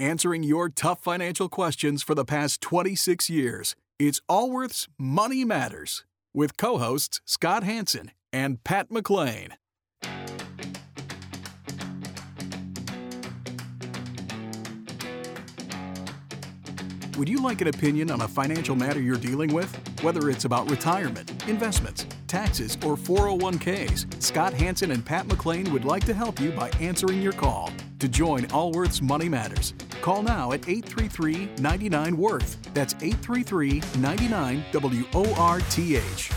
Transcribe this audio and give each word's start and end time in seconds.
answering 0.00 0.42
your 0.42 0.68
tough 0.70 1.02
financial 1.02 1.48
questions 1.48 2.02
for 2.02 2.14
the 2.14 2.24
past 2.24 2.60
26 2.62 3.28
years. 3.28 3.76
It's 3.98 4.20
Allworth's 4.28 4.88
Money 4.98 5.44
Matters 5.44 6.04
with 6.32 6.56
co 6.56 6.78
hosts 6.78 7.20
Scott 7.26 7.62
Hanson 7.62 8.10
and 8.32 8.64
Pat 8.64 8.90
McLean. 8.90 9.50
Would 17.18 17.28
you 17.28 17.42
like 17.42 17.60
an 17.60 17.68
opinion 17.68 18.10
on 18.10 18.22
a 18.22 18.28
financial 18.28 18.74
matter 18.74 18.98
you're 18.98 19.18
dealing 19.18 19.52
with? 19.52 19.70
Whether 20.02 20.30
it's 20.30 20.46
about 20.46 20.70
retirement, 20.70 21.30
investments, 21.46 22.06
taxes, 22.26 22.78
or 22.82 22.96
401ks, 22.96 24.22
Scott 24.22 24.54
Hanson 24.54 24.90
and 24.92 25.04
Pat 25.04 25.26
McLean 25.26 25.70
would 25.70 25.84
like 25.84 26.06
to 26.06 26.14
help 26.14 26.40
you 26.40 26.50
by 26.50 26.70
answering 26.80 27.20
your 27.20 27.34
call. 27.34 27.70
To 27.98 28.08
join 28.08 28.46
Allworth's 28.46 29.02
Money 29.02 29.28
Matters, 29.28 29.74
call 30.00 30.22
now 30.22 30.52
at 30.52 30.68
833 30.68 31.50
99 31.60 32.16
Worth. 32.16 32.58
That's 32.74 32.94
833 32.94 33.82
99 33.98 34.64
W 34.72 35.04
O 35.14 35.34
R 35.34 35.60
T 35.70 35.96
H. 35.96 36.30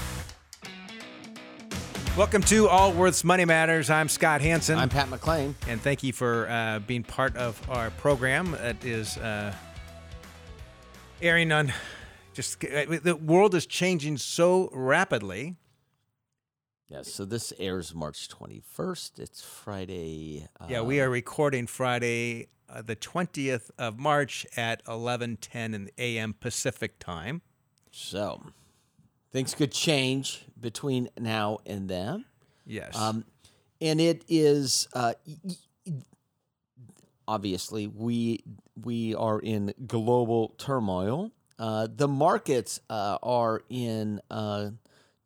Welcome 2.18 2.44
to 2.44 2.70
Allworth's 2.70 3.24
Money 3.24 3.46
Matters. 3.46 3.90
I'm 3.90 4.08
Scott 4.08 4.42
Hanson. 4.42 4.78
I'm 4.78 4.90
Pat 4.90 5.10
McLean. 5.10 5.56
and 5.68 5.82
thank 5.82 6.04
you 6.04 6.14
for 6.14 6.48
uh, 6.48 6.80
being 6.80 7.04
part 7.04 7.36
of 7.38 7.60
our 7.70 7.90
program. 7.92 8.52
that 8.52 8.84
is 8.86 9.18
uh, 9.18 9.54
airing 11.22 11.52
on 11.52 11.74
just 12.34 12.64
uh, 12.64 12.86
the 13.04 13.16
world 13.16 13.56
is 13.56 13.66
changing 13.66 14.18
so 14.18 14.70
rapidly. 14.74 15.56
Yes, 16.88 17.12
so 17.12 17.26
this 17.26 17.52
airs 17.58 17.96
March 17.96 18.28
21st. 18.30 19.18
It's 19.18 19.42
Friday. 19.42 20.48
Uh, 20.60 20.68
Yeah, 20.70 20.82
we 20.82 21.00
are 21.02 21.10
recording 21.10 21.66
Friday, 21.66 22.50
uh, 22.74 22.82
the 22.82 22.96
20th 22.96 23.70
of 23.78 24.00
March 24.00 24.46
at 24.58 24.84
11:10 24.86 25.74
in 25.74 25.86
the 25.86 25.94
a.m. 25.98 26.34
Pacific 26.34 27.00
time. 27.00 27.42
So 27.92 28.42
things 29.32 29.54
could 29.54 29.72
change 29.72 30.46
between 30.60 31.10
now 31.20 31.60
and 31.66 31.90
then. 31.90 32.26
Yes. 32.66 32.98
Um, 32.98 33.26
and 33.80 34.02
it 34.02 34.24
is 34.28 34.88
uh, 34.94 35.14
obviously 37.28 37.88
we 37.88 38.44
we 38.82 39.16
are 39.16 39.40
in 39.40 39.74
global 39.86 40.56
turmoil. 40.58 41.32
Uh, 41.60 41.88
the 41.94 42.08
markets 42.08 42.80
uh, 42.90 43.18
are 43.22 43.62
in 43.70 44.20
uh, 44.32 44.72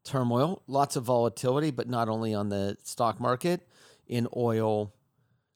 turmoil, 0.04 0.62
lots 0.68 0.96
of 0.96 1.04
volatility, 1.04 1.72
but 1.72 1.88
not 1.88 2.10
only 2.10 2.34
on 2.34 2.50
the 2.50 2.78
stock 2.84 3.20
market, 3.20 3.68
in 4.08 4.28
oil, 4.36 4.94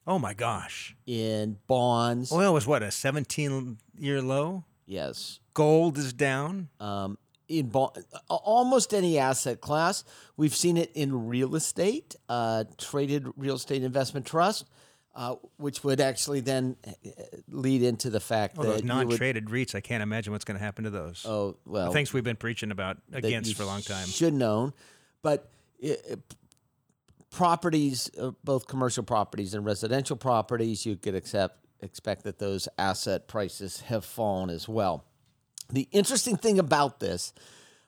oh 0.07 0.19
my 0.19 0.33
gosh. 0.33 0.95
in 1.05 1.57
bonds. 1.67 2.31
Oil 2.31 2.53
was 2.53 2.65
what 2.67 2.83
a 2.83 2.91
17 2.91 3.77
year 3.97 4.21
low. 4.21 4.65
Yes, 4.85 5.39
Gold 5.53 5.97
is 5.97 6.11
down. 6.13 6.69
um, 6.79 7.17
in 7.47 7.67
bo- 7.67 7.93
almost 8.29 8.93
any 8.93 9.17
asset 9.17 9.59
class. 9.59 10.03
We've 10.37 10.55
seen 10.55 10.77
it 10.77 10.89
in 10.95 11.27
real 11.27 11.55
estate, 11.55 12.15
uh, 12.29 12.63
traded 12.77 13.27
real 13.35 13.55
estate 13.55 13.83
investment 13.83 14.25
trust, 14.25 14.65
uh, 15.15 15.35
which 15.57 15.83
would 15.83 15.99
actually 15.99 16.39
then 16.39 16.77
uh, 16.87 16.91
lead 17.49 17.83
into 17.83 18.09
the 18.09 18.21
fact 18.21 18.55
Oh, 18.57 18.61
that 18.63 18.67
those 18.67 18.77
you 18.83 18.87
would- 18.87 19.09
non-traded 19.09 19.45
REITs, 19.47 19.75
I 19.75 19.81
can't 19.81 20.01
imagine 20.01 20.31
what's 20.31 20.45
going 20.45 20.57
to 20.57 20.63
happen 20.63 20.85
to 20.85 20.89
those. 20.89 21.25
oh 21.27 21.57
well, 21.65 21.87
the 21.87 21.91
things 21.93 22.13
we've 22.13 22.23
been 22.23 22.37
preaching 22.37 22.71
about 22.71 22.97
against 23.11 23.55
for 23.55 23.63
a 23.63 23.65
long 23.65 23.81
time. 23.81 24.07
Should 24.07 24.33
known, 24.33 24.71
but 25.21 25.49
uh, 25.83 26.15
properties, 27.31 28.11
uh, 28.19 28.31
both 28.43 28.67
commercial 28.67 29.03
properties 29.03 29.53
and 29.53 29.65
residential 29.65 30.15
properties, 30.15 30.85
you 30.85 30.97
could 30.97 31.15
accept 31.15 31.57
expect 31.83 32.23
that 32.25 32.37
those 32.37 32.67
asset 32.77 33.27
prices 33.27 33.81
have 33.81 34.05
fallen 34.05 34.51
as 34.51 34.69
well. 34.69 35.03
The 35.71 35.87
interesting 35.91 36.37
thing 36.37 36.59
about 36.59 36.99
this, 36.99 37.33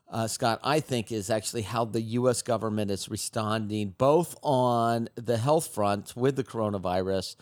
uh, 0.09 0.25
Scott, 0.27 0.59
I 0.63 0.79
think, 0.79 1.11
is 1.11 1.29
actually 1.29 1.61
how 1.61 1.85
the 1.85 2.01
U.S. 2.01 2.41
government 2.41 2.89
is 2.89 3.07
responding 3.07 3.93
both 3.97 4.35
on 4.41 5.09
the 5.15 5.37
health 5.37 5.67
front 5.67 6.15
with 6.15 6.35
the 6.35 6.43
coronavirus 6.43 7.35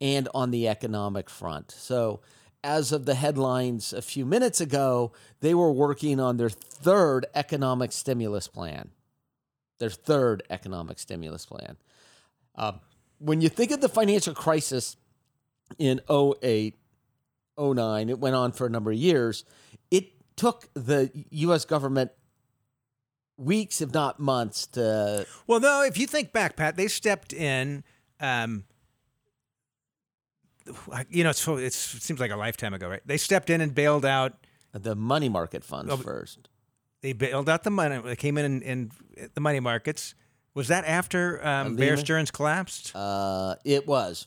and 0.00 0.28
on 0.32 0.50
the 0.50 0.68
economic 0.68 1.28
front. 1.28 1.72
So, 1.72 2.20
as 2.64 2.90
of 2.90 3.04
the 3.04 3.14
headlines 3.14 3.92
a 3.92 4.02
few 4.02 4.24
minutes 4.24 4.60
ago, 4.60 5.12
they 5.40 5.54
were 5.54 5.72
working 5.72 6.20
on 6.20 6.38
their 6.38 6.48
third 6.48 7.26
economic 7.34 7.92
stimulus 7.92 8.48
plan. 8.48 8.90
Their 9.78 9.90
third 9.90 10.42
economic 10.50 10.98
stimulus 10.98 11.46
plan. 11.46 11.76
Uh, 12.54 12.72
when 13.18 13.40
you 13.40 13.48
think 13.48 13.70
of 13.70 13.80
the 13.80 13.88
financial 13.88 14.34
crisis 14.34 14.96
in 15.78 16.00
08, 16.10 16.76
09, 17.58 18.08
it 18.08 18.18
went 18.18 18.36
on 18.36 18.52
for 18.52 18.66
a 18.66 18.70
number 18.70 18.90
of 18.90 18.96
years. 18.96 19.44
It 19.90 20.12
took 20.36 20.68
the 20.74 21.10
U.S. 21.30 21.64
government 21.64 22.12
weeks, 23.36 23.80
if 23.80 23.92
not 23.92 24.18
months, 24.18 24.66
to 24.68 25.26
Well, 25.46 25.60
no, 25.60 25.82
if 25.82 25.98
you 25.98 26.06
think 26.06 26.32
back, 26.32 26.56
Pat, 26.56 26.76
they 26.76 26.88
stepped 26.88 27.32
in. 27.32 27.84
Um, 28.20 28.64
you 31.08 31.24
know, 31.24 31.30
it's, 31.30 31.46
it 31.48 31.72
seems 31.72 32.20
like 32.20 32.30
a 32.30 32.36
lifetime 32.36 32.74
ago, 32.74 32.88
right? 32.88 33.02
They 33.06 33.16
stepped 33.16 33.48
in 33.48 33.60
and 33.60 33.74
bailed 33.74 34.04
out. 34.04 34.34
the 34.72 34.94
money 34.94 35.28
market 35.28 35.64
funds 35.64 35.92
Oh, 35.92 35.96
first. 35.96 36.48
They 37.02 37.12
bailed 37.12 37.48
out 37.48 37.62
the 37.64 37.70
money. 37.70 38.00
They 38.04 38.16
came 38.16 38.38
in 38.38 38.44
and, 38.44 38.62
and 38.62 38.92
the 39.34 39.40
money 39.40 39.60
markets. 39.60 40.14
Was 40.54 40.68
that 40.68 40.84
after 40.84 41.44
um, 41.46 41.76
Bear 41.76 41.96
Stearns 41.96 42.30
collapsed? 42.30 42.92
Uh, 42.94 43.54
it 43.64 43.86
was. 43.86 44.26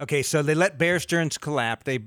Okay, 0.00 0.22
so 0.22 0.42
they 0.42 0.54
let 0.54 0.78
Bear 0.78 0.98
Stearns 1.00 1.36
collapse. 1.36 1.82
They 1.84 1.98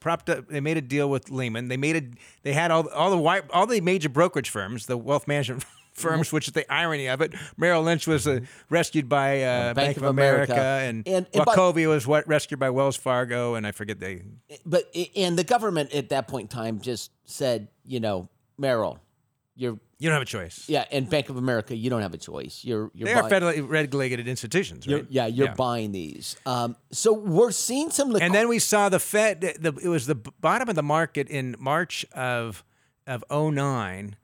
propped 0.00 0.28
up. 0.30 0.48
They 0.48 0.60
made 0.60 0.76
a 0.76 0.80
deal 0.80 1.08
with 1.08 1.30
Lehman. 1.30 1.68
They 1.68 1.76
made 1.76 1.96
a. 1.96 2.02
They 2.42 2.52
had 2.52 2.70
all 2.70 2.88
all 2.88 3.10
the 3.16 3.42
all 3.52 3.66
the 3.66 3.80
major 3.80 4.08
brokerage 4.08 4.50
firms, 4.50 4.86
the 4.86 4.96
wealth 4.96 5.28
management 5.28 5.64
firms, 5.92 6.32
which 6.32 6.48
is 6.48 6.54
the 6.54 6.70
irony 6.72 7.06
of 7.06 7.20
it. 7.20 7.34
Merrill 7.56 7.82
Lynch 7.82 8.06
was 8.08 8.26
uh, 8.26 8.40
rescued 8.70 9.08
by 9.08 9.42
uh, 9.42 9.74
Bank, 9.74 9.96
of 9.98 10.02
America, 10.04 10.54
and, 10.54 11.06
And- 11.06 11.26
and 11.32 11.44
Wachovia 11.46 11.88
was 11.88 12.06
what 12.06 12.26
rescued 12.26 12.58
by 12.58 12.70
Wells 12.70 12.96
Fargo, 12.96 13.54
and 13.54 13.64
I 13.66 13.70
forget 13.72 14.00
they. 14.00 14.22
But 14.66 14.92
and 15.14 15.38
the 15.38 15.44
government 15.44 15.92
at 15.94 16.08
that 16.08 16.26
point 16.26 16.50
in 16.52 16.56
time 16.56 16.80
just 16.80 17.12
said, 17.26 17.68
you 17.84 18.00
know, 18.00 18.28
Merrill, 18.58 18.98
you're 19.56 19.78
You 19.98 20.08
don't 20.08 20.14
have 20.14 20.22
a 20.22 20.26
choice. 20.26 20.68
yeah, 20.68 20.84
and 20.90 21.08
Bank 21.08 21.28
of 21.28 21.36
America, 21.36 21.76
you 21.76 21.88
don't 21.90 22.02
have 22.02 22.14
a 22.14 22.18
choice. 22.18 22.64
You're 22.64 22.90
you're 22.94 23.06
They 23.06 23.14
are 23.14 23.22
federally 23.30 23.66
regulated 23.68 24.26
institutions, 24.28 24.86
you're- 24.86 25.02
right? 25.02 25.10
yeah, 25.10 25.26
you're 25.26 25.54
buying 25.54 25.92
these. 25.92 26.36
Um, 26.46 26.76
so 26.90 27.12
we're 27.12 27.52
seeing 27.52 27.90
some 27.90 28.08
liquidity. 28.08 28.26
And 28.26 28.34
then 28.34 28.48
we 28.48 28.58
saw 28.58 28.88
the 28.88 28.98
Fed. 29.00 29.40
The, 29.40 29.72
it 29.82 29.88
was 29.88 30.06
the 30.06 30.14
bottom 30.16 30.68
of 30.68 30.74
the 30.74 30.82
market 30.82 31.28
in 31.28 31.54
March 31.58 32.04
of 32.12 32.64
of 33.06 33.22
09. 33.30 34.16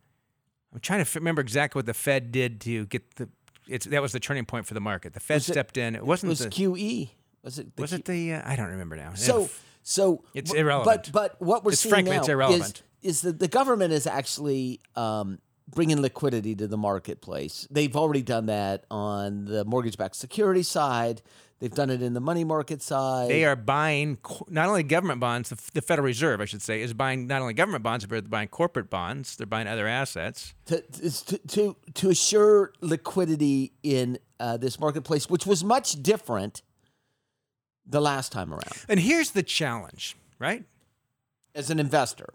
I'm 0.72 0.80
trying 0.80 0.98
to 0.98 1.02
f- 1.02 1.14
remember 1.16 1.40
exactly 1.40 1.78
what 1.78 1.86
the 1.86 1.94
Fed 1.94 2.30
did 2.32 2.60
to 2.62 2.86
get 2.86 3.14
the. 3.16 3.28
It's 3.68 3.86
that 3.86 4.02
was 4.02 4.12
the 4.12 4.20
turning 4.20 4.44
point 4.46 4.66
for 4.66 4.74
the 4.74 4.80
market. 4.80 5.12
The 5.14 5.20
Fed 5.20 5.34
Was 5.36 5.48
it- 5.48 5.52
stepped 5.52 5.76
in. 5.76 5.94
It 5.94 5.98
it 5.98 6.06
wasn't 6.06 6.30
was 6.30 6.38
the. 6.40 6.48
QE. 6.48 7.10
Was 7.42 7.58
it? 7.58 7.74
The 7.76 7.82
was 7.82 7.90
Q- 7.90 7.98
it 7.98 8.04
the? 8.04 8.32
Uh, 8.34 8.42
I 8.44 8.56
don't 8.56 8.68
remember 8.70 8.96
now. 8.96 9.14
So, 9.14 9.48
so 9.82 10.24
It's 10.34 10.52
irrelevant. 10.52 11.10
But 11.12 11.12
but 11.12 11.40
what 11.40 11.64
we're 11.64 11.70
It's- 11.72 11.80
seeing 11.80 11.90
frankly, 11.90 12.12
now 12.16 12.20
it's 12.20 12.28
irrelevant. 12.28 12.76
is 12.78 12.82
is 13.02 13.22
that 13.22 13.38
the 13.38 13.48
government 13.48 13.92
is 13.92 14.06
actually 14.06 14.80
um, 14.96 15.38
bringing 15.68 16.00
liquidity 16.00 16.54
to 16.56 16.66
the 16.66 16.76
marketplace. 16.76 17.66
They've 17.70 17.94
already 17.94 18.22
done 18.22 18.46
that 18.46 18.84
on 18.90 19.44
the 19.44 19.64
mortgage-backed 19.64 20.16
security 20.16 20.62
side. 20.62 21.22
They've 21.60 21.70
done 21.70 21.90
it 21.90 22.00
in 22.00 22.14
the 22.14 22.20
money 22.20 22.42
market 22.42 22.80
side. 22.80 23.28
they 23.28 23.44
are 23.44 23.54
buying 23.54 24.16
not 24.48 24.68
only 24.68 24.82
government 24.82 25.20
bonds. 25.20 25.50
The, 25.50 25.82
Federal 25.82 26.06
Reserve, 26.06 26.40
I 26.40 26.46
should 26.46 26.62
say, 26.62 26.80
is 26.80 26.94
buying 26.94 27.26
not 27.26 27.42
only 27.42 27.52
government 27.52 27.84
bonds, 27.84 28.06
but 28.06 28.14
they're 28.14 28.22
buying 28.22 28.48
corporate 28.48 28.88
bonds. 28.88 29.36
They're 29.36 29.46
buying 29.46 29.68
other 29.68 29.86
assets. 29.86 30.54
to 30.66 30.80
to 30.80 31.38
to, 31.38 31.76
to 31.94 32.08
assure 32.08 32.72
liquidity 32.80 33.72
in 33.82 34.18
uh, 34.40 34.56
this 34.56 34.80
marketplace, 34.80 35.28
which 35.28 35.46
was 35.46 35.62
much 35.62 36.02
different 36.02 36.62
the 37.86 38.00
last 38.00 38.32
time 38.32 38.52
around. 38.52 38.84
And 38.88 38.98
here's 38.98 39.32
the 39.32 39.42
challenge, 39.42 40.16
right? 40.38 40.64
As 41.54 41.68
an 41.68 41.78
investor, 41.78 42.32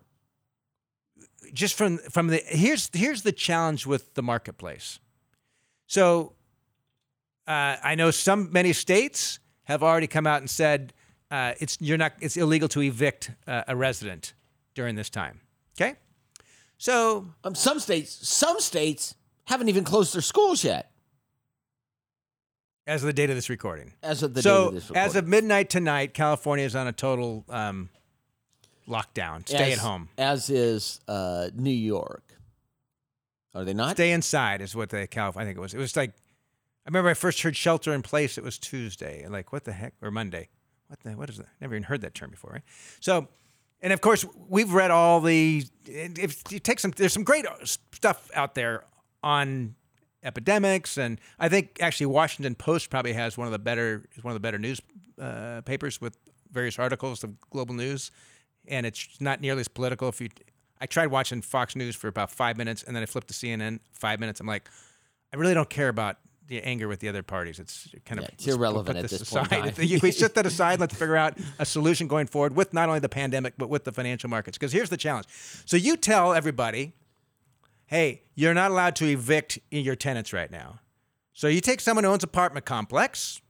just 1.54 1.76
from 1.76 1.98
from 1.98 2.28
the 2.28 2.42
here's 2.46 2.90
here's 2.94 3.22
the 3.22 3.32
challenge 3.32 3.86
with 3.86 4.14
the 4.14 4.24
marketplace. 4.24 5.00
So 5.88 6.34
uh, 7.48 7.78
I 7.84 7.96
know 7.96 8.12
some 8.12 8.52
many 8.52 8.74
states 8.74 9.40
have 9.66 9.84
already 9.84 10.08
come 10.08 10.26
out 10.28 10.40
and 10.42 10.50
said 10.50 10.94
uh, 11.32 11.54
it's 11.60 11.78
you're 11.80 11.98
not 11.98 12.14
it's 12.22 12.38
illegal 12.38 12.68
to 12.70 12.82
evict 12.82 13.32
uh, 13.48 13.64
a 13.68 13.76
resident 13.76 14.34
during 14.74 14.96
this 14.96 15.10
time. 15.10 15.42
Okay, 15.78 15.96
so 16.78 17.28
um, 17.44 17.56
some 17.56 17.80
states 17.80 18.28
some 18.28 18.60
states 18.60 19.16
haven't 19.46 19.70
even 19.70 19.84
closed 19.84 20.14
their 20.14 20.22
schools 20.22 20.64
yet. 20.64 20.92
as 22.88 23.04
of 23.04 23.08
the 23.08 23.14
date 23.14 23.30
of 23.30 23.36
this 23.36 23.50
recording, 23.50 23.94
As 24.02 24.24
of 24.24 24.34
the 24.34 24.42
so 24.42 24.72
date 24.72 24.78
of 24.78 24.88
this 24.88 24.92
as 24.96 25.16
of 25.16 25.28
midnight 25.28 25.70
tonight, 25.70 26.14
California 26.14 26.66
is 26.66 26.76
on 26.76 26.88
a 26.88 26.92
total 26.94 27.44
um, 27.50 27.90
lockdown. 28.88 29.48
Stay 29.48 29.72
As- 29.72 29.80
at 29.80 29.80
home. 29.80 30.10
As 30.18 30.50
is 30.50 31.00
uh, 31.08 31.50
New 31.56 31.70
York. 31.72 32.24
Are 33.54 33.64
they 33.64 33.74
not? 33.74 33.92
Stay 33.92 34.12
inside 34.12 34.62
is 34.62 34.76
what 34.76 34.90
the 34.90 35.08
Cal. 35.08 35.34
I 35.36 35.46
think 35.46 35.58
it 35.58 35.62
was. 35.62 35.74
It 35.74 35.78
was 35.78 35.96
like 35.96 36.12
I 36.86 36.90
remember 36.90 37.10
I 37.10 37.14
first 37.14 37.42
heard 37.42 37.56
shelter 37.56 37.94
in 37.94 38.02
place. 38.02 38.38
It 38.38 38.44
was 38.44 38.60
Tuesday. 38.60 39.26
Like 39.28 39.52
what 39.52 39.64
the 39.64 39.72
heck 39.72 39.94
or 40.02 40.12
Monday? 40.12 40.50
What 40.88 41.00
what 41.04 41.12
the 41.12 41.18
what 41.18 41.30
is 41.30 41.38
that? 41.38 41.48
Never 41.62 41.74
even 41.76 41.84
heard 41.84 42.02
that 42.02 42.14
term 42.14 42.32
before, 42.32 42.52
right? 42.52 42.62
So, 43.00 43.28
and 43.82 43.92
of 43.94 44.02
course, 44.02 44.26
we've 44.50 44.74
read 44.74 44.92
all 44.92 45.22
the. 45.22 45.66
If 45.86 46.44
you 46.52 46.60
take 46.60 46.80
some, 46.80 46.92
there's 46.96 47.14
some 47.14 47.24
great 47.24 47.46
stuff 47.64 48.30
out 48.34 48.56
there 48.56 48.84
on 49.24 49.76
epidemics, 50.24 50.98
and 50.98 51.20
I 51.40 51.50
think 51.50 51.78
actually 51.82 52.08
Washington 52.08 52.56
Post 52.56 52.90
probably 52.90 53.14
has 53.14 53.38
one 53.38 53.48
of 53.48 53.52
the 53.52 53.60
better 53.60 54.04
is 54.16 54.24
one 54.24 54.32
of 54.32 54.36
the 54.36 54.42
better 54.42 54.60
news 54.60 54.82
uh, 55.20 55.62
papers 55.62 56.00
with 56.02 56.18
various 56.52 56.78
articles 56.78 57.24
of 57.24 57.40
global 57.50 57.74
news, 57.74 58.12
and 58.68 58.86
it's 58.86 59.20
not 59.20 59.42
nearly 59.42 59.62
as 59.62 59.68
political. 59.68 60.10
If 60.10 60.22
you, 60.22 60.30
I 60.80 60.86
tried 60.86 61.08
watching 61.08 61.42
Fox 61.42 61.76
News 61.76 61.96
for 61.96 62.08
about 62.08 62.32
five 62.32 62.58
minutes, 62.58 62.84
and 62.84 62.96
then 62.96 63.04
I 63.04 63.06
flipped 63.06 63.28
to 63.30 63.34
CNN 63.34 63.80
five 63.92 64.20
minutes. 64.20 64.40
I'm 64.40 64.48
like, 64.48 64.70
I 65.34 65.38
really 65.38 65.54
don't 65.54 65.70
care 65.70 65.90
about 65.90 66.18
the 66.48 66.62
anger 66.62 66.88
with 66.88 67.00
the 67.00 67.10
other 67.10 67.24
parties. 67.24 67.60
It's 67.60 67.90
kind 68.06 68.20
of 68.20 68.26
Yeah, 68.26 68.30
it's 68.34 68.48
irrelevant 68.48 68.88
put 68.88 68.98
at 68.98 69.10
this 69.10 69.20
this 69.20 69.30
point 69.30 69.48
aside. 69.48 69.80
If 69.80 70.02
we 70.04 70.12
set 70.12 70.36
that 70.36 70.46
aside. 70.46 70.80
Let's 70.80 70.96
figure 70.96 71.16
out 71.16 71.38
a 71.60 71.66
solution 71.66 72.08
going 72.08 72.28
forward 72.28 72.56
with 72.56 72.74
not 72.74 72.88
only 72.88 73.00
the 73.00 73.10
pandemic 73.10 73.56
but 73.58 73.70
with 73.70 73.84
the 73.84 73.92
financial 73.92 74.30
markets. 74.30 74.58
Because 74.58 74.72
here's 74.72 74.90
the 74.90 74.98
challenge. 74.98 75.28
So 75.66 75.78
you 75.78 75.98
tell 75.98 76.34
everybody, 76.34 76.94
hey, 77.88 78.22
you're 78.36 78.54
not 78.54 78.72
allowed 78.72 78.96
to 78.98 79.06
evict 79.06 79.60
your 79.72 79.96
tenants 79.96 80.34
right 80.34 80.52
now. 80.52 80.80
So 81.34 81.48
you 81.48 81.62
take 81.62 81.82
someone 81.82 82.04
who 82.04 82.12
owns 82.12 82.24
an 82.24 82.30
apartment 82.30 82.66
complex. 82.66 83.42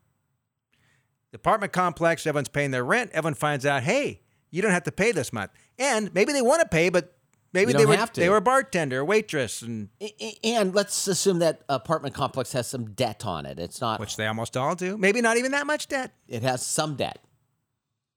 The 1.31 1.35
apartment 1.35 1.73
complex, 1.73 2.25
everyone's 2.25 2.47
paying 2.49 2.71
their 2.71 2.85
rent. 2.85 3.11
Everyone 3.13 3.33
finds 3.35 3.65
out, 3.65 3.83
hey, 3.83 4.21
you 4.55 4.61
don't 4.61 4.71
have 4.71 4.83
to 4.83 4.91
pay 4.91 5.11
this 5.11 5.33
month. 5.33 5.51
And 5.77 6.13
maybe 6.13 6.31
they 6.31 6.41
want 6.41 6.61
to 6.61 6.67
pay, 6.67 6.87
but 6.87 7.17
maybe 7.51 7.73
they 7.73 7.85
were 7.85 7.97
they 8.13 8.29
were 8.29 8.37
a 8.37 8.41
bartender, 8.41 8.99
a 8.99 9.05
waitress, 9.05 9.61
and 9.61 9.89
And 10.43 10.73
let's 10.73 11.07
assume 11.07 11.39
that 11.39 11.63
apartment 11.67 12.15
complex 12.15 12.53
has 12.53 12.65
some 12.67 12.91
debt 12.91 13.25
on 13.25 13.45
it. 13.45 13.59
It's 13.59 13.81
not. 13.81 13.99
which 13.99 14.15
they 14.15 14.25
almost 14.27 14.55
all 14.55 14.73
do. 14.73 14.97
Maybe 14.97 15.19
not 15.19 15.35
even 15.35 15.51
that 15.51 15.67
much 15.67 15.89
debt. 15.89 16.13
It 16.29 16.41
has 16.43 16.65
some 16.65 16.95
debt. 16.95 17.19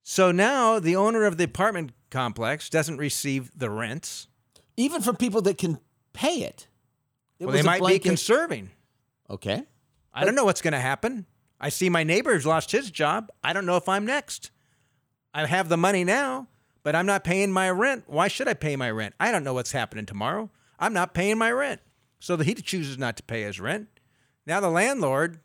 So 0.05 0.31
now 0.31 0.79
the 0.79 0.94
owner 0.94 1.25
of 1.25 1.38
the 1.38 1.44
apartment 1.44 1.90
complex 2.11 2.70
doesn't 2.70 2.99
receive 2.99 3.50
the 3.55 3.69
rents. 3.69 4.29
Even 4.76 5.02
from 5.02 5.17
people 5.17 5.43
that 5.43 5.58
can 5.58 5.81
pay 6.12 6.43
it. 6.43 6.69
It 7.41 7.46
Well, 7.46 7.55
they 7.56 7.62
might 7.62 7.81
blanket- 7.81 8.05
be 8.05 8.08
conserving. 8.11 8.70
Okay. 9.29 9.64
I 10.14 10.25
don't 10.25 10.34
know 10.37 10.44
what's 10.44 10.62
going 10.62 10.73
to 10.73 10.81
happen. 10.81 11.26
I 11.61 11.69
see 11.69 11.91
my 11.91 12.05
neighbor's 12.05 12.46
lost 12.46 12.70
his 12.70 12.91
job. 12.91 13.31
I 13.43 13.52
don't 13.52 13.67
know 13.67 13.76
if 13.76 13.88
I'm 13.88 14.06
next. 14.06 14.52
I 15.35 15.47
have 15.47 15.69
the 15.69 15.77
money 15.77 16.05
now, 16.05 16.49
but 16.83 16.95
I'm 16.95 17.07
not 17.07 17.25
paying 17.25 17.53
my 17.53 17.71
rent. 17.71 18.05
Why 18.07 18.29
should 18.29 18.49
I 18.49 18.55
pay 18.55 18.77
my 18.77 18.91
rent? 18.91 19.15
I 19.21 19.31
don't 19.31 19.45
know 19.45 19.55
what's 19.55 19.73
happening 19.73 20.07
tomorrow. 20.07 20.51
I'm 20.79 20.93
not 20.93 21.15
paying 21.15 21.39
my 21.39 21.51
rent. 21.51 21.81
So 22.21 22.37
the 22.37 22.45
he 22.45 22.55
chooses 22.55 22.99
not 22.99 23.17
to 23.19 23.23
pay 23.23 23.43
his 23.43 23.61
rent. 23.61 23.89
Now 24.47 24.61
the 24.61 24.71
landlord, 24.71 25.41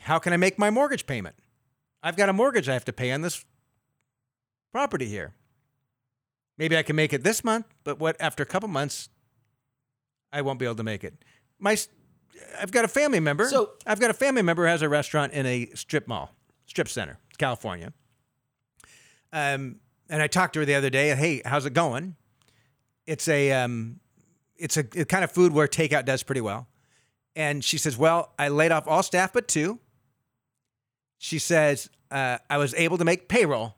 how 0.00 0.18
can 0.18 0.32
I 0.32 0.36
make 0.36 0.58
my 0.58 0.70
mortgage 0.70 1.06
payment? 1.06 1.36
I've 2.02 2.16
got 2.16 2.28
a 2.28 2.32
mortgage 2.32 2.68
I 2.68 2.74
have 2.74 2.84
to 2.84 2.92
pay 2.92 3.10
on 3.12 3.22
this 3.22 3.44
property 4.72 5.06
here. 5.06 5.34
Maybe 6.58 6.76
I 6.76 6.82
can 6.82 6.96
make 6.96 7.12
it 7.12 7.22
this 7.24 7.42
month, 7.42 7.66
but 7.84 7.98
what 7.98 8.16
after 8.20 8.42
a 8.42 8.46
couple 8.46 8.68
months 8.68 9.08
I 10.32 10.42
won't 10.42 10.58
be 10.58 10.66
able 10.66 10.76
to 10.76 10.82
make 10.84 11.02
it. 11.02 11.14
My 11.58 11.76
I've 12.60 12.70
got 12.70 12.84
a 12.84 12.88
family 12.88 13.20
member. 13.20 13.48
So- 13.48 13.72
I've 13.86 14.00
got 14.00 14.10
a 14.10 14.14
family 14.14 14.42
member 14.42 14.64
who 14.64 14.70
has 14.70 14.82
a 14.82 14.88
restaurant 14.88 15.32
in 15.32 15.46
a 15.46 15.66
strip 15.74 16.06
mall, 16.06 16.34
strip 16.66 16.88
center, 16.88 17.18
California. 17.38 17.92
Um, 19.32 19.76
and 20.08 20.22
I 20.22 20.26
talked 20.26 20.54
to 20.54 20.60
her 20.60 20.66
the 20.66 20.74
other 20.74 20.90
day. 20.90 21.14
Hey, 21.14 21.42
how's 21.44 21.66
it 21.66 21.74
going? 21.74 22.16
It's 23.06 23.28
a 23.28 23.52
um, 23.52 24.00
it's 24.56 24.76
a, 24.76 24.84
kind 24.84 25.24
of 25.24 25.30
food 25.30 25.52
where 25.52 25.66
takeout 25.68 26.04
does 26.04 26.22
pretty 26.22 26.40
well. 26.40 26.68
And 27.34 27.64
she 27.64 27.78
says, 27.78 27.96
"Well, 27.96 28.32
I 28.38 28.48
laid 28.48 28.72
off 28.72 28.86
all 28.86 29.02
staff 29.02 29.32
but 29.32 29.48
two. 29.48 29.78
She 31.18 31.38
says 31.38 31.90
uh, 32.10 32.38
I 32.48 32.58
was 32.58 32.74
able 32.74 32.98
to 32.98 33.04
make 33.04 33.28
payroll 33.28 33.76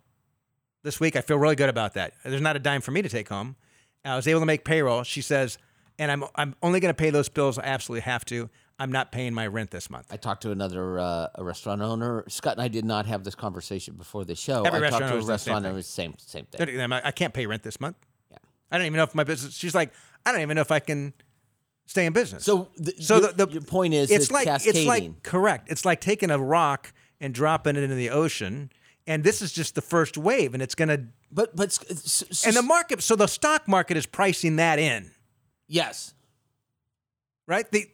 this 0.82 1.00
week. 1.00 1.16
I 1.16 1.20
feel 1.20 1.38
really 1.38 1.56
good 1.56 1.68
about 1.68 1.94
that. 1.94 2.14
There's 2.24 2.40
not 2.40 2.56
a 2.56 2.60
dime 2.60 2.80
for 2.80 2.90
me 2.90 3.02
to 3.02 3.08
take 3.08 3.28
home. 3.28 3.56
I 4.04 4.16
was 4.16 4.26
able 4.26 4.40
to 4.40 4.46
make 4.46 4.64
payroll. 4.64 5.02
She 5.02 5.20
says, 5.20 5.58
and 5.98 6.10
I'm 6.10 6.24
I'm 6.34 6.54
only 6.62 6.80
going 6.80 6.94
to 6.94 6.98
pay 6.98 7.10
those 7.10 7.28
bills 7.28 7.58
I 7.58 7.64
absolutely 7.64 8.02
have 8.02 8.24
to. 8.26 8.48
I'm 8.80 8.92
not 8.92 9.10
paying 9.10 9.34
my 9.34 9.46
rent 9.46 9.70
this 9.72 9.90
month. 9.90 10.06
I 10.10 10.16
talked 10.16 10.42
to 10.42 10.52
another 10.52 10.98
uh, 11.00 11.28
a 11.34 11.42
restaurant 11.44 11.82
owner. 11.82 12.24
Scott 12.28 12.52
and 12.54 12.62
I 12.62 12.68
did 12.68 12.84
not 12.84 13.06
have 13.06 13.24
this 13.24 13.34
conversation 13.34 13.94
before 13.94 14.24
the 14.24 14.36
show. 14.36 14.62
Every 14.62 14.78
I 14.78 14.82
restaurant 14.82 15.02
talked 15.10 15.20
to 15.20 15.26
a 15.26 15.28
restaurant 15.28 15.66
owner, 15.66 15.82
same 15.82 16.14
same 16.18 16.44
thing. 16.46 16.92
I 16.92 17.10
can't 17.10 17.34
pay 17.34 17.46
rent 17.46 17.62
this 17.64 17.80
month. 17.80 17.96
Yeah. 18.30 18.38
I 18.70 18.78
don't 18.78 18.86
even 18.86 18.96
know 18.96 19.02
if 19.02 19.14
my 19.14 19.24
business. 19.24 19.54
She's 19.54 19.74
like, 19.74 19.92
I 20.24 20.30
don't 20.32 20.42
even 20.42 20.54
know 20.54 20.60
if 20.60 20.70
I 20.70 20.78
can 20.78 21.12
stay 21.86 22.06
in 22.06 22.12
business. 22.12 22.44
So, 22.44 22.68
the, 22.76 22.92
so 23.00 23.18
your, 23.18 23.32
the, 23.32 23.46
the 23.46 23.52
your 23.54 23.62
point 23.62 23.94
is 23.94 24.10
it's 24.10 24.24
it's 24.24 24.30
like 24.32 24.46
cascading. 24.46 24.80
it's 24.82 24.86
like 24.88 25.22
correct. 25.24 25.70
It's 25.72 25.84
like 25.84 26.00
taking 26.00 26.30
a 26.30 26.38
rock 26.38 26.92
and 27.20 27.34
dropping 27.34 27.74
it 27.74 27.82
into 27.82 27.96
the 27.96 28.10
ocean, 28.10 28.70
and 29.08 29.24
this 29.24 29.42
is 29.42 29.52
just 29.52 29.74
the 29.74 29.82
first 29.82 30.16
wave, 30.16 30.54
and 30.54 30.62
it's 30.62 30.76
gonna. 30.76 31.06
but 31.32 31.56
but 31.56 31.68
s- 31.70 31.80
s- 31.90 32.24
s- 32.30 32.46
And 32.46 32.54
the 32.54 32.62
market, 32.62 33.02
so 33.02 33.16
the 33.16 33.26
stock 33.26 33.66
market 33.66 33.96
is 33.96 34.06
pricing 34.06 34.54
that 34.56 34.78
in, 34.78 35.10
yes, 35.66 36.14
right? 37.48 37.68
The 37.72 37.86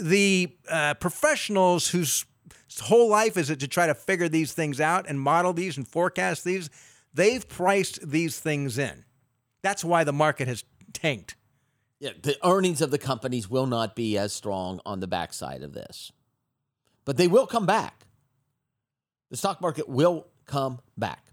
the 0.00 0.56
uh, 0.70 0.94
professionals 0.94 1.88
whose 1.88 2.24
whole 2.80 3.08
life 3.08 3.36
is 3.36 3.50
it 3.50 3.60
to 3.60 3.68
try 3.68 3.86
to 3.86 3.94
figure 3.94 4.28
these 4.28 4.52
things 4.52 4.80
out 4.80 5.06
and 5.08 5.20
model 5.20 5.52
these 5.52 5.76
and 5.76 5.86
forecast 5.86 6.44
these, 6.44 6.70
they've 7.12 7.48
priced 7.48 8.08
these 8.08 8.38
things 8.40 8.78
in. 8.78 9.04
That's 9.62 9.84
why 9.84 10.04
the 10.04 10.12
market 10.12 10.48
has 10.48 10.64
tanked. 10.92 11.36
yeah, 12.00 12.10
the 12.20 12.36
earnings 12.44 12.80
of 12.82 12.90
the 12.90 12.98
companies 12.98 13.48
will 13.48 13.66
not 13.66 13.94
be 13.94 14.18
as 14.18 14.32
strong 14.32 14.80
on 14.84 15.00
the 15.00 15.06
backside 15.06 15.62
of 15.62 15.72
this, 15.72 16.12
but 17.04 17.16
they 17.16 17.28
will 17.28 17.46
come 17.46 17.66
back. 17.66 18.06
The 19.30 19.36
stock 19.36 19.60
market 19.60 19.88
will 19.88 20.26
come 20.46 20.80
back. 20.96 21.24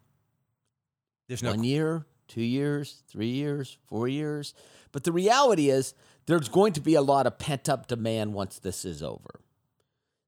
There's 1.27 1.43
no 1.43 1.51
one 1.51 1.63
year, 1.63 2.05
two 2.27 2.41
years, 2.41 3.03
three 3.07 3.29
years, 3.29 3.77
four 3.87 4.07
years. 4.07 4.53
But 4.91 5.03
the 5.03 5.11
reality 5.11 5.69
is, 5.69 5.93
there's 6.25 6.49
going 6.49 6.73
to 6.73 6.81
be 6.81 6.95
a 6.95 7.01
lot 7.01 7.27
of 7.27 7.37
pent 7.37 7.69
up 7.69 7.87
demand 7.87 8.33
once 8.33 8.59
this 8.59 8.85
is 8.85 9.01
over. 9.01 9.39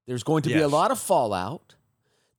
There's 0.05 0.23
going 0.23 0.43
to 0.43 0.49
be 0.49 0.59
a 0.59 0.67
lot 0.67 0.91
of 0.91 0.99
fallout. 0.99 1.75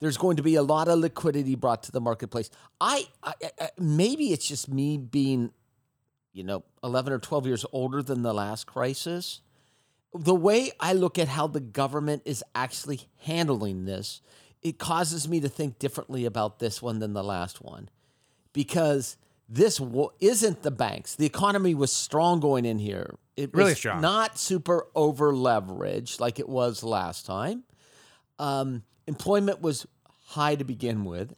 There's 0.01 0.19
going 0.19 0.37
to 0.37 0.43
be 0.43 0.55
a 0.55 0.63
lot 0.63 0.89
of 0.89 0.99
liquidity 0.99 1.55
brought 1.55 1.83
to 1.85 1.93
the 1.93 2.01
marketplace. 2.01 2.51
I, 2.81 3.07
I, 3.23 3.33
I 3.59 3.69
maybe 3.79 4.33
it's 4.33 4.47
just 4.47 4.69
me 4.69 4.99
being, 4.99 5.51
you 6.33 6.45
know, 6.45 6.63
11 6.83 7.13
or 7.13 7.19
12 7.19 7.47
years 7.47 7.65
older 7.73 8.03
than 8.03 8.23
the 8.23 8.35
last 8.35 8.67
crisis. 8.67 9.41
The 10.13 10.35
way 10.35 10.73
I 10.79 10.93
look 10.93 11.19
at 11.19 11.29
how 11.29 11.47
the 11.47 11.61
government 11.61 12.23
is 12.27 12.45
actually 12.55 13.09
handling 13.21 13.87
this, 13.87 14.21
it 14.63 14.79
causes 14.79 15.27
me 15.27 15.41
to 15.41 15.49
think 15.49 15.79
differently 15.79 16.25
about 16.27 16.59
this 16.59 16.83
one 16.83 16.99
than 16.99 17.15
the 17.15 17.25
last 17.25 17.63
one 17.63 17.89
because 18.53 19.17
this 19.49 19.81
wa- 19.81 20.11
isn't 20.21 20.63
the 20.63 20.71
banks. 20.71 21.17
The 21.17 21.27
economy 21.27 21.75
was 21.75 21.93
strong 21.93 22.41
going 22.41 22.65
in 22.65 22.79
here. 22.79 23.17
It 23.37 23.53
was 23.53 23.59
Really 23.59 23.75
strong. 23.75 24.01
Not 24.01 24.39
super 24.39 24.87
over 24.95 25.33
leveraged 25.33 26.21
like 26.21 26.39
it 26.39 26.49
was 26.49 26.83
last 26.83 27.27
time. 27.27 27.65
Um, 28.39 28.83
employment 29.07 29.61
was 29.61 29.87
high 30.29 30.55
to 30.55 30.65
begin 30.65 31.05
with. 31.05 31.35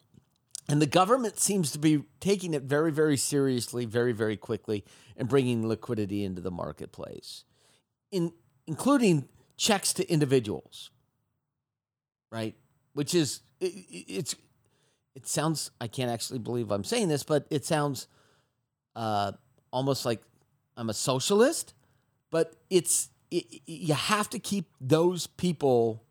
And 0.68 0.82
the 0.82 0.86
government 0.86 1.38
seems 1.38 1.70
to 1.72 1.78
be 1.78 2.02
taking 2.18 2.52
it 2.52 2.62
very, 2.62 2.90
very 2.90 3.16
seriously, 3.16 3.84
very, 3.84 4.12
very 4.12 4.36
quickly, 4.36 4.84
and 5.16 5.28
bringing 5.28 5.68
liquidity 5.68 6.24
into 6.24 6.40
the 6.40 6.50
marketplace, 6.50 7.44
in, 8.10 8.32
including 8.66 9.28
checks 9.56 9.92
to 9.92 10.10
individuals, 10.10 10.90
right? 12.32 12.56
Which 12.94 13.14
is, 13.14 13.42
it, 13.60 13.66
it's, 13.88 14.34
it 15.16 15.26
sounds, 15.26 15.70
I 15.80 15.88
can't 15.88 16.10
actually 16.10 16.38
believe 16.38 16.70
I'm 16.70 16.84
saying 16.84 17.08
this, 17.08 17.24
but 17.24 17.46
it 17.50 17.64
sounds 17.64 18.06
uh, 18.94 19.32
almost 19.72 20.04
like 20.04 20.20
I'm 20.76 20.90
a 20.90 20.94
socialist, 20.94 21.72
but 22.30 22.54
it's, 22.68 23.08
it, 23.30 23.62
you 23.64 23.94
have 23.94 24.28
to 24.30 24.38
keep 24.38 24.66
those 24.78 25.26
people 25.26 26.04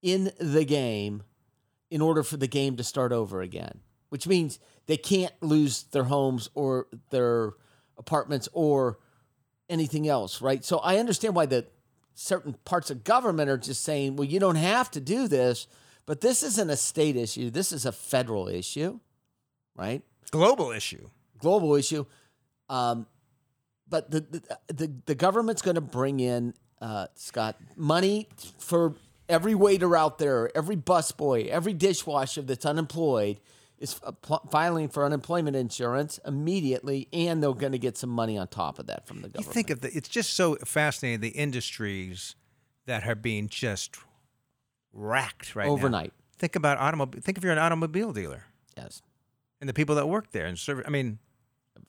in 0.00 0.32
the 0.40 0.64
game 0.64 1.22
in 1.90 2.00
order 2.00 2.22
for 2.22 2.38
the 2.38 2.46
game 2.46 2.76
to 2.76 2.82
start 2.82 3.12
over 3.12 3.42
again, 3.42 3.80
which 4.08 4.26
means 4.26 4.58
they 4.86 4.96
can't 4.96 5.34
lose 5.42 5.82
their 5.84 6.04
homes 6.04 6.48
or 6.54 6.86
their 7.10 7.52
apartments 7.98 8.48
or 8.54 8.98
anything 9.68 10.08
else, 10.08 10.40
right? 10.40 10.64
So 10.64 10.78
I 10.78 10.96
understand 10.96 11.34
why 11.34 11.44
the 11.44 11.66
certain 12.14 12.54
parts 12.64 12.90
of 12.90 13.04
government 13.04 13.50
are 13.50 13.58
just 13.58 13.84
saying, 13.84 14.16
well, 14.16 14.26
you 14.26 14.40
don't 14.40 14.56
have 14.56 14.90
to 14.92 15.00
do 15.00 15.28
this, 15.28 15.66
but 16.06 16.20
this 16.20 16.42
isn't 16.42 16.70
a 16.70 16.76
state 16.76 17.16
issue. 17.16 17.50
This 17.50 17.72
is 17.72 17.86
a 17.86 17.92
federal 17.92 18.48
issue, 18.48 19.00
right? 19.76 20.02
global 20.30 20.72
issue. 20.72 21.08
global 21.38 21.74
issue. 21.76 22.04
Um, 22.68 23.06
but 23.88 24.10
the, 24.10 24.20
the 24.20 24.58
the 24.72 24.92
the 25.06 25.14
government's 25.14 25.62
going 25.62 25.76
to 25.76 25.80
bring 25.80 26.18
in 26.20 26.54
uh, 26.80 27.06
Scott 27.14 27.56
money 27.76 28.28
for 28.58 28.94
every 29.28 29.54
waiter 29.54 29.96
out 29.96 30.18
there, 30.18 30.50
every 30.56 30.76
busboy, 30.76 31.48
every 31.48 31.72
dishwasher 31.72 32.42
that's 32.42 32.66
unemployed 32.66 33.40
is 33.78 34.00
filing 34.50 34.88
for 34.88 35.04
unemployment 35.04 35.56
insurance 35.56 36.18
immediately, 36.24 37.08
and 37.12 37.42
they're 37.42 37.52
going 37.52 37.72
to 37.72 37.78
get 37.78 37.96
some 37.96 38.10
money 38.10 38.38
on 38.38 38.46
top 38.48 38.78
of 38.78 38.86
that 38.86 39.06
from 39.06 39.16
the 39.20 39.28
government. 39.28 39.46
You 39.46 39.52
think 39.52 39.70
of 39.70 39.80
the, 39.80 39.94
it's 39.94 40.08
just 40.08 40.34
so 40.34 40.54
fascinating 40.56 41.20
the 41.20 41.28
industries 41.28 42.36
that 42.86 43.06
are 43.06 43.14
being 43.14 43.48
just 43.48 43.96
racked 44.94 45.54
right 45.54 45.66
now. 45.66 45.72
overnight. 45.72 46.12
think 46.38 46.56
about 46.56 46.78
automobile. 46.78 47.20
Think 47.20 47.36
if 47.38 47.44
you're 47.44 47.52
an 47.52 47.58
automobile 47.58 48.12
dealer 48.12 48.44
Yes. 48.76 49.02
and 49.60 49.68
the 49.68 49.74
people 49.74 49.94
that 49.96 50.08
work 50.08 50.30
there 50.32 50.46
and 50.46 50.58
serve. 50.58 50.82
I 50.86 50.90
mean, 50.90 51.18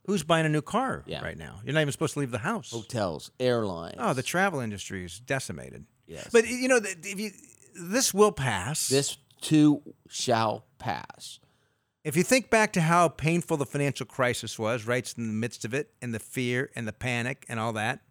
who's 0.07 0.23
buying 0.23 0.45
a 0.45 0.49
new 0.49 0.61
car 0.61 1.03
Yeah. 1.05 1.23
right 1.23 1.37
now? 1.37 1.61
You're 1.63 1.73
not 1.73 1.81
even 1.81 1.91
supposed 1.91 2.13
to 2.15 2.19
leave 2.19 2.31
the 2.31 2.39
house. 2.39 2.71
Hotels, 2.71 3.31
airlines. 3.39 3.95
Oh, 3.99 4.13
the 4.13 4.23
travel 4.23 4.59
industry 4.59 5.03
is 5.05 5.19
decimated. 5.19 5.85
Yes. 6.07 6.29
But 6.31 6.47
you 6.47 6.67
know, 6.67 6.77
if 6.83 7.19
you, 7.19 7.31
this 7.75 8.13
will 8.13 8.31
pass. 8.31 8.87
this 8.87 9.17
too 9.41 9.81
shall 10.09 10.65
pass. 10.79 11.39
If 12.03 12.15
you 12.15 12.21
think 12.23 12.49
back 12.51 12.71
to 12.73 12.81
how 12.81 13.07
painful 13.07 13.57
the 13.57 13.65
financial 13.65 14.05
crisis 14.05 14.59
was, 14.59 14.85
right 14.85 15.11
in 15.17 15.27
the 15.27 15.33
midst 15.33 15.65
of 15.65 15.73
it, 15.73 15.91
and 16.03 16.13
the 16.13 16.19
fear 16.19 16.69
and 16.75 16.87
the 16.87 16.93
panic 16.93 17.45
and 17.49 17.59
all 17.59 17.73
that, 17.73 18.01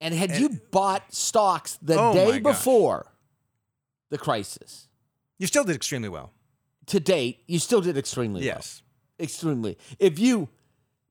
And 0.00 0.14
had 0.14 0.36
you 0.38 0.60
bought 0.70 1.14
stocks 1.14 1.78
the 1.82 2.00
Oh 2.00 2.12
day 2.14 2.38
before 2.40 3.11
the 4.12 4.18
crisis, 4.18 4.88
you 5.38 5.46
still 5.46 5.64
did 5.64 5.74
extremely 5.74 6.08
well. 6.10 6.30
to 6.86 7.00
date, 7.00 7.42
you 7.46 7.58
still 7.58 7.80
did 7.80 7.96
extremely 7.96 8.40
well. 8.40 8.56
Yes, 8.56 8.82
Extremely. 9.18 9.78
If 9.98 10.18
you 10.18 10.48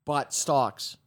bought 0.06 0.34
stocks 0.34 0.98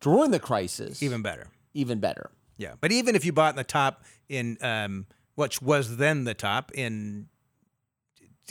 during 0.00 0.30
the 0.30 0.38
crisis, 0.38 1.02
even 1.02 1.22
better. 1.22 1.48
even 1.74 1.98
better. 2.00 2.30
Yeah, 2.56 2.74
but 2.80 2.92
even 2.92 3.16
if 3.16 3.24
you 3.24 3.32
bought 3.32 3.50
in 3.50 3.56
the 3.56 3.64
top 3.64 4.04
in 4.28 4.58
um, 4.60 5.06
which 5.34 5.60
was 5.60 5.96
then 5.96 6.24
the 6.24 6.34
top 6.34 6.70
in 6.74 7.28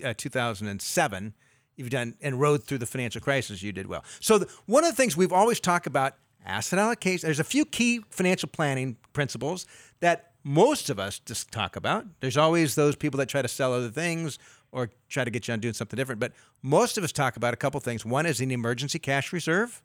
uh, 0.03 0.13
2007, 0.17 1.33
you've 1.75 1.89
done 1.89 2.15
and 2.21 2.39
rode 2.39 2.63
through 2.63 2.79
the 2.79 2.85
financial 2.85 3.21
crisis, 3.21 3.61
you 3.63 3.71
did 3.71 3.87
well. 3.87 4.03
So 4.19 4.39
the, 4.39 4.47
one 4.65 4.83
of 4.83 4.89
the 4.89 4.95
things 4.95 5.15
we've 5.15 5.31
always 5.33 5.59
talked 5.59 5.87
about 5.87 6.15
asset 6.45 6.79
allocation. 6.79 7.27
There's 7.27 7.39
a 7.39 7.43
few 7.43 7.65
key 7.65 8.01
financial 8.09 8.49
planning 8.49 8.97
principles 9.13 9.65
that 9.99 10.28
most 10.43 10.89
of 10.89 10.99
us 10.99 11.19
just 11.19 11.51
talk 11.51 11.75
about. 11.75 12.05
There's 12.21 12.37
always 12.37 12.75
those 12.75 12.95
people 12.95 13.17
that 13.19 13.29
try 13.29 13.41
to 13.41 13.47
sell 13.47 13.73
other 13.73 13.89
things 13.89 14.39
or 14.71 14.89
try 15.09 15.23
to 15.23 15.31
get 15.31 15.47
you 15.47 15.53
on 15.53 15.59
doing 15.59 15.73
something 15.73 15.97
different, 15.97 16.19
but 16.19 16.31
most 16.61 16.97
of 16.97 17.03
us 17.03 17.11
talk 17.11 17.35
about 17.37 17.53
a 17.53 17.57
couple 17.57 17.79
things. 17.79 18.05
One 18.05 18.25
is 18.25 18.39
an 18.39 18.51
emergency 18.51 18.99
cash 18.99 19.33
reserve 19.33 19.81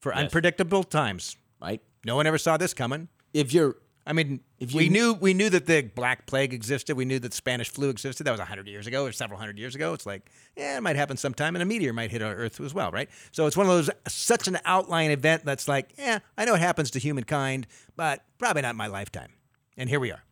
for 0.00 0.12
Yes. 0.12 0.24
unpredictable 0.24 0.84
times. 0.84 1.36
Right? 1.60 1.80
No 2.04 2.16
one 2.16 2.26
ever 2.26 2.36
saw 2.38 2.56
this 2.56 2.74
coming. 2.74 3.08
If 3.32 3.52
you're 3.54 3.76
I 4.06 4.12
mean, 4.12 4.40
If 4.58 4.74
we 4.74 4.90
knew 4.90 5.14
we 5.14 5.32
knew 5.32 5.48
that 5.50 5.66
the 5.66 5.82
Black 5.82 6.26
Plague 6.26 6.52
existed. 6.52 6.96
We 6.96 7.04
knew 7.04 7.18
that 7.18 7.30
the 7.30 7.36
Spanish 7.36 7.70
flu 7.70 7.88
existed. 7.88 8.24
That 8.24 8.32
was 8.32 8.40
hundred 8.40 8.68
years 8.68 8.86
ago 8.86 9.06
or 9.06 9.12
several 9.12 9.38
hundred 9.38 9.58
years 9.58 9.74
ago. 9.74 9.94
It's 9.94 10.04
like, 10.04 10.30
yeah, 10.56 10.76
it 10.76 10.82
might 10.82 10.96
happen 10.96 11.16
sometime, 11.16 11.56
and 11.56 11.62
a 11.62 11.66
meteor 11.66 11.92
might 11.92 12.10
hit 12.10 12.20
our 12.20 12.34
Earth 12.34 12.60
as 12.60 12.74
well, 12.74 12.90
right? 12.90 13.08
So 13.32 13.46
it's 13.46 13.56
one 13.56 13.66
of 13.66 13.72
those 13.72 13.90
such 14.06 14.46
an 14.46 14.58
outline 14.64 15.10
event 15.10 15.44
that's 15.44 15.68
like, 15.68 15.94
yeah, 15.98 16.18
I 16.36 16.44
know 16.44 16.54
it 16.54 16.60
happens 16.60 16.90
to 16.92 16.98
humankind, 16.98 17.66
but 17.96 18.24
probably 18.38 18.62
not 18.62 18.70
in 18.70 18.76
my 18.76 18.88
lifetime. 18.88 19.32
And 19.76 19.88
here 19.88 20.00
we 20.00 20.12
are. 20.12 20.22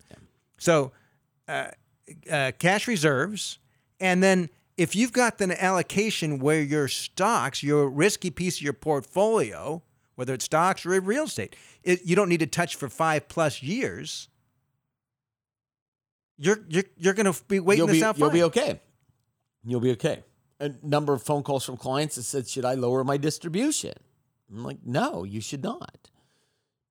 So, 0.59 0.93
uh, 1.49 1.69
uh, 2.31 2.53
cash 2.59 2.87
reserves, 2.87 3.59
and 3.99 4.23
then 4.23 4.51
if 4.77 4.95
you've 4.95 5.13
got 5.13 5.41
an 5.41 5.53
allocation 5.53 6.39
where 6.39 6.63
your 6.63 6.89
stocks, 6.89 7.63
your 7.63 7.89
risky 7.89 8.31
piece 8.31 8.59
of 8.59 8.63
your 8.63 8.73
portfolio, 8.73 9.83
whether 10.23 10.35
it's 10.35 10.45
stocks 10.45 10.87
or 10.87 11.01
real 11.01 11.25
estate, 11.25 11.57
it, 11.83 12.07
you 12.07 12.15
don't 12.15 12.29
need 12.29 12.39
to 12.39 12.47
touch 12.47 12.77
for 12.77 12.89
five 12.89 13.27
plus 13.27 13.61
years. 13.61 14.29
You're 16.39 16.61
you're 16.69 16.85
you're 16.97 17.15
going 17.15 17.33
to 17.33 17.43
be 17.49 17.59
waiting 17.59 17.79
you'll 17.79 17.87
this 17.89 17.97
be 17.97 18.05
out. 18.05 18.17
you'll 18.19 18.29
fine. 18.29 18.37
be 18.37 18.43
okay. 18.45 18.81
You'll 19.65 19.81
be 19.81 19.91
okay. 19.93 20.23
A 20.61 20.71
number 20.81 21.13
of 21.13 21.25
phone 21.25 21.43
calls 21.43 21.65
from 21.65 21.77
clients 21.77 22.15
that 22.15 22.23
said, 22.23 22.47
"Should 22.47 22.65
I 22.65 22.75
lower 22.75 23.03
my 23.03 23.17
distribution?" 23.17 23.95
I'm 24.49 24.63
like, 24.63 24.79
"No, 24.85 25.25
you 25.25 25.41
should 25.41 25.65
not." 25.65 26.09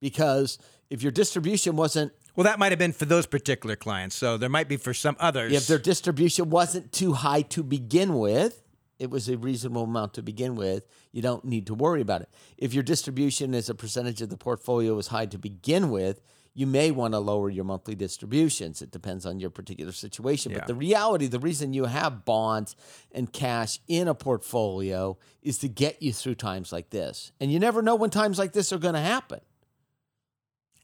Because 0.02 0.58
if 0.90 1.02
your 1.02 1.14
distribution 1.14 1.78
wasn't 1.78 2.12
Well, 2.36 2.44
that 2.44 2.60
might 2.60 2.74
have 2.74 2.80
been 2.80 2.92
for 2.92 3.06
those 3.06 3.28
particular 3.28 3.78
clients. 3.78 4.18
So 4.18 4.36
there 4.36 4.50
might 4.50 4.68
be 4.68 4.76
for 4.76 4.94
some 4.94 5.16
others. 5.22 5.54
if 5.54 5.68
their 5.68 5.80
distribution 5.80 6.50
wasn't 6.50 6.92
too 6.92 7.14
high 7.14 7.44
to 7.44 7.64
begin 7.64 8.20
with, 8.20 8.62
it 9.02 9.10
was 9.10 9.28
a 9.28 9.36
reasonable 9.36 9.84
amount 9.84 10.14
to 10.14 10.22
begin 10.22 10.56
with, 10.56 10.86
you 11.12 11.24
don't 11.24 11.44
need 11.44 11.66
to 11.66 11.74
worry 11.74 12.02
about 12.02 12.22
it. 12.22 12.30
If 12.56 12.72
your 12.76 12.84
distribution 12.84 13.56
as 13.56 13.68
a 13.68 13.74
percentage 13.74 14.22
of 14.22 14.30
the 14.30 14.38
portfolio 14.38 14.96
is 15.00 15.08
high 15.08 15.26
to 15.26 15.40
begin 15.40 15.90
with, 15.90 16.22
you 16.54 16.68
may 16.68 16.92
want 16.92 17.16
to 17.16 17.20
lower 17.20 17.50
your 17.50 17.64
monthly 17.64 17.96
distributions. 17.96 18.80
It 18.82 18.92
depends 18.92 19.26
on 19.26 19.40
your 19.40 19.50
particular 19.50 19.92
situation. 19.92 20.52
Yeah. 20.52 20.60
But 20.60 20.68
the 20.68 20.76
reality, 20.76 21.26
the 21.26 21.40
reason 21.40 21.74
you 21.74 21.86
have 21.86 22.26
bonds 22.26 22.76
and 23.12 23.34
cash 23.34 23.80
in 23.88 24.08
a 24.08 24.14
portfolio 24.14 25.18
is 25.42 25.58
to 25.60 25.68
get 25.68 26.04
you 26.04 26.14
through 26.14 26.36
times 26.36 26.72
like 26.72 26.92
this. 26.92 27.32
And 27.40 27.52
you 27.52 27.60
never 27.60 27.82
know 27.82 27.96
when 27.96 28.12
times 28.12 28.38
like 28.38 28.54
this 28.54 28.72
are 28.72 28.78
going 28.78 28.94
to 28.94 29.00
happen. 29.00 29.40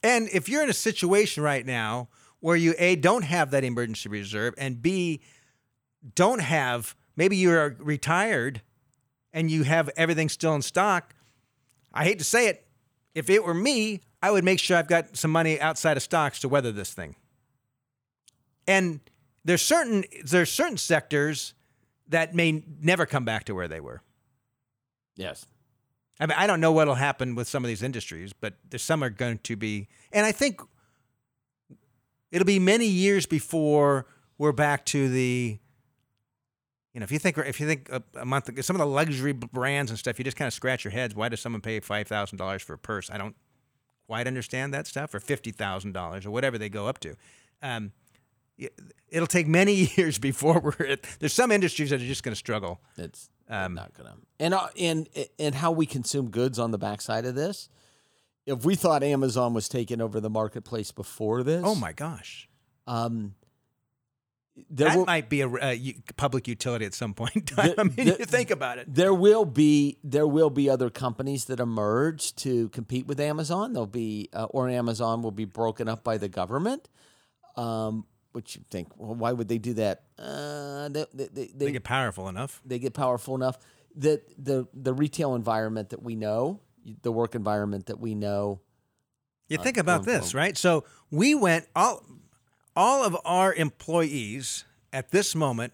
And 0.02 0.28
if 0.32 0.48
you're 0.48 0.64
in 0.64 0.70
a 0.70 0.74
situation 0.74 1.44
right 1.44 1.64
now 1.64 2.08
where 2.40 2.56
you 2.56 2.74
A, 2.78 2.96
don't 2.96 3.22
have 3.22 3.52
that 3.52 3.62
emergency 3.62 4.08
reserve, 4.08 4.54
and 4.58 4.82
B, 4.82 5.20
don't 6.14 6.40
have, 6.40 6.96
maybe 7.18 7.36
you're 7.36 7.76
retired 7.80 8.62
and 9.32 9.50
you 9.50 9.64
have 9.64 9.90
everything 9.96 10.28
still 10.28 10.54
in 10.54 10.62
stock, 10.62 11.14
I 11.92 12.04
hate 12.04 12.18
to 12.20 12.24
say 12.24 12.46
it, 12.46 12.66
if 13.14 13.28
it 13.28 13.44
were 13.44 13.52
me, 13.52 14.00
I 14.22 14.30
would 14.30 14.44
make 14.44 14.60
sure 14.60 14.76
I've 14.76 14.88
got 14.88 15.16
some 15.16 15.32
money 15.32 15.60
outside 15.60 15.96
of 15.96 16.02
stocks 16.02 16.38
to 16.40 16.48
weather 16.48 16.72
this 16.72 16.94
thing. 16.94 17.16
And 18.66 19.00
there's 19.44 19.62
certain 19.62 20.04
there's 20.24 20.50
certain 20.50 20.76
sectors 20.76 21.54
that 22.08 22.34
may 22.34 22.62
never 22.80 23.04
come 23.04 23.24
back 23.24 23.44
to 23.44 23.54
where 23.54 23.68
they 23.68 23.80
were. 23.80 24.00
Yes. 25.16 25.46
I 26.20 26.26
mean, 26.26 26.36
I 26.38 26.46
don't 26.46 26.60
know 26.60 26.72
what'll 26.72 26.94
happen 26.94 27.34
with 27.34 27.48
some 27.48 27.64
of 27.64 27.68
these 27.68 27.82
industries, 27.82 28.32
but 28.32 28.54
there's 28.68 28.82
some 28.82 29.02
are 29.02 29.10
going 29.10 29.38
to 29.38 29.56
be, 29.56 29.88
and 30.12 30.24
I 30.26 30.32
think 30.32 30.60
it'll 32.30 32.46
be 32.46 32.58
many 32.58 32.86
years 32.86 33.26
before 33.26 34.06
we're 34.36 34.52
back 34.52 34.84
to 34.86 35.08
the, 35.08 35.58
you 36.94 37.00
know, 37.00 37.04
if 37.04 37.12
you 37.12 37.18
think 37.18 37.36
if 37.38 37.60
you 37.60 37.66
think 37.66 37.88
a, 37.90 38.02
a 38.18 38.24
month 38.24 38.48
ago, 38.48 38.62
some 38.62 38.76
of 38.76 38.80
the 38.80 38.86
luxury 38.86 39.32
brands 39.32 39.90
and 39.90 39.98
stuff, 39.98 40.18
you 40.18 40.24
just 40.24 40.36
kind 40.36 40.46
of 40.46 40.54
scratch 40.54 40.84
your 40.84 40.92
heads. 40.92 41.14
Why 41.14 41.28
does 41.28 41.40
someone 41.40 41.60
pay 41.60 41.80
five 41.80 42.08
thousand 42.08 42.38
dollars 42.38 42.62
for 42.62 42.72
a 42.74 42.78
purse? 42.78 43.10
I 43.10 43.18
don't 43.18 43.36
quite 44.06 44.26
understand 44.26 44.72
that 44.74 44.86
stuff, 44.86 45.14
or 45.14 45.20
fifty 45.20 45.50
thousand 45.50 45.92
dollars, 45.92 46.24
or 46.26 46.30
whatever 46.30 46.56
they 46.58 46.68
go 46.68 46.86
up 46.88 46.98
to. 47.00 47.14
Um, 47.62 47.92
it- 48.56 48.72
it'll 49.10 49.26
take 49.26 49.46
many 49.46 49.90
years 49.96 50.18
before 50.18 50.60
we're. 50.60 50.86
At, 50.86 51.02
there's 51.20 51.32
some 51.34 51.52
industries 51.52 51.90
that 51.90 52.00
are 52.00 52.06
just 52.06 52.22
going 52.22 52.32
to 52.32 52.36
struggle. 52.38 52.80
It's 52.96 53.28
Um, 53.48 53.74
not 53.74 53.92
gonna. 53.94 54.16
And 54.40 54.54
uh, 54.54 54.68
and 54.78 55.08
and 55.38 55.54
how 55.54 55.70
we 55.72 55.86
consume 55.86 56.30
goods 56.30 56.58
on 56.58 56.70
the 56.70 56.78
backside 56.78 57.24
of 57.26 57.34
this. 57.34 57.68
If 58.46 58.64
we 58.64 58.76
thought 58.76 59.02
Amazon 59.02 59.52
was 59.52 59.68
taking 59.68 60.00
over 60.00 60.20
the 60.20 60.30
marketplace 60.30 60.90
before 60.90 61.42
this, 61.42 61.62
Oh 61.64 61.74
my 61.74 61.92
gosh. 61.92 62.48
um, 62.86 63.34
there 64.70 64.88
that 64.88 64.96
will, 64.96 65.06
might 65.06 65.28
be 65.28 65.40
a, 65.42 65.48
a 65.48 65.74
u- 65.74 65.94
public 66.16 66.46
utility 66.48 66.84
at 66.84 66.94
some 66.94 67.14
point. 67.14 67.54
The- 67.56 67.74
I 67.78 67.82
mean, 67.84 67.94
the- 67.96 68.16
you 68.18 68.24
think 68.24 68.50
about 68.50 68.78
it. 68.78 68.92
there 68.92 69.14
will 69.14 69.44
be 69.44 69.98
there 70.02 70.26
will 70.26 70.50
be 70.50 70.68
other 70.70 70.90
companies 70.90 71.44
that 71.46 71.60
emerge 71.60 72.34
to 72.36 72.68
compete 72.70 73.06
with 73.06 73.20
Amazon. 73.20 73.72
There'll 73.72 73.86
be 73.86 74.28
uh, 74.32 74.44
or 74.50 74.68
Amazon 74.68 75.22
will 75.22 75.30
be 75.32 75.44
broken 75.44 75.88
up 75.88 76.02
by 76.04 76.18
the 76.18 76.28
government. 76.28 76.88
Um, 77.56 78.06
which 78.32 78.56
you 78.56 78.62
think, 78.70 78.88
well, 78.96 79.14
why 79.14 79.32
would 79.32 79.48
they 79.48 79.58
do 79.58 79.72
that? 79.74 80.02
Uh, 80.18 80.88
they, 80.90 81.06
they, 81.14 81.26
they, 81.32 81.46
They 81.54 81.72
get 81.72 81.82
powerful 81.82 82.28
enough. 82.28 82.60
they 82.64 82.78
get 82.78 82.94
powerful 82.94 83.34
enough 83.34 83.58
that 83.96 84.22
the 84.38 84.68
the 84.74 84.92
retail 84.92 85.34
environment 85.34 85.88
that 85.90 86.02
we 86.02 86.14
know, 86.14 86.60
the 87.02 87.10
work 87.10 87.34
environment 87.34 87.86
that 87.86 87.98
we 87.98 88.14
know, 88.14 88.60
You 89.48 89.58
think 89.58 89.76
about 89.78 90.04
this, 90.04 90.34
right? 90.34 90.56
So 90.56 90.84
we 91.10 91.34
went 91.34 91.66
all 91.74 92.04
all 92.78 93.02
of 93.02 93.16
our 93.24 93.52
employees 93.52 94.64
at 94.92 95.10
this 95.10 95.34
moment, 95.34 95.72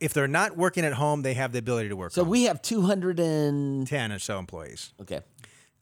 if 0.00 0.14
they're 0.14 0.26
not 0.26 0.56
working 0.56 0.82
at 0.82 0.94
home, 0.94 1.20
they 1.20 1.34
have 1.34 1.52
the 1.52 1.58
ability 1.58 1.90
to 1.90 1.96
work. 1.96 2.10
So 2.10 2.22
home. 2.24 2.30
we 2.30 2.44
have 2.44 2.62
210 2.62 4.12
or 4.12 4.18
so 4.18 4.38
employees. 4.38 4.94
okay. 5.00 5.20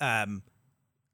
Um, 0.01 0.43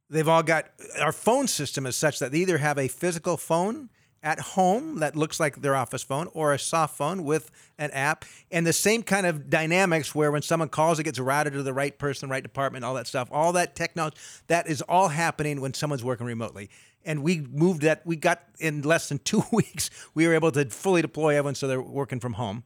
they've 0.08 0.26
all 0.26 0.42
got 0.42 0.70
our 1.00 1.12
phone 1.12 1.46
system 1.46 1.86
is 1.86 1.96
such 1.96 2.18
that 2.18 2.32
they 2.32 2.38
either 2.38 2.58
have 2.58 2.78
a 2.78 2.88
physical 2.88 3.36
phone 3.36 3.90
at 4.22 4.40
home 4.40 5.00
that 5.00 5.16
looks 5.16 5.38
like 5.38 5.60
their 5.60 5.76
office 5.76 6.02
phone 6.02 6.28
or 6.32 6.52
a 6.52 6.58
soft 6.58 6.96
phone 6.96 7.24
with 7.24 7.50
an 7.78 7.90
app 7.90 8.24
and 8.50 8.66
the 8.66 8.72
same 8.72 9.02
kind 9.02 9.26
of 9.26 9.50
dynamics 9.50 10.14
where 10.14 10.30
when 10.30 10.42
someone 10.42 10.68
calls 10.68 10.98
it 10.98 11.04
gets 11.04 11.18
routed 11.18 11.52
to 11.52 11.62
the 11.62 11.72
right 11.72 11.98
person 11.98 12.28
right 12.28 12.42
department 12.42 12.84
all 12.84 12.94
that 12.94 13.06
stuff 13.06 13.28
all 13.32 13.52
that 13.52 13.74
technology 13.74 14.16
that 14.46 14.68
is 14.68 14.80
all 14.82 15.08
happening 15.08 15.60
when 15.60 15.74
someone's 15.74 16.04
working 16.04 16.26
remotely 16.26 16.70
and 17.04 17.22
we 17.22 17.40
moved 17.50 17.82
that 17.82 18.04
we 18.06 18.16
got 18.16 18.42
in 18.58 18.82
less 18.82 19.08
than 19.08 19.18
two 19.18 19.42
weeks 19.52 19.90
we 20.14 20.26
were 20.26 20.34
able 20.34 20.50
to 20.52 20.64
fully 20.70 21.02
deploy 21.02 21.36
everyone 21.36 21.54
so 21.54 21.66
they're 21.66 21.82
working 21.82 22.20
from 22.20 22.34
home 22.34 22.64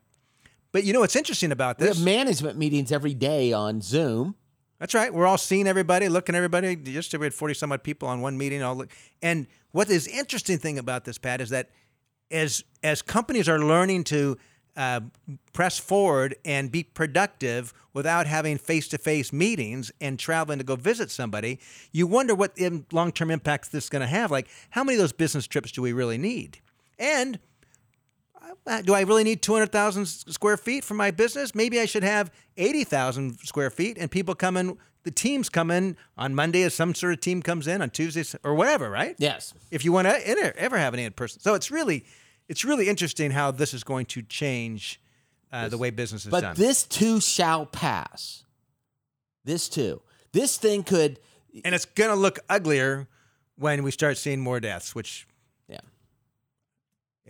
but 0.77 0.85
you 0.85 0.93
know 0.93 1.01
what's 1.01 1.17
interesting 1.17 1.53
about 1.53 1.79
We 1.79 1.87
this 1.87 1.97
have 1.97 2.05
management 2.05 2.59
meetings 2.59 2.93
every 2.93 3.15
day 3.15 3.51
on 3.51 3.81
Zoom. 3.81 4.35
That's 4.79 4.93
right. 4.93 5.13
We're 5.13 5.27
all 5.27 5.39
seeing 5.39 5.67
everybody, 5.67 6.07
looking 6.11 6.35
at 6.35 6.39
everybody. 6.39 6.79
Yesterday 6.85 7.21
we 7.21 7.27
had 7.27 7.33
forty 7.33 7.55
some 7.55 7.73
odd 7.73 7.83
people 7.83 8.09
on 8.09 8.21
one 8.21 8.37
meeting. 8.37 8.63
All 8.63 8.75
look. 8.75 8.91
And 9.23 9.47
what 9.71 9.89
is 9.89 10.07
interesting 10.07 10.59
thing 10.59 10.79
about 10.79 11.07
this, 11.07 11.17
Pat, 11.17 11.41
is 11.41 11.49
that 11.49 11.71
as 12.31 12.63
as 12.83 13.01
companies 13.01 13.49
are 13.49 13.59
learning 13.59 14.05
to 14.05 14.37
uh, 14.77 15.01
press 15.53 15.79
forward 15.79 16.37
and 16.45 16.71
be 16.71 16.83
productive 16.83 17.73
without 17.95 18.27
having 18.27 18.59
face 18.59 18.89
to 18.89 18.99
face 18.99 19.33
meetings 19.33 19.91
and 20.01 20.19
traveling 20.19 20.59
to 20.59 20.65
go 20.65 20.77
visit 20.77 21.11
somebody, 21.11 21.59
you 21.93 22.07
wonder 22.07 22.35
what 22.35 22.57
the 22.57 22.85
long 22.93 23.11
term 23.11 23.31
impacts 23.31 23.69
this 23.69 23.85
is 23.85 23.91
going 23.91 24.01
to 24.01 24.07
have. 24.07 24.31
Like, 24.31 24.49
how 24.71 24.85
many 24.85 24.97
of 24.97 25.01
those 25.01 25.13
business 25.13 25.47
trips 25.47 25.73
do 25.73 25.83
we 25.83 25.93
really 25.93 26.19
need? 26.19 26.59
And 26.99 27.39
uh, 28.67 28.83
do 28.83 28.95
I 28.95 29.03
really 29.03 29.25
need 29.25 29.43
200,000 29.43 30.07
square 30.07 30.57
feet 30.57 30.85
for 30.85 30.95
my 30.95 31.11
business? 31.11 31.55
Maybe 31.55 31.81
I 31.81 31.87
should 31.87 32.03
have 32.03 32.31
80,000 32.57 33.39
square 33.41 33.71
feet 33.71 33.97
and 33.99 34.11
people 34.11 34.35
come 34.35 34.57
in, 34.57 34.77
the 35.05 35.11
teams 35.11 35.49
come 35.49 35.71
in 35.71 35.97
on 36.19 36.35
Monday 36.35 36.63
as 36.63 36.75
some 36.75 36.95
sort 36.95 37.13
of 37.13 37.21
team 37.21 37.43
comes 37.43 37.67
in 37.67 37.81
on 37.81 37.91
Tuesdays 37.91 38.35
or 38.43 38.55
whatever, 38.55 38.91
right? 38.91 39.15
Yes. 39.19 39.55
If 39.71 39.85
you 39.85 39.93
want 39.93 40.09
to 40.09 40.57
ever 40.59 40.79
have 40.79 40.95
an 40.95 41.01
in 41.01 41.13
person. 41.13 41.41
So 41.41 41.55
it's 41.55 41.71
really, 41.71 42.05
it's 42.49 42.65
really 42.65 42.89
interesting 42.89 43.31
how 43.31 43.51
this 43.51 43.75
is 43.75 43.83
going 43.85 44.07
to 44.07 44.23
change 44.23 45.01
uh, 45.53 45.69
the 45.69 45.79
way 45.79 45.91
business 45.91 46.25
is 46.25 46.31
But 46.31 46.41
done. 46.41 46.55
this 46.57 46.83
too 46.85 47.21
shall 47.21 47.67
pass. 47.67 48.45
This 49.45 49.69
too. 49.69 50.03
This 50.33 50.57
thing 50.57 50.83
could. 50.83 51.19
and 51.65 51.75
it's 51.75 51.85
going 51.85 52.11
to 52.11 52.17
look 52.17 52.39
uglier 52.49 53.07
when 53.57 53.83
we 53.83 53.91
start 53.91 54.19
seeing 54.19 54.41
more 54.41 54.61
deaths, 54.61 54.95
which 54.95 55.27
Yeah. 55.69 55.81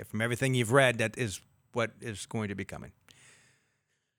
from 0.05 0.21
everything 0.21 0.55
you've 0.55 0.73
read, 0.73 0.99
that 0.99 1.17
is 1.17 1.41
what 1.73 1.93
is 2.01 2.27
going 2.27 2.49
to 2.49 2.55
be 2.55 2.65
coming. 2.65 2.93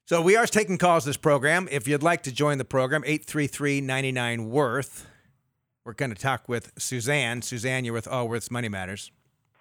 So 0.05 0.21
we 0.21 0.37
are 0.37 0.47
taking 0.47 0.77
calls 0.77 1.03
this 1.03 1.17
program. 1.17 1.67
If 1.69 1.87
you'd 1.87 2.01
like 2.03 2.23
to 2.23 2.31
join 2.31 2.59
the 2.59 2.65
program, 2.65 3.03
833-99 3.03 4.47
Worth. 4.49 5.05
We're 5.83 5.93
going 5.93 6.13
to 6.13 6.21
talk 6.21 6.47
with 6.47 6.71
Suzanne. 6.77 7.41
Suzanne, 7.41 7.83
you're 7.83 7.93
with 7.93 8.07
Allworth's 8.07 8.49
Money 8.49 8.69
Matters. 8.69 9.11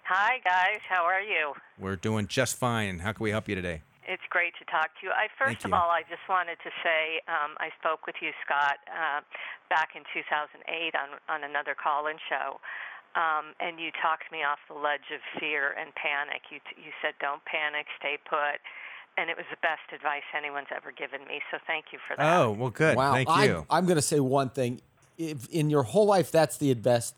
Hi, 0.07 0.39
guys. 0.39 0.79
How 0.87 1.03
are 1.03 1.19
you? 1.21 1.51
We're 1.77 1.99
doing 1.99 2.27
just 2.27 2.55
fine. 2.55 2.99
How 2.99 3.11
can 3.11 3.23
we 3.23 3.31
help 3.31 3.49
you 3.51 3.55
today? 3.55 3.81
It's 4.07 4.23
great 4.31 4.55
to 4.55 4.63
talk 4.71 4.95
to 4.95 4.99
you. 5.03 5.11
I 5.11 5.27
first 5.35 5.59
Thank 5.59 5.65
of 5.67 5.71
you. 5.71 5.75
all, 5.75 5.91
I 5.91 6.07
just 6.07 6.23
wanted 6.31 6.55
to 6.63 6.71
say 6.79 7.19
um, 7.27 7.59
I 7.59 7.75
spoke 7.75 8.07
with 8.07 8.15
you, 8.23 8.31
Scott, 8.47 8.79
uh, 8.87 9.19
back 9.67 9.99
in 9.99 10.07
2008 10.15 10.63
on 10.95 11.19
on 11.27 11.43
another 11.43 11.75
call-in 11.75 12.15
show, 12.31 12.63
um, 13.19 13.51
and 13.59 13.83
you 13.83 13.91
talked 13.99 14.31
me 14.31 14.47
off 14.47 14.63
the 14.71 14.79
ledge 14.79 15.11
of 15.11 15.19
fear 15.43 15.75
and 15.75 15.91
panic. 15.99 16.47
You 16.55 16.63
t- 16.63 16.79
you 16.79 16.95
said, 17.03 17.19
"Don't 17.19 17.43
panic, 17.43 17.91
stay 17.99 18.15
put," 18.23 18.63
and 19.19 19.27
it 19.27 19.35
was 19.35 19.43
the 19.51 19.59
best 19.59 19.91
advice 19.91 20.23
anyone's 20.31 20.71
ever 20.71 20.95
given 20.95 21.27
me. 21.27 21.43
So 21.51 21.59
thank 21.67 21.91
you 21.91 21.99
for 22.07 22.15
that. 22.15 22.23
Oh, 22.23 22.55
well, 22.55 22.71
good. 22.71 22.95
Wow. 22.95 23.11
Thank 23.11 23.27
I'm- 23.27 23.43
you. 23.43 23.65
I'm, 23.69 23.83
going 23.83 23.99
to 23.99 24.07
say 24.07 24.21
one 24.23 24.55
thing. 24.55 24.79
If 25.19 25.51
in 25.51 25.69
your 25.69 25.83
whole 25.83 26.05
life 26.07 26.31
that's 26.31 26.55
the 26.55 26.71
best 26.75 27.11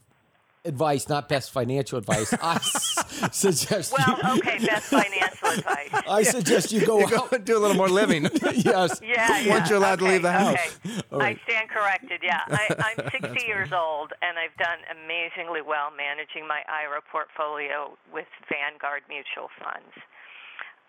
advice, 0.66 1.08
not 1.10 1.30
best 1.30 1.52
financial 1.52 1.98
advice, 1.98 2.34
I 2.34 2.56
s- 2.56 3.30
suggest 3.32 3.92
you, 3.98 4.04
Well, 4.22 4.38
okay, 4.38 4.60
best 4.66 4.86
financial 4.92 5.48
advice. 5.50 5.90
I 6.10 6.24
suggest 6.24 6.72
you 6.72 6.86
go 6.86 7.00
You 7.00 7.08
go 7.10 7.18
out. 7.24 7.34
and 7.34 7.46
do 7.46 7.58
a 7.58 7.62
little 7.62 7.78
more 7.78 7.90
living. 7.90 8.24
yes. 8.54 9.00
Yeah, 9.04 9.40
yeah. 9.40 9.54
Once 9.58 9.70
you're 9.70 9.78
allowed 9.78 10.00
to 10.00 10.06
leave 10.06 10.22
the 10.22 10.32
house. 10.32 10.58
Okay. 10.86 11.02
All 11.12 11.20
right. 11.20 11.38
I 11.40 11.50
stand 11.52 11.70
corrected. 11.70 12.22
Yeah, 12.24 12.42
I, 12.50 12.94
I'm 12.98 13.10
60 13.10 13.46
years 13.48 13.72
old, 13.74 14.12
and 14.22 14.38
I've 14.38 14.56
done 14.58 14.80
amazingly 14.92 15.62
well 15.62 15.90
managing 15.96 16.48
my 16.48 16.62
IRA 16.68 17.02
portfolio 17.12 17.98
with 18.14 18.28
Vanguard 18.50 19.04
mutual 19.10 19.50
funds. 19.64 19.94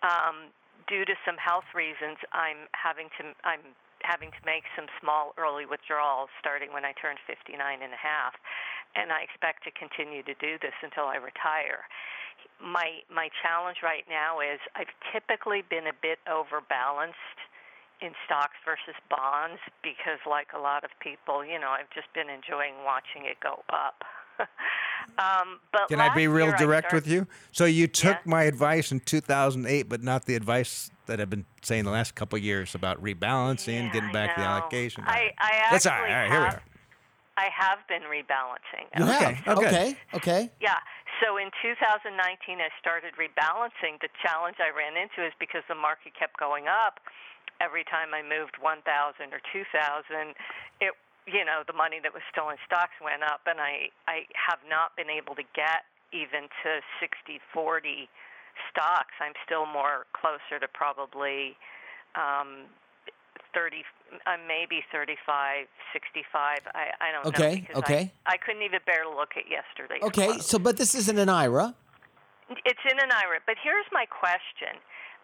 Um, 0.03 0.49
due 0.87 1.05
to 1.05 1.13
some 1.25 1.37
health 1.37 1.69
reasons, 1.75 2.17
I'm 2.33 2.65
having 2.73 3.07
to 3.21 3.33
I'm 3.45 3.61
having 4.01 4.31
to 4.33 4.41
make 4.49 4.65
some 4.75 4.89
small 4.99 5.29
early 5.37 5.69
withdrawals 5.69 6.33
starting 6.41 6.73
when 6.73 6.81
I 6.83 6.93
turn 6.97 7.21
59 7.29 7.53
and 7.85 7.93
a 7.93 8.01
half, 8.01 8.33
and 8.95 9.11
I 9.11 9.21
expect 9.23 9.63
to 9.65 9.71
continue 9.71 10.23
to 10.23 10.33
do 10.35 10.57
this 10.61 10.75
until 10.83 11.05
I 11.05 11.15
retire. 11.15 11.87
My 12.61 13.01
my 13.09 13.29
challenge 13.41 13.77
right 13.83 14.05
now 14.09 14.39
is 14.39 14.59
I've 14.75 14.91
typically 15.13 15.63
been 15.67 15.87
a 15.87 15.93
bit 16.01 16.19
overbalanced 16.29 17.39
in 18.01 18.11
stocks 18.25 18.57
versus 18.65 18.97
bonds 19.09 19.61
because 19.83 20.17
like 20.27 20.47
a 20.57 20.59
lot 20.59 20.83
of 20.83 20.89
people, 20.99 21.45
you 21.45 21.59
know, 21.59 21.69
I've 21.69 21.89
just 21.93 22.11
been 22.13 22.29
enjoying 22.29 22.83
watching 22.83 23.25
it 23.29 23.37
go 23.41 23.63
up. 23.69 24.01
um, 25.19 25.59
but 25.71 25.87
Can 25.87 26.01
I 26.01 26.13
be 26.13 26.27
real 26.27 26.51
direct 26.57 26.89
started- 26.89 26.95
with 27.05 27.07
you? 27.07 27.27
So 27.51 27.65
you 27.65 27.87
took 27.87 28.15
Yeah. 28.17 28.21
my 28.25 28.43
advice 28.43 28.91
in 28.91 29.01
2008, 29.01 29.83
but 29.87 30.01
not 30.01 30.25
the 30.25 30.33
advice 30.35 30.89
that 31.05 31.21
I've 31.21 31.29
been 31.29 31.45
saying 31.61 31.83
the 31.83 31.91
last 31.91 32.15
couple 32.15 32.37
of 32.37 32.43
years 32.43 32.73
about 32.73 33.01
rebalancing, 33.03 33.83
Yeah, 33.85 33.91
getting 33.91 34.11
back 34.11 34.35
the 34.35 34.41
allocation. 34.43 35.03
I, 35.05 35.31
I 35.37 35.67
That's 35.71 35.85
all 35.85 35.93
right. 35.93 36.09
All 36.11 36.15
right, 36.21 36.31
here 36.31 36.39
we 36.39 36.45
are. 36.47 36.61
I 37.37 37.47
have 37.53 37.79
been 37.87 38.03
rebalancing. 38.03 38.91
Okay, 38.91 39.39
have. 39.39 39.57
okay. 39.57 39.67
Okay. 39.67 39.87
Okay. 40.13 40.41
Yeah. 40.59 40.79
So 41.23 41.37
in 41.37 41.53
2019, 41.61 42.11
I 42.59 42.69
started 42.81 43.13
rebalancing. 43.15 44.01
The 44.01 44.11
challenge 44.19 44.57
I 44.59 44.73
ran 44.73 44.97
into 44.97 45.23
is 45.23 45.31
because 45.39 45.63
the 45.69 45.77
market 45.77 46.17
kept 46.17 46.35
going 46.41 46.65
up. 46.67 46.99
Every 47.61 47.85
time 47.85 48.11
I 48.11 48.25
moved 48.25 48.57
1,000 48.57 48.83
or 49.31 49.39
2,000, 49.53 50.33
it 50.81 50.97
you 51.29 51.45
know 51.45 51.61
the 51.69 51.77
money 51.77 52.01
that 52.01 52.09
was 52.09 52.25
still 52.33 52.49
in 52.49 52.57
stocks 52.65 52.97
went 52.97 53.21
up, 53.21 53.45
and 53.45 53.61
I 53.61 53.93
I 54.09 54.25
have 54.33 54.57
not 54.65 54.97
been 54.97 55.13
able 55.13 55.37
to 55.37 55.45
get 55.53 55.85
even 56.09 56.49
to 56.65 56.81
60-40 56.97 58.09
stocks. 58.73 59.13
I'm 59.21 59.37
still 59.45 59.69
more 59.69 60.09
closer 60.11 60.59
to 60.59 60.67
probably. 60.67 61.55
Um, 62.17 62.67
30 63.53 63.83
uh, 64.27 64.37
maybe 64.47 64.83
35 64.91 65.67
65 65.93 66.59
i, 66.73 66.91
I 66.99 67.11
don't 67.11 67.23
know 67.23 67.29
Okay, 67.29 67.67
okay. 67.75 68.11
I, 68.25 68.33
I 68.33 68.37
couldn't 68.37 68.63
even 68.63 68.79
bear 68.85 69.03
to 69.03 69.09
look 69.09 69.31
at 69.37 69.43
yesterday's 69.49 70.03
Okay. 70.03 70.27
close. 70.39 70.47
So, 70.47 70.59
but 70.59 70.77
this 70.77 70.95
isn't 70.95 71.17
an 71.17 71.29
IRA. 71.29 71.73
It's 72.65 72.83
in 72.89 72.99
an 72.99 73.11
IRA, 73.11 73.39
but 73.45 73.55
here's 73.63 73.85
my 73.91 74.05
question. 74.05 74.75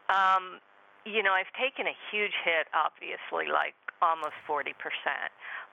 Um, 0.10 0.60
you 1.06 1.22
know, 1.24 1.34
I've 1.34 1.52
taken 1.60 1.88
a 1.88 1.96
huge 2.12 2.32
hit, 2.44 2.68
obviously, 2.76 3.52
like 3.52 3.76
almost 4.02 4.36
40%. 4.48 4.72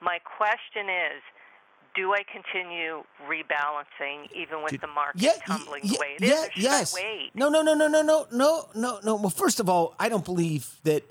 My 0.01 0.19
question 0.19 0.89
is 0.89 1.21
do 1.95 2.11
I 2.13 2.23
continue 2.29 3.03
rebalancing 3.25 4.27
even 4.35 4.63
with 4.63 4.81
the 4.81 4.87
market 4.87 5.21
Yeah. 5.21 5.31
tumbling 5.47 5.83
y- 5.83 5.89
the 5.93 5.97
way 5.99 6.15
it 6.19 6.23
yeah, 6.27 6.43
is, 6.43 6.49
yes. 6.57 6.95
No, 7.33 7.47
no, 7.47 7.61
no, 7.61 7.73
no, 7.73 7.87
no, 7.87 8.01
no, 8.01 8.27
no, 8.31 8.65
no, 8.75 8.99
no. 9.01 9.15
Well, 9.15 9.29
first 9.29 9.61
of 9.61 9.69
all, 9.69 9.95
I 9.97 10.09
don't 10.09 10.25
believe 10.25 10.67
that 10.83 11.03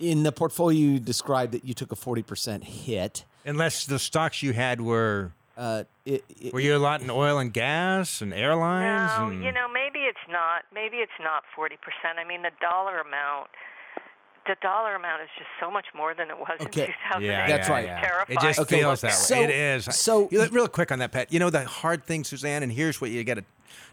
in 0.00 0.22
the 0.22 0.32
portfolio 0.32 0.78
you 0.78 0.98
described 1.00 1.52
that 1.52 1.64
you 1.64 1.74
took 1.74 1.92
a 1.92 1.96
40% 1.96 2.64
hit. 2.64 3.24
Unless 3.44 3.86
the 3.86 3.98
stocks 3.98 4.42
you 4.42 4.52
had 4.52 4.80
were 4.80 5.32
Uh, 5.56 5.84
it, 6.04 6.24
it, 6.40 6.52
were 6.52 6.60
you 6.60 6.76
a 6.76 6.78
lot 6.78 7.02
in 7.02 7.10
oil 7.10 7.38
and 7.38 7.52
gas 7.52 8.20
and 8.22 8.32
airlines? 8.32 9.10
No, 9.18 9.28
and, 9.28 9.44
you 9.44 9.50
know, 9.50 9.66
maybe 9.68 10.00
it's 10.00 10.18
not. 10.30 10.62
Maybe 10.72 10.98
it's 10.98 11.18
not 11.20 11.42
40%. 11.56 11.72
I 12.16 12.24
mean, 12.24 12.42
the 12.42 12.52
dollar 12.60 13.00
amount. 13.00 13.50
The 14.48 14.56
dollar 14.62 14.94
amount 14.94 15.22
is 15.22 15.28
just 15.38 15.50
so 15.60 15.70
much 15.70 15.84
more 15.94 16.14
than 16.14 16.30
it 16.30 16.38
was 16.38 16.56
Okay. 16.60 16.80
in 16.80 16.86
2008. 16.88 17.26
Yeah, 17.26 17.46
That's 17.46 17.68
right. 17.68 17.84
yeah. 17.84 18.00
Terrifying. 18.00 18.38
It 18.38 18.40
just 18.42 18.58
Okay, 18.60 18.78
feels 18.80 19.00
that 19.02 19.08
way. 19.08 19.12
so- 19.14 19.42
it 19.42 19.50
is. 19.50 19.84
so- 19.94 20.28
You 20.32 20.38
look- 20.40 20.52
real 20.52 20.68
quick 20.68 20.90
on 20.90 20.98
that, 21.00 21.12
Pat. 21.12 21.30
You 21.32 21.38
know 21.38 21.50
the 21.50 21.64
hard 21.66 22.04
thing, 22.04 22.24
Suzanne, 22.24 22.62
and 22.62 22.72
here's 22.72 23.00
what 23.00 23.10
you 23.10 23.22
got 23.24 23.34
to 23.34 23.44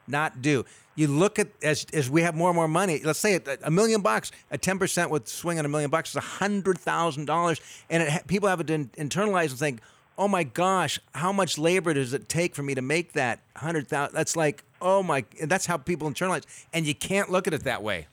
not 0.08 0.42
do. 0.42 0.66
You 0.96 1.08
look 1.08 1.38
at 1.40 1.48
as 1.62 1.86
as 1.94 2.10
we 2.10 2.22
have 2.22 2.36
more 2.36 2.50
and 2.50 2.56
more 2.56 2.70
money. 2.70 3.02
Let's 3.04 3.20
say 3.20 3.36
a, 3.36 3.42
a 3.64 3.70
million 3.72 4.00
bucks, 4.02 4.32
a 4.50 4.58
ten 4.58 4.80
percent 4.80 5.12
would 5.12 5.28
swing 5.28 5.60
on 5.60 5.66
a 5.66 5.68
million 5.70 5.90
bucks 5.92 6.12
is 6.12 6.16
a 6.16 6.22
hundred 6.22 6.78
thousand 6.78 7.26
dollars, 7.26 7.60
and 7.90 8.02
it, 8.04 8.28
people 8.28 8.48
have 8.48 8.62
it 8.62 8.70
in, 8.70 8.88
internalized 8.98 9.50
and 9.50 9.60
think, 9.60 9.82
"Oh 10.18 10.30
my 10.30 10.44
gosh, 10.44 11.00
how 11.16 11.34
much 11.34 11.58
labor 11.58 11.94
does 11.94 12.14
it 12.14 12.30
take 12.30 12.56
for 12.56 12.64
me 12.64 12.76
to 12.76 12.82
make 12.82 13.12
that 13.12 13.40
hundred 13.58 13.90
thousand? 13.90 14.16
That's 14.16 14.38
like, 14.38 14.64
oh 14.82 15.04
my, 15.04 15.26
and 15.42 15.52
that's 15.52 15.66
how 15.66 15.76
people 15.76 16.10
internalize, 16.10 16.44
and 16.72 16.86
you 16.86 16.96
can't 16.96 17.30
look 17.30 17.46
at 17.46 17.54
it 17.54 17.64
that 17.66 17.84
way. 17.84 18.08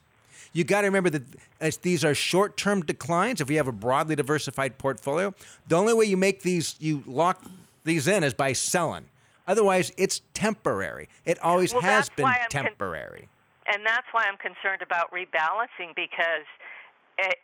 You 0.53 0.65
got 0.65 0.83
to 0.83 0.87
remember 0.87 1.11
that 1.11 1.23
as 1.61 1.79
these 1.79 2.05
are 2.05 2.15
short-term 2.15 2.83
declines. 2.85 3.41
If 3.41 3.51
you 3.51 3.57
have 3.57 3.69
a 3.69 3.73
broadly 3.73 4.17
diversified 4.17 4.79
portfolio, 4.79 5.35
the 5.67 5.77
only 5.77 5.95
way 5.95 6.05
you 6.05 6.17
make 6.17 6.43
these, 6.43 6.77
you 6.79 7.03
lock 7.07 7.43
these 7.85 8.07
in, 8.07 8.23
is 8.23 8.35
by 8.35 8.53
selling. 8.53 9.07
Otherwise, 9.47 9.93
it's 9.97 10.21
temporary. 10.35 11.09
It 11.25 11.39
always 11.41 11.73
Well, 11.73 11.83
has 11.83 12.09
been 12.11 12.27
I'm 12.27 12.35
con- 12.41 12.49
temporary. 12.51 13.29
and 13.67 13.85
that's 13.87 14.07
why 14.13 14.25
I'm 14.25 14.37
concerned 14.39 14.83
about 14.83 15.11
rebalancing 15.11 15.95
because 15.97 16.47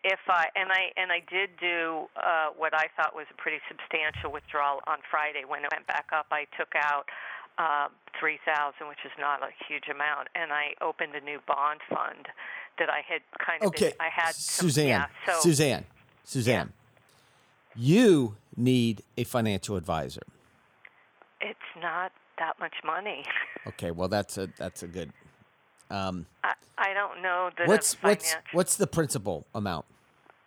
if 0.05 0.19
I 0.29 0.47
and 0.57 0.71
I 0.73 0.93
and 0.97 1.13
I 1.13 1.21
did 1.31 1.51
do 1.61 2.09
uh, 2.17 2.49
what 2.57 2.73
I 2.75 2.87
thought 2.97 3.15
was 3.15 3.27
a 3.31 3.35
pretty 3.41 3.59
substantial 3.69 4.33
withdrawal 4.33 4.81
on 4.87 4.99
Friday 5.11 5.45
when 5.47 5.65
it 5.65 5.71
went 5.73 5.87
back 5.87 6.07
up. 6.13 6.27
I 6.31 6.47
took 6.57 6.73
out 6.75 7.07
uh, 7.59 7.89
three 8.19 8.39
thousand, 8.47 8.89
which 8.89 9.03
is 9.05 9.13
not 9.19 9.43
a 9.43 9.51
huge 9.69 9.89
amount, 9.91 10.29
and 10.35 10.53
I 10.53 10.73
opened 10.81 11.15
a 11.15 11.21
new 11.21 11.41
bond 11.47 11.81
fund 11.89 12.27
that 12.79 12.89
I 12.91 13.01
had 13.09 13.21
kind 13.39 13.63
of. 13.63 13.69
okay. 13.69 13.91
Been, 13.91 14.01
I 14.01 14.09
had 14.09 14.35
some, 14.35 14.67
Suzanne. 14.69 14.89
Yeah, 14.89 15.07
so 15.27 15.41
Suzanne. 15.41 15.85
Suzanne. 16.25 16.73
You 17.75 18.37
need 18.57 19.03
a 19.17 19.25
financial 19.25 19.77
advisor. 19.77 20.23
it's 21.41 21.59
not 21.81 22.13
that 22.39 22.59
much 22.61 22.75
money. 22.85 23.25
Okay. 23.67 23.91
Well, 23.91 24.09
that's 24.09 24.39
a 24.39 24.49
that's 24.57 24.83
a 24.83 24.87
good. 24.87 25.13
Um, 25.91 26.25
I, 26.43 26.55
I 26.79 26.95
don't 26.95 27.21
know 27.21 27.51
that. 27.59 27.69
what's 27.69 27.95
what's 28.03 28.35
what's 28.53 28.77
the 28.77 28.87
principal 28.87 29.47
amount? 29.55 29.85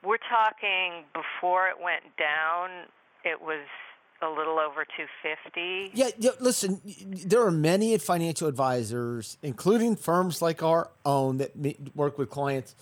We're 0.03 0.17
talking 0.17 1.03
before 1.13 1.67
it 1.67 1.75
went 1.79 2.17
down, 2.17 2.87
it 3.23 3.39
was 3.39 3.67
a 4.21 4.29
little 4.29 4.59
over 4.59 4.85
250. 4.85 5.91
Yeah, 5.93 6.09
yeah. 6.17 6.31
Listen, 6.39 6.81
there 7.25 7.43
are 7.45 7.51
many 7.51 7.97
financial 7.97 8.47
advisors, 8.47 9.37
including 9.41 9.95
firms 9.95 10.41
like 10.41 10.61
our 10.63 10.89
own, 11.05 11.37
that 11.37 11.55
work 11.95 12.17
with 12.17 12.29
clients 12.29 12.75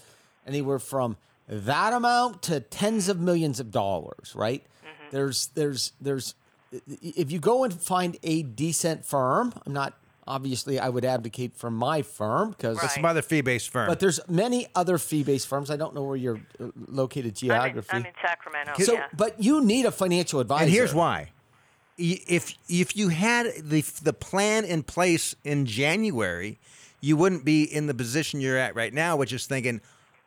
anywhere 0.46 0.80
from 0.80 1.18
that 1.48 1.94
amount 1.94 2.44
to 2.44 2.60
tens 2.60 3.10
of 3.10 3.20
millions 3.20 3.60
of 3.60 3.72
dollars. 3.72 4.34
Right? 4.36 4.64
Mm-hmm. 4.64 5.10
There's, 5.12 5.48
there's, 5.48 5.94
there's. 6.02 6.36
If 7.02 7.32
you 7.32 7.40
go 7.40 7.64
and 7.64 7.74
find 7.74 8.18
a 8.22 8.44
decent 8.44 9.06
firm, 9.06 9.54
I'm 9.66 9.74
not, 9.74 9.98
obviously 10.30 10.80
I 10.80 10.88
would 10.88 11.04
advocate 11.04 11.56
for 11.56 11.70
my 11.70 12.02
firm 12.02 12.52
because. 12.52 12.78
Right. 12.78 12.92
Some 12.92 13.06
other 13.06 13.22
fee-based 13.22 13.70
firm. 13.70 13.88
But 13.88 14.00
there's 14.00 14.20
many 14.30 14.68
other 14.76 14.98
fee-based 14.98 15.48
firms. 15.48 15.70
I 15.70 15.76
don't 15.76 15.94
know 15.94 16.04
where 16.04 16.16
you're 16.16 16.40
uh, 16.60 16.68
located 16.88 17.36
I'm 17.44 17.78
in. 17.78 17.84
I'm 17.90 18.06
in 18.06 18.14
Sacramento. 18.22 18.74
so, 18.84 18.94
yeah. 18.94 19.08
but 19.16 19.42
you 19.44 19.62
need 19.62 19.86
a 19.86 19.92
financial 19.92 20.40
advisor. 20.40 20.64
And 20.64 20.72
here's 20.72 20.94
why. 20.94 21.32
If 21.98 22.56
if 22.70 22.96
you 22.96 23.10
had 23.10 23.48
the 23.62 23.82
the 24.04 24.14
plan 24.14 24.64
in 24.64 24.84
place 24.84 25.36
in 25.44 25.66
January, 25.66 26.58
you 27.02 27.18
wouldn't 27.18 27.44
be 27.44 27.64
in 27.64 27.88
the 27.88 27.94
position 27.94 28.40
you're 28.40 28.58
at 28.58 28.74
right 28.74 28.94
now, 28.94 29.18
which 29.18 29.34
is 29.34 29.46
thinking, 29.48 29.82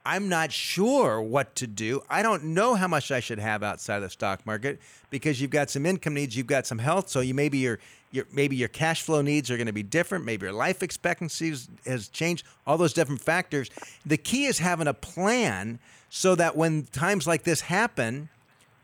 I'm 0.05 0.29
not 0.29 0.53
sure 0.53 1.23
what 1.23 1.55
to 1.57 1.67
do. 1.67 2.03
I 2.11 2.23
don't 2.23 2.45
know 2.45 2.75
how 2.75 2.89
much 2.89 3.11
I 3.11 3.21
should 3.21 3.39
have 3.39 3.63
outside 3.63 3.97
of 3.97 4.03
the 4.03 4.11
stock 4.11 4.45
market 4.45 4.81
because 5.11 5.41
you've 5.41 5.51
got 5.51 5.71
some 5.71 5.87
income 5.87 6.15
needs, 6.15 6.37
you've 6.37 6.47
got 6.47 6.67
some 6.67 6.79
health, 6.79 7.09
so 7.09 7.21
you 7.21 7.35
maybe 7.35 7.59
your 7.59 7.79
your 8.13 8.27
maybe 8.33 8.55
your 8.55 8.69
cash 8.69 9.03
flow 9.03 9.23
needs 9.23 9.51
are 9.51 9.57
going 9.57 9.67
to 9.67 9.73
be 9.73 9.83
different. 9.83 10.25
Maybe 10.25 10.45
your 10.47 10.53
life 10.53 10.83
expectancy 10.83 11.55
has- 11.87 12.09
changed. 12.09 12.45
All 12.67 12.79
those 12.79 12.93
different 12.93 13.21
factors. 13.21 13.71
The 14.07 14.17
key 14.17 14.45
is 14.45 14.59
having 14.59 14.87
a 14.87 14.95
plan 14.95 15.81
so 16.11 16.35
that 16.37 16.57
when 16.57 16.85
times 16.85 17.27
like 17.27 17.43
this 17.43 17.63
happen, 17.63 18.29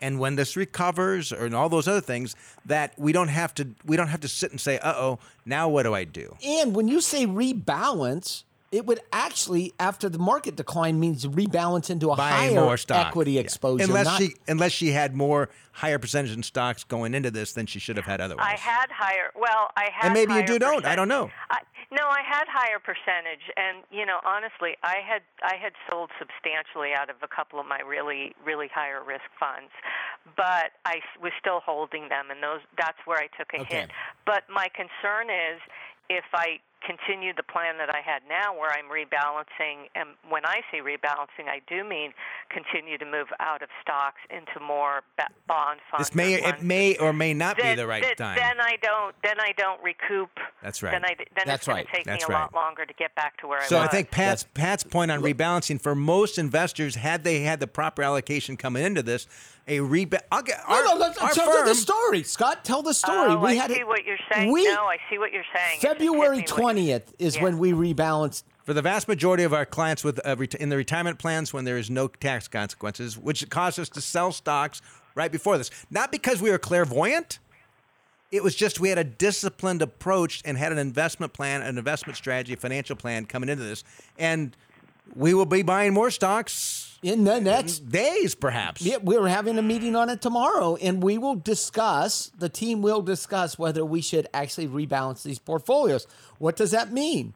and 0.01 0.19
when 0.21 0.37
this 0.37 0.57
recovers 0.57 1.33
or 1.33 1.45
and 1.47 1.55
all 1.55 1.69
those 1.69 1.89
other 1.89 2.01
things 2.01 2.35
that 2.67 2.93
we 2.99 3.13
don't 3.13 3.29
have 3.29 3.53
to 3.55 3.69
we 3.85 3.97
don't 3.97 4.09
have 4.09 4.21
to 4.21 4.29
sit 4.29 4.51
and 4.53 4.61
say 4.61 4.79
uh-oh 4.79 5.19
now 5.45 5.69
what 5.69 5.83
do 5.83 5.93
i 5.93 6.05
do 6.05 6.37
And 6.47 6.73
when 6.75 6.87
you 6.87 7.01
say 7.01 7.27
rebalance, 7.27 8.45
it 8.71 8.85
would 8.87 9.01
actually, 9.13 9.73
after 9.81 10.09
the 10.09 10.19
market 10.19 10.57
decline, 10.57 11.01
means 11.01 11.25
rebalance 11.27 11.89
into 11.91 12.11
a 12.11 12.17
buying 12.17 12.55
higher 12.55 12.65
more 12.65 12.77
stock 12.77 13.09
equity 13.09 13.33
Yeah. 13.33 13.41
exposure. 13.41 13.85
unless 13.85 14.07
not- 14.07 14.21
she 14.21 14.35
unless 14.47 14.73
she 14.73 14.91
had 14.93 15.15
more 15.17 15.49
higher 15.73 15.99
percentage 15.99 16.33
in 16.33 16.43
stocks 16.43 16.85
going 16.85 17.15
into 17.15 17.31
this 17.31 17.53
than 17.53 17.67
she 17.67 17.79
should 17.79 17.97
have 17.97 18.07
had 18.07 18.21
otherwise 18.21 18.47
I 18.47 18.57
had 18.59 18.91
higher. 18.91 19.31
Well, 19.35 19.71
I 19.77 19.91
had. 19.95 20.07
And 20.07 20.15
maybe 20.15 20.33
you 20.33 20.39
higher 20.41 20.47
do 20.47 20.59
don't. 20.59 20.85
I 20.85 20.97
don't 20.97 21.09
know. 21.09 21.31
I, 21.51 21.61
no, 21.91 22.07
I 22.09 22.21
had 22.23 22.45
higher 22.49 22.79
percentage, 22.79 23.49
and 23.57 23.85
you 23.91 24.05
know, 24.05 24.21
honestly, 24.27 24.77
I 24.83 24.97
had 25.07 25.23
I 25.43 25.57
had 25.57 25.73
sold 25.91 26.11
substantially 26.19 26.93
out 26.93 27.09
of 27.09 27.17
a 27.23 27.29
couple 27.29 27.59
of 27.61 27.67
my 27.67 27.81
really 27.81 28.35
really 28.45 28.69
higher 28.69 29.03
risk 29.03 29.25
funds, 29.41 29.71
but 30.37 30.73
I 30.85 30.97
s- 30.97 31.21
was 31.23 31.33
still 31.41 31.61
holding 31.61 32.09
them, 32.11 32.31
and 32.31 32.43
those 32.43 32.61
that's 32.77 32.99
where 33.07 33.19
I 33.19 33.29
took 33.39 33.55
a 33.55 33.61
Okay. 33.63 33.77
hit. 33.83 33.91
But 34.27 34.45
my 34.51 34.69
concern 34.69 35.31
is 35.31 35.61
if 36.11 36.25
I 36.35 36.61
continue 36.87 37.33
the 37.35 37.43
plan 37.43 37.77
that 37.79 37.91
I 37.91 38.01
had 38.01 38.23
now, 38.29 38.57
where 38.57 38.71
I'm 38.71 38.87
rebalancing, 38.91 39.89
and 39.95 40.11
when 40.29 40.45
I 40.47 40.61
say 40.71 40.79
rebalancing, 40.79 41.49
I 41.49 41.61
do 41.69 41.85
mean 41.85 42.13
continue 42.51 42.97
to 42.99 43.05
move 43.05 43.27
out 43.41 43.63
of 43.63 43.69
stocks 43.83 44.21
into 44.31 44.61
more 44.61 45.03
ba- 45.17 45.29
bond 45.47 45.81
funds. 45.91 46.09
this 46.11 46.15
may 46.15 46.41
or 46.43 46.49
it 46.55 46.63
may 46.63 46.97
or 46.97 47.13
may 47.13 47.35
not 47.35 47.57
be 47.57 47.75
the 47.75 47.87
right 47.87 48.03
then, 48.03 48.17
time 48.17 48.37
Then 48.37 48.61
I 48.61 48.77
don't. 48.83 49.15
Then 49.23 49.41
I 49.41 49.53
don't 49.57 49.83
recoup. 49.83 50.31
That's 50.63 50.83
right. 50.83 50.93
Then 50.93 51.05
I. 51.05 51.15
Then 51.19 51.27
That's 51.47 51.61
it's 51.61 51.67
going 51.67 51.77
right. 51.79 51.87
to 51.87 51.93
take 51.93 52.05
That's 52.07 52.29
me 52.29 52.33
a 52.35 52.37
right. 52.37 52.43
lot 52.43 52.55
longer 52.55 52.87
to 52.87 52.95
get 52.95 53.15
back 53.15 53.37
to 53.41 53.47
where 53.49 53.61
so 53.67 53.77
I 53.77 53.81
was. 53.81 53.85
So 53.87 53.89
I 53.89 53.89
think 53.89 54.11
Pat's 54.11 54.47
Pat's 54.55 54.85
point 54.85 55.11
on 55.11 55.21
rebalancing 55.23 55.81
for 55.81 55.95
most 55.95 56.39
investors, 56.39 56.95
had 56.95 57.25
they 57.25 57.41
had 57.41 57.61
the 57.61 57.67
proper 57.67 58.03
allocation 58.03 58.57
coming 58.57 58.85
into 58.85 59.03
this, 59.03 59.27
a 59.67 59.81
reba- 59.81 60.23
I'll 60.33 60.43
get 60.43 60.61
No, 60.69 60.75
our, 60.77 60.85
no, 60.85 60.95
let's 60.95 61.19
our 61.19 61.31
tell 61.33 61.53
firm, 61.53 61.67
the 61.67 61.75
story, 61.75 62.23
Scott. 62.23 62.65
Tell 62.65 62.83
the 62.83 62.95
story. 62.95 63.33
Oh, 63.33 63.39
we 63.39 63.51
I 63.51 63.55
had 63.55 63.71
see 63.71 63.81
it- 63.81 63.87
what 63.87 64.05
you're 64.05 64.17
saying. 64.33 64.51
We, 64.53 64.65
no, 64.67 64.85
I 64.85 64.97
see 65.11 65.19
what 65.19 65.33
you're 65.33 65.43
saying. 65.55 65.79
It 65.79 65.83
just 65.83 65.87
hit 65.95 65.99
February 65.99 66.37
me 66.39 66.43
what 66.43 66.51
you- 66.51 66.57
twentieth 66.73 67.15
is 67.19 67.37
Yeah. 67.37 67.43
when 67.45 67.59
we 67.59 67.73
rebalanced. 67.73 68.43
For 68.65 68.75
the 68.75 68.83
vast 68.83 69.09
majority 69.09 69.45
of 69.45 69.55
our 69.55 69.65
clients 69.65 70.05
with 70.05 70.21
uh, 70.27 70.37
ret- 70.37 70.55
in 70.55 70.69
the 70.69 70.77
retirement 70.77 71.19
plans, 71.19 71.53
when 71.55 71.65
there 71.65 71.79
is 71.79 71.89
no 71.89 72.09
tax 72.09 72.47
consequences, 72.49 73.17
which 73.17 73.49
caused 73.49 73.79
us 73.81 73.89
to 73.91 74.01
sell 74.03 74.33
stocks 74.33 74.83
right 75.15 75.33
before 75.33 75.57
this, 75.57 75.71
not 75.91 76.13
because 76.13 76.43
we 76.43 76.51
were 76.51 76.59
clairvoyant. 76.59 77.39
It 78.31 78.43
was 78.43 78.55
just 78.55 78.79
we 78.79 78.91
had 78.91 78.99
a 78.99 79.05
disciplined 79.05 79.81
approach 79.81 80.43
and 80.45 80.59
had 80.59 80.71
an 80.71 80.77
investment 80.79 81.33
plan, 81.33 81.63
an 81.63 81.79
investment 81.79 82.19
strategy, 82.19 82.55
financial 82.57 82.95
plan 82.95 83.25
coming 83.25 83.49
into 83.49 83.65
this, 83.65 83.85
and 84.19 84.55
we 85.15 85.33
will 85.33 85.47
be 85.47 85.63
buying 85.63 85.95
more 85.95 86.11
stocks 86.11 86.88
In 87.03 87.25
the 87.25 87.41
next 87.41 87.89
days, 87.91 88.35
perhaps. 88.35 88.83
Yeah, 88.83 88.97
we're 89.01 89.29
having 89.29 89.57
a 89.57 89.63
meeting 89.63 89.95
on 89.95 90.11
it 90.11 90.21
tomorrow, 90.21 90.75
and 90.77 91.03
we 91.03 91.17
will 91.17 91.37
discuss. 91.37 92.33
The 92.37 92.49
team 92.49 92.83
will 92.83 93.03
discuss 93.03 93.57
whether 93.59 93.85
we 93.85 94.01
should 94.01 94.27
actually 94.35 94.67
rebalance 94.67 95.23
these 95.23 95.39
portfolios. 95.39 96.07
What 96.39 96.57
does 96.57 96.73
that 96.73 96.93
mean? 96.93 97.35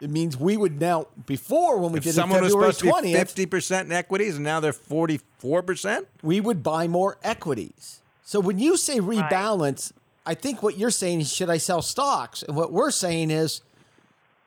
It 0.00 0.10
means 0.10 0.36
we 0.36 0.56
would 0.56 0.80
now 0.80 1.06
before 1.26 1.78
when 1.78 1.92
we 1.92 1.98
If 1.98 2.04
did 2.04 2.10
it 2.10 2.14
someone 2.14 2.42
was 2.42 2.50
February 2.50 2.72
supposed 2.72 2.78
to 2.80 2.84
be 2.84 2.90
twentieth, 2.90 3.18
fifty 3.18 3.46
percent 3.46 3.86
in 3.86 3.92
equities, 3.92 4.34
and 4.34 4.44
now 4.44 4.58
they're 4.58 4.72
forty-four 4.72 5.62
percent. 5.62 6.08
we 6.22 6.40
would 6.40 6.62
buy 6.62 6.88
more 6.88 7.16
equities. 7.22 8.02
So 8.24 8.40
when 8.40 8.58
you 8.58 8.76
say 8.76 8.98
rebalance, 8.98 9.92
I 10.26 10.34
think 10.34 10.62
what 10.62 10.76
you're 10.76 10.90
saying 10.90 11.20
is 11.20 11.32
should 11.32 11.48
I 11.48 11.58
sell 11.58 11.82
stocks? 11.82 12.42
And 12.42 12.56
what 12.56 12.72
we're 12.72 12.90
saying 12.90 13.30
is 13.30 13.60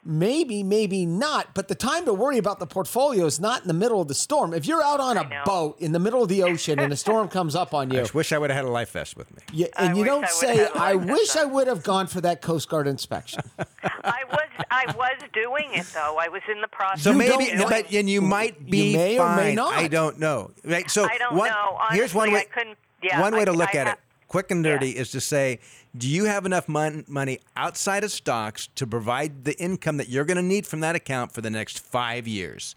maybe, 0.07 0.63
maybe 0.63 1.05
not. 1.05 1.53
But 1.53 1.67
the 1.67 1.75
time 1.75 2.05
to 2.05 2.13
worry 2.13 2.37
about 2.37 2.59
the 2.59 2.65
portfolio 2.65 3.25
is 3.25 3.39
not 3.39 3.61
in 3.61 3.67
the 3.67 3.73
middle 3.73 4.01
of 4.01 4.07
the 4.07 4.13
storm. 4.15 4.53
If 4.53 4.65
you're 4.65 4.81
out 4.83 4.99
on 4.99 5.17
a 5.17 5.29
boat 5.45 5.79
in 5.79 5.91
the 5.91 5.99
middle 5.99 6.23
of 6.23 6.29
the 6.29 6.43
ocean 6.43 6.79
and 6.79 6.91
a 6.91 6.95
storm 6.95 7.27
comes 7.37 7.55
up 7.55 7.73
on 7.73 7.91
I 7.91 7.95
you, 7.95 7.99
just 8.01 8.15
wish 8.15 8.31
I 8.31 8.37
would 8.37 8.49
have 8.49 8.57
had 8.57 8.65
a 8.65 8.71
life 8.71 8.91
vest 8.91 9.17
with 9.17 9.29
me. 9.35 9.41
Yeah, 9.53 9.67
I 9.77 9.85
and 9.85 9.97
you 9.97 10.05
don't 10.05 10.23
I 10.23 10.27
say, 10.29 10.67
"I 10.73 10.95
wish 10.95 11.35
I 11.35 11.45
would 11.45 11.67
have 11.67 11.83
gone 11.83 12.07
for 12.07 12.21
that 12.21 12.41
Coast 12.41 12.69
Guard 12.69 12.87
inspection." 12.87 13.41
I 13.83 14.23
was. 14.31 14.39
I 14.71 14.85
was 14.97 15.17
doing 15.33 15.69
it 15.73 15.85
though. 15.93 16.17
I 16.19 16.27
was 16.29 16.41
in 16.51 16.61
the 16.61 16.67
process. 16.67 17.03
So 17.03 17.11
You 17.11 17.17
maybe, 17.17 17.53
know. 17.53 17.67
but 17.69 17.91
and 17.93 18.09
you 18.09 18.21
might 18.21 18.59
You 18.61 18.71
be 18.71 18.95
may 18.95 19.17
or 19.19 19.25
fine. 19.27 19.37
may 19.37 19.55
not. 19.55 19.73
I 19.73 19.87
don't 19.87 20.19
know. 20.19 20.51
Right. 20.63 20.89
So 20.89 21.05
I 21.05 21.17
don't 21.17 21.35
one, 21.35 21.49
know. 21.49 21.77
here's 21.91 22.13
one 22.13 22.29
Honestly, 22.29 22.33
way. 22.33 22.39
I 22.41 22.59
couldn't- 22.59 22.77
yeah, 23.03 23.21
one 23.21 23.33
way 23.33 23.41
I- 23.41 23.45
to 23.45 23.53
look 23.53 23.75
I 23.75 23.79
at 23.79 23.87
ha- 23.87 23.93
it, 23.93 23.99
quick 24.27 24.51
and 24.51 24.63
dirty, 24.63 24.89
Yeah. 24.89 25.01
is 25.01 25.11
to 25.11 25.21
say, 25.21 25.59
do 25.97 26.07
you 26.07 26.25
have 26.25 26.45
enough 26.45 26.67
mon- 26.67 27.05
money 27.07 27.39
outside 27.55 28.03
of 28.03 28.11
stocks 28.11 28.67
to 28.75 28.85
provide 28.85 29.45
the 29.45 29.57
income 29.59 29.97
that 29.97 30.09
you're 30.09 30.25
going 30.25 30.37
to 30.37 30.43
need 30.43 30.67
from 30.67 30.79
that 30.81 30.95
account 30.95 31.31
for 31.33 31.41
the 31.41 31.49
next 31.49 31.79
five 31.79 32.27
years? 32.27 32.75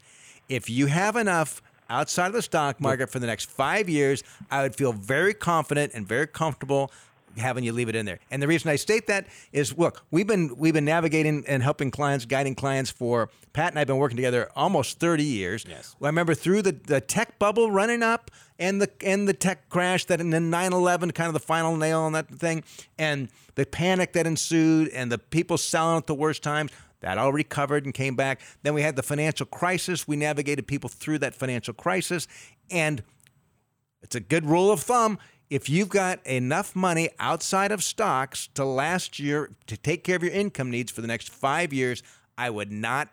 If 0.49 0.69
you 0.69 0.87
have 0.87 1.15
enough 1.15 1.61
outside 1.89 2.27
of 2.27 2.33
the 2.33 2.41
stock 2.41 2.79
market 2.79 3.09
for 3.09 3.19
the 3.19 3.27
next 3.27 3.49
five 3.49 3.89
years, 3.89 4.23
I 4.49 4.61
would 4.63 4.75
feel 4.75 4.93
very 4.93 5.33
confident 5.33 5.91
and 5.93 6.07
very 6.07 6.27
comfortable 6.27 6.91
having 7.37 7.63
you 7.63 7.71
leave 7.73 7.89
it 7.89 7.95
in 7.95 8.05
there. 8.05 8.19
And 8.29 8.41
the 8.41 8.47
reason 8.47 8.69
I 8.69 8.75
state 8.75 9.07
that 9.07 9.27
is, 9.51 9.77
look, 9.77 10.03
we've 10.11 10.27
been 10.27 10.55
we've 10.57 10.73
been 10.73 10.85
navigating 10.85 11.43
and 11.47 11.63
helping 11.63 11.91
clients, 11.91 12.25
guiding 12.25 12.55
clients 12.55 12.91
for 12.91 13.29
Pat 13.53 13.71
and 13.71 13.79
I've 13.79 13.87
been 13.87 13.97
working 13.97 14.17
together 14.17 14.49
almost 14.55 14.99
30 14.99 15.23
years. 15.23 15.65
Yes. 15.67 15.95
I 16.01 16.07
remember 16.07 16.33
through 16.33 16.61
the, 16.61 16.71
the 16.71 17.01
tech 17.01 17.37
bubble 17.39 17.71
running 17.71 18.03
up 18.03 18.31
and 18.59 18.81
the 18.81 18.89
and 19.05 19.27
the 19.27 19.33
tech 19.33 19.69
crash 19.69 20.05
that 20.05 20.21
and 20.21 20.31
then 20.31 20.51
9/11 20.51 21.13
kind 21.13 21.27
of 21.27 21.33
the 21.33 21.39
final 21.39 21.75
nail 21.75 22.01
on 22.01 22.13
that 22.13 22.29
thing 22.29 22.63
and 22.97 23.29
the 23.55 23.65
panic 23.65 24.13
that 24.13 24.25
ensued 24.25 24.89
and 24.89 25.11
the 25.11 25.17
people 25.17 25.57
selling 25.57 25.97
at 25.97 26.07
the 26.07 26.15
worst 26.15 26.43
times 26.43 26.71
that 27.01 27.17
all 27.17 27.33
recovered 27.33 27.83
and 27.83 27.93
came 27.93 28.15
back. 28.15 28.41
Then 28.63 28.73
we 28.73 28.83
had 28.83 28.95
the 28.95 29.03
financial 29.03 29.45
crisis. 29.45 30.07
We 30.07 30.15
navigated 30.15 30.67
people 30.67 30.89
through 30.89 31.19
that 31.19 31.35
financial 31.35 31.73
crisis 31.73 32.27
and 32.69 33.03
it's 34.01 34.15
a 34.15 34.19
good 34.19 34.45
rule 34.45 34.71
of 34.71 34.81
thumb. 34.81 35.19
If 35.51 35.69
you've 35.69 35.89
got 35.89 36.25
enough 36.25 36.77
money 36.77 37.09
outside 37.19 37.73
of 37.73 37.83
stocks 37.83 38.47
to 38.55 38.63
last 38.63 39.19
year 39.19 39.51
to 39.67 39.75
take 39.75 40.05
care 40.05 40.15
of 40.15 40.23
your 40.23 40.31
income 40.31 40.71
needs 40.71 40.89
for 40.93 41.01
the 41.01 41.07
next 41.07 41.29
five 41.29 41.73
years, 41.73 42.03
I 42.37 42.49
would 42.49 42.71
not 42.71 43.09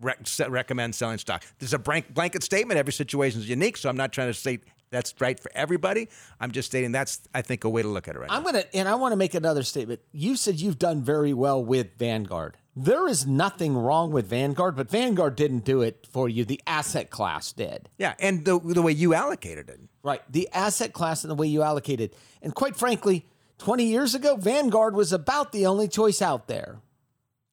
rec- 0.00 0.24
recommend 0.48 0.94
selling 0.94 1.18
stock. 1.18 1.42
There's 1.58 1.74
a 1.74 1.80
blank, 1.80 2.14
blanket 2.14 2.44
statement. 2.44 2.78
Every 2.78 2.92
situation 2.92 3.40
is 3.40 3.48
unique, 3.48 3.76
so 3.76 3.88
I'm 3.88 3.96
not 3.96 4.12
trying 4.12 4.28
to 4.28 4.34
say 4.34 4.60
that's 4.90 5.12
right 5.20 5.38
for 5.38 5.50
everybody. 5.52 6.08
I'm 6.38 6.52
just 6.52 6.68
stating 6.68 6.92
that's, 6.92 7.20
I 7.34 7.42
think, 7.42 7.64
a 7.64 7.68
way 7.68 7.82
to 7.82 7.88
look 7.88 8.06
at 8.06 8.14
it 8.14 8.20
right 8.20 8.30
I'm 8.30 8.44
now. 8.44 8.52
gonna, 8.52 8.64
and 8.72 8.88
I 8.88 8.94
want 8.94 9.10
to 9.10 9.16
make 9.16 9.34
another 9.34 9.64
statement. 9.64 10.00
You 10.12 10.36
said 10.36 10.60
you've 10.60 10.78
done 10.78 11.02
very 11.02 11.34
well 11.34 11.64
with 11.64 11.98
Vanguard. 11.98 12.56
There 12.76 13.08
is 13.08 13.26
nothing 13.26 13.76
wrong 13.76 14.12
with 14.12 14.26
Vanguard, 14.28 14.76
but 14.76 14.88
Vanguard 14.90 15.34
didn't 15.36 15.64
do 15.64 15.82
it 15.82 16.06
for 16.10 16.28
you. 16.28 16.44
The 16.44 16.60
asset 16.66 17.10
class 17.10 17.52
did. 17.52 17.88
Yeah, 17.98 18.14
and 18.20 18.44
the, 18.44 18.58
the 18.60 18.80
way 18.82 18.92
you 18.92 19.12
allocated 19.12 19.68
it. 19.68 19.80
Right. 20.02 20.22
The 20.30 20.48
asset 20.52 20.92
class 20.92 21.24
and 21.24 21.30
the 21.30 21.34
way 21.34 21.48
you 21.48 21.62
allocated. 21.62 22.14
And 22.42 22.54
quite 22.54 22.76
frankly, 22.76 23.26
20 23.58 23.84
years 23.84 24.14
ago, 24.14 24.36
Vanguard 24.36 24.94
was 24.94 25.12
about 25.12 25.52
the 25.52 25.66
only 25.66 25.88
choice 25.88 26.22
out 26.22 26.46
there 26.46 26.78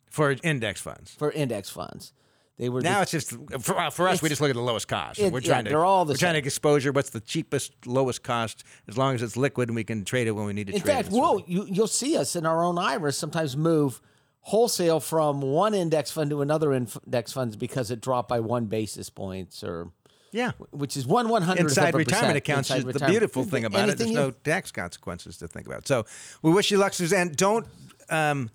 For 0.09 0.35
index 0.43 0.79
funds. 0.81 1.13
for 1.15 1.31
index 1.31 1.69
funds. 1.69 2.13
They 2.57 2.69
were 2.69 2.81
the- 2.81 2.89
Now 2.89 3.01
it's 3.01 3.11
just 3.11 3.31
for, 3.59 3.77
uh, 3.77 3.89
for 3.89 4.07
us. 4.07 4.21
we 4.21 4.29
just 4.29 4.39
look 4.39 4.49
at 4.49 4.55
the 4.55 4.61
lowest 4.61 4.87
cost. 4.87 5.19
it- 5.19 5.33
we're 5.33 5.41
yeah, 5.41 5.47
trying 5.47 5.63
to 5.65 5.69
they're 5.71 5.83
all 5.85 6.05
the 6.05 6.13
we're 6.13 6.17
trying 6.17 6.33
to 6.33 6.39
exposure. 6.39 6.91
What's 6.91 7.09
the 7.09 7.19
cheapest, 7.19 7.73
lowest 7.85 8.23
cost? 8.23 8.63
As 8.87 8.97
long 8.97 9.13
as 9.15 9.21
it's 9.23 9.35
liquid 9.35 9.67
and 9.69 9.75
we 9.75 9.83
can 9.83 10.05
trade 10.05 10.27
it 10.27 10.31
when 10.31 10.45
we 10.45 10.53
need 10.53 10.67
to 10.67 10.73
In 10.75 10.81
trade 10.81 10.93
fact, 10.93 11.07
it. 11.07 11.13
we'll, 11.13 11.43
you, 11.47 11.65
you'll 11.69 11.87
see 11.87 12.15
us 12.17 12.35
in 12.35 12.45
our 12.45 12.63
own 12.63 12.77
IRAs 12.77 13.17
sometimes 13.17 13.57
move 13.57 13.99
wholesale 14.47 15.01
from 15.01 15.41
one 15.41 15.73
index 15.73 16.09
fund 16.09 16.29
to 16.29 16.41
another 16.41 16.71
index 16.71 17.33
funds 17.33 17.57
because 17.57 17.91
it 17.91 17.99
dropped 17.99 18.29
by 18.29 18.39
one 18.39 18.65
basis 18.65 19.09
points 19.09 19.61
or 19.61 19.91
yeah. 20.31 20.51
which 20.71 20.95
is 20.95 21.05
one 21.05 21.27
one 21.27 21.41
hundred 21.41 21.63
Inside 21.63 21.89
of 21.89 21.95
a 21.95 21.97
retirement 21.97 22.21
percent 22.21 22.37
accounts 22.37 22.69
inside 22.69 22.87
is 22.87 23.01
the 23.01 23.07
beautiful 23.07 23.43
thing 23.43 23.65
about 23.65 23.79
it. 23.79 23.83
Anything 23.83 24.13
There's 24.13 24.27
no 24.27 24.31
tax 24.31 24.71
consequences 24.71 25.37
to 25.39 25.49
think 25.49 25.67
about. 25.67 25.85
So 25.85 26.05
we 26.41 26.51
wish 26.53 26.71
you 26.71 26.77
luck, 26.77 26.93
Suzanne. 26.93 27.33
Don't 27.35 27.67
um, 28.09 28.49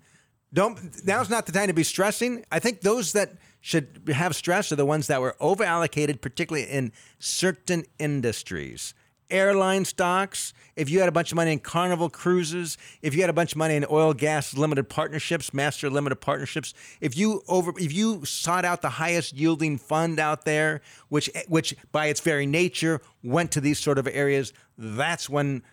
don't. 0.51 0.79
Now's 1.05 1.29
not 1.29 1.45
the 1.45 1.51
time 1.51 1.67
to 1.67 1.73
be 1.73 1.83
stressing. 1.83 2.43
I 2.51 2.57
think 2.57 2.81
those 2.81 3.13
that 3.13 3.33
should 3.61 4.01
have 4.11 4.35
stress 4.35 4.71
are 4.71 4.75
the 4.75 4.87
ones 4.87 5.05
that 5.07 5.21
were 5.21 5.35
over 5.39 5.63
allocated, 5.63 6.23
particularly 6.23 6.67
in 6.67 6.91
certain 7.19 7.85
industries. 7.99 8.95
Airline 9.33 9.83
stocks, 9.83 10.53
if 10.75 10.89
you 10.89 10.99
had 10.99 11.09
a 11.09 11.11
bunch 11.11 11.31
of 11.31 11.35
money 11.35 11.51
in 11.51 11.59
Carnival 11.59 12.09
Cruises, 12.09 12.77
if 13.01 13.13
you 13.13 13.21
had 13.21 13.29
a 13.29 13.33
bunch 13.33 13.53
of 13.53 13.57
money 13.57 13.75
in 13.75 13.85
oil 13.89 14.13
gas 14.13 14.55
limited 14.55 14.87
partnerships, 14.87 15.53
master 15.53 15.89
limited 15.89 16.17
partnerships, 16.17 16.73
if 17.01 17.17
you 17.17 17.41
over 17.47 17.73
if 17.77 17.91
you 17.91 18.23
sought 18.23 18.63
out 18.63 18.81
the 18.81 18.89
highest 18.89 19.33
yielding 19.33 19.77
fund 19.77 20.19
out 20.19 20.45
there, 20.45 20.81
which 21.09 21.29
which 21.47 21.75
by 21.91 22.05
its 22.05 22.21
very 22.21 22.45
nature 22.45 23.01
went 23.23 23.51
to 23.51 23.61
these 23.61 23.79
sort 23.79 23.97
of 23.97 24.07
areas, 24.07 24.53
that's 24.77 25.29
when 25.29 25.63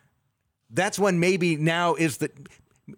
that's 0.70 0.98
when 0.98 1.20
maybe 1.20 1.56
now 1.56 1.94
is 1.94 2.16
the 2.16 2.30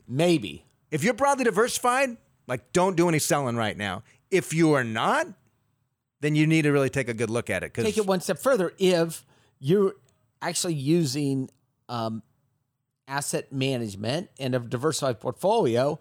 Maybe. 0.08 0.64
if 0.90 1.04
you're 1.04 1.14
broadly 1.14 1.44
diversified, 1.44 2.16
like 2.46 2.72
don't 2.72 2.96
do 2.96 3.08
any 3.08 3.18
selling 3.18 3.56
right 3.56 3.76
now. 3.76 4.02
If 4.30 4.54
you 4.54 4.72
are 4.72 4.84
not, 4.84 5.26
then 6.20 6.34
you 6.34 6.46
need 6.46 6.62
to 6.62 6.72
really 6.72 6.88
take 6.88 7.08
a 7.08 7.14
good 7.14 7.30
look 7.30 7.50
at 7.50 7.62
it 7.62 7.74
Take 7.74 7.98
it 7.98 8.06
one 8.06 8.20
step 8.20 8.38
further. 8.38 8.72
If 8.78 9.24
you're 9.58 9.94
actually 10.42 10.74
using 10.74 11.48
um, 11.88 12.22
asset 13.08 13.52
management 13.52 14.28
and 14.38 14.54
a 14.54 14.58
diversified 14.58 15.20
portfolio, 15.20 15.98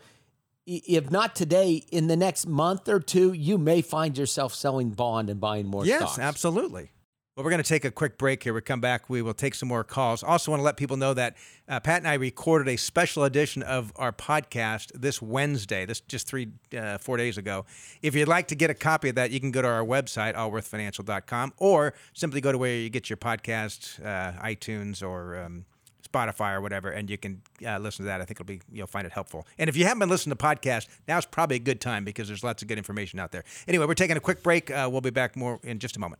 if 0.65 1.09
not 1.09 1.35
today, 1.35 1.83
in 1.91 2.07
the 2.07 2.15
next 2.15 2.45
month 2.47 2.87
or 2.89 2.99
two, 2.99 3.33
you 3.33 3.57
may 3.57 3.81
find 3.81 4.17
yourself 4.17 4.53
selling 4.53 4.89
bond 4.91 5.29
and 5.29 5.39
buying 5.39 5.67
more 5.67 5.85
Yes, 5.85 6.01
stocks. 6.13 6.19
absolutely. 6.19 6.91
Well, 7.37 7.45
we're 7.45 7.51
going 7.51 7.63
to 7.63 7.69
take 7.69 7.85
a 7.85 7.91
quick 7.91 8.17
break 8.17 8.43
here. 8.43 8.53
We 8.53 8.59
come 8.59 8.81
back, 8.81 9.09
we 9.09 9.21
will 9.21 9.33
take 9.33 9.55
some 9.55 9.69
more 9.69 9.85
calls. 9.85 10.21
Also, 10.21 10.51
want 10.51 10.59
to 10.59 10.65
let 10.65 10.75
people 10.75 10.97
know 10.97 11.13
that 11.13 11.37
uh, 11.65 11.79
Pat 11.79 11.99
and 11.99 12.07
I 12.07 12.15
recorded 12.15 12.67
a 12.67 12.75
special 12.75 13.23
edition 13.23 13.63
of 13.63 13.93
our 13.95 14.11
podcast 14.11 14.91
this 14.93 15.21
Wednesday. 15.21 15.85
This 15.85 16.01
just 16.01 16.27
three, 16.27 16.49
uh, 16.77 16.97
four 16.97 17.15
days 17.15 17.37
ago. 17.37 17.65
If 18.01 18.15
you'd 18.15 18.27
like 18.27 18.49
to 18.49 18.55
get 18.55 18.69
a 18.69 18.73
copy 18.73 19.07
of 19.07 19.15
that, 19.15 19.31
you 19.31 19.39
can 19.39 19.51
go 19.51 19.61
to 19.61 19.67
our 19.69 19.85
website, 19.85 20.35
allworthfinancial.com, 20.35 21.53
or 21.57 21.93
simply 22.13 22.41
go 22.41 22.51
to 22.51 22.57
where 22.57 22.75
you 22.75 22.89
get 22.89 23.09
your 23.09 23.15
podcast, 23.15 24.05
uh, 24.05 24.33
iTunes 24.43 25.01
or 25.01 25.41
um, 25.41 25.63
Spotify 26.05 26.53
or 26.55 26.59
whatever, 26.59 26.89
and 26.89 27.09
you 27.09 27.17
can 27.17 27.41
uh, 27.65 27.77
listen 27.77 28.03
to 28.03 28.07
that. 28.07 28.19
I 28.19 28.25
think 28.25 28.41
it'll 28.41 28.45
be 28.45 28.59
you'll 28.69 28.87
find 28.87 29.07
it 29.07 29.13
helpful. 29.13 29.47
And 29.57 29.69
if 29.69 29.77
you 29.77 29.85
haven't 29.85 29.99
been 29.99 30.09
listening 30.09 30.35
to 30.35 30.43
podcasts, 30.43 30.89
now's 31.07 31.25
probably 31.25 31.55
a 31.55 31.59
good 31.59 31.79
time 31.79 32.03
because 32.03 32.27
there's 32.27 32.43
lots 32.43 32.61
of 32.61 32.67
good 32.67 32.77
information 32.77 33.19
out 33.19 33.31
there. 33.31 33.45
Anyway, 33.69 33.85
we're 33.85 33.93
taking 33.93 34.17
a 34.17 34.19
quick 34.19 34.43
break. 34.43 34.69
Uh, 34.69 34.89
we'll 34.91 34.99
be 34.99 35.11
back 35.11 35.37
more 35.37 35.61
in 35.63 35.79
just 35.79 35.95
a 35.95 35.99
moment. 36.01 36.19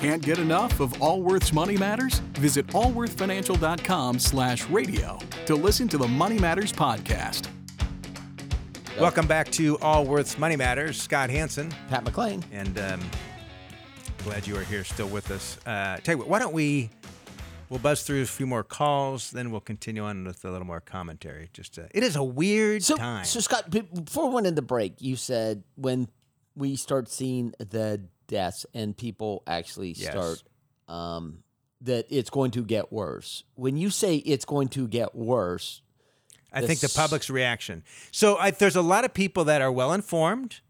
Can't 0.00 0.22
get 0.22 0.38
enough 0.38 0.80
of 0.80 0.94
Allworth's 1.02 1.52
Money 1.52 1.76
Matters? 1.76 2.20
Visit 2.38 2.66
allworthfinancial.com 2.68 4.18
slash 4.18 4.66
radio 4.70 5.18
to 5.44 5.54
listen 5.54 5.88
to 5.88 5.98
the 5.98 6.08
Money 6.08 6.38
Matters 6.38 6.72
podcast. 6.72 7.48
Welcome 8.98 9.26
back 9.26 9.50
to 9.52 9.76
Allworth's 9.82 10.38
Money 10.38 10.56
Matters. 10.56 11.00
Scott 11.00 11.28
Hanson, 11.28 11.70
Pat 11.88 12.02
McLean. 12.04 12.42
and 12.50 12.78
um, 12.78 13.00
glad 14.24 14.46
you 14.46 14.56
are 14.56 14.64
here 14.64 14.84
still 14.84 15.08
with 15.08 15.30
us. 15.30 15.58
Uh, 15.66 15.98
tell 16.02 16.14
you 16.14 16.18
what, 16.20 16.28
why 16.28 16.38
don't 16.38 16.54
we? 16.54 16.88
We'll 17.68 17.78
buzz 17.78 18.02
through 18.02 18.22
a 18.22 18.26
few 18.26 18.46
more 18.46 18.64
calls, 18.64 19.30
then 19.30 19.50
we'll 19.52 19.60
continue 19.60 20.02
on 20.02 20.24
with 20.24 20.44
a 20.46 20.50
little 20.50 20.66
more 20.66 20.80
commentary. 20.80 21.50
Just 21.52 21.78
uh, 21.78 21.82
it 21.94 22.02
is 22.02 22.16
a 22.16 22.24
weird 22.24 22.82
So, 22.82 22.96
time. 22.96 23.24
so 23.26 23.38
Scott, 23.40 23.70
before 23.70 24.28
we 24.28 24.34
went 24.34 24.46
into 24.46 24.62
break, 24.62 25.00
you 25.02 25.14
said 25.16 25.62
when 25.76 26.08
we 26.56 26.74
start 26.74 27.08
seeing 27.08 27.52
the 27.58 28.00
deaths 28.30 28.64
and 28.72 28.96
people 28.96 29.42
actually 29.46 29.92
Yes. 29.92 30.10
start, 30.10 30.42
um, 30.88 31.42
that 31.82 32.06
it's 32.08 32.30
going 32.30 32.52
to 32.52 32.64
get 32.64 32.92
worse. 32.92 33.44
When 33.54 33.76
you 33.76 33.90
say 33.90 34.16
it's 34.16 34.44
going 34.44 34.68
to 34.68 34.86
get 34.88 35.14
worse, 35.14 35.82
I 36.52 36.60
think 36.62 36.80
the 36.80 36.88
public's 36.88 37.28
reaction. 37.30 37.84
So 38.10 38.36
I, 38.36 38.50
there's 38.50 38.76
a 38.76 38.82
lot 38.82 39.04
of 39.04 39.12
people 39.14 39.44
that 39.44 39.60
are 39.60 39.70
well 39.72 39.92
informed, 39.92 40.60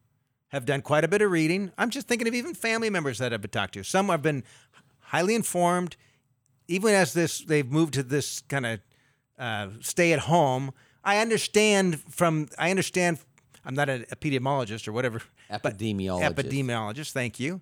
have 0.48 0.64
done 0.66 0.82
quite 0.82 1.04
a 1.04 1.08
bit 1.08 1.22
of 1.22 1.30
reading. 1.30 1.72
I'm 1.78 1.90
just 1.90 2.08
thinking 2.08 2.26
of 2.28 2.34
even 2.34 2.54
family 2.54 2.90
members 2.90 3.18
that 3.18 3.32
I've 3.32 3.40
been 3.40 3.50
talked 3.50 3.74
to. 3.74 3.84
Some 3.84 4.08
have 4.08 4.22
been 4.22 4.42
highly 5.00 5.34
informed, 5.34 5.96
even 6.68 6.92
as 6.94 7.12
this 7.12 7.40
they've 7.40 7.70
moved 7.70 7.94
to 7.94 8.02
this 8.02 8.40
kind 8.48 8.66
of 8.66 8.80
uh, 9.38 9.68
stay 9.80 10.12
at 10.12 10.20
home. 10.20 10.72
I 11.02 11.18
understand 11.18 12.00
from 12.10 12.48
I 12.58 12.70
understand. 12.70 13.18
I'm 13.64 13.74
not 13.74 13.88
an 13.88 14.04
epidemiologist 14.10 14.88
or 14.88 14.92
whatever. 14.92 15.22
Epidemiologist. 15.50 16.34
Epidemiologist. 16.34 17.12
Thank 17.12 17.40
you. 17.40 17.60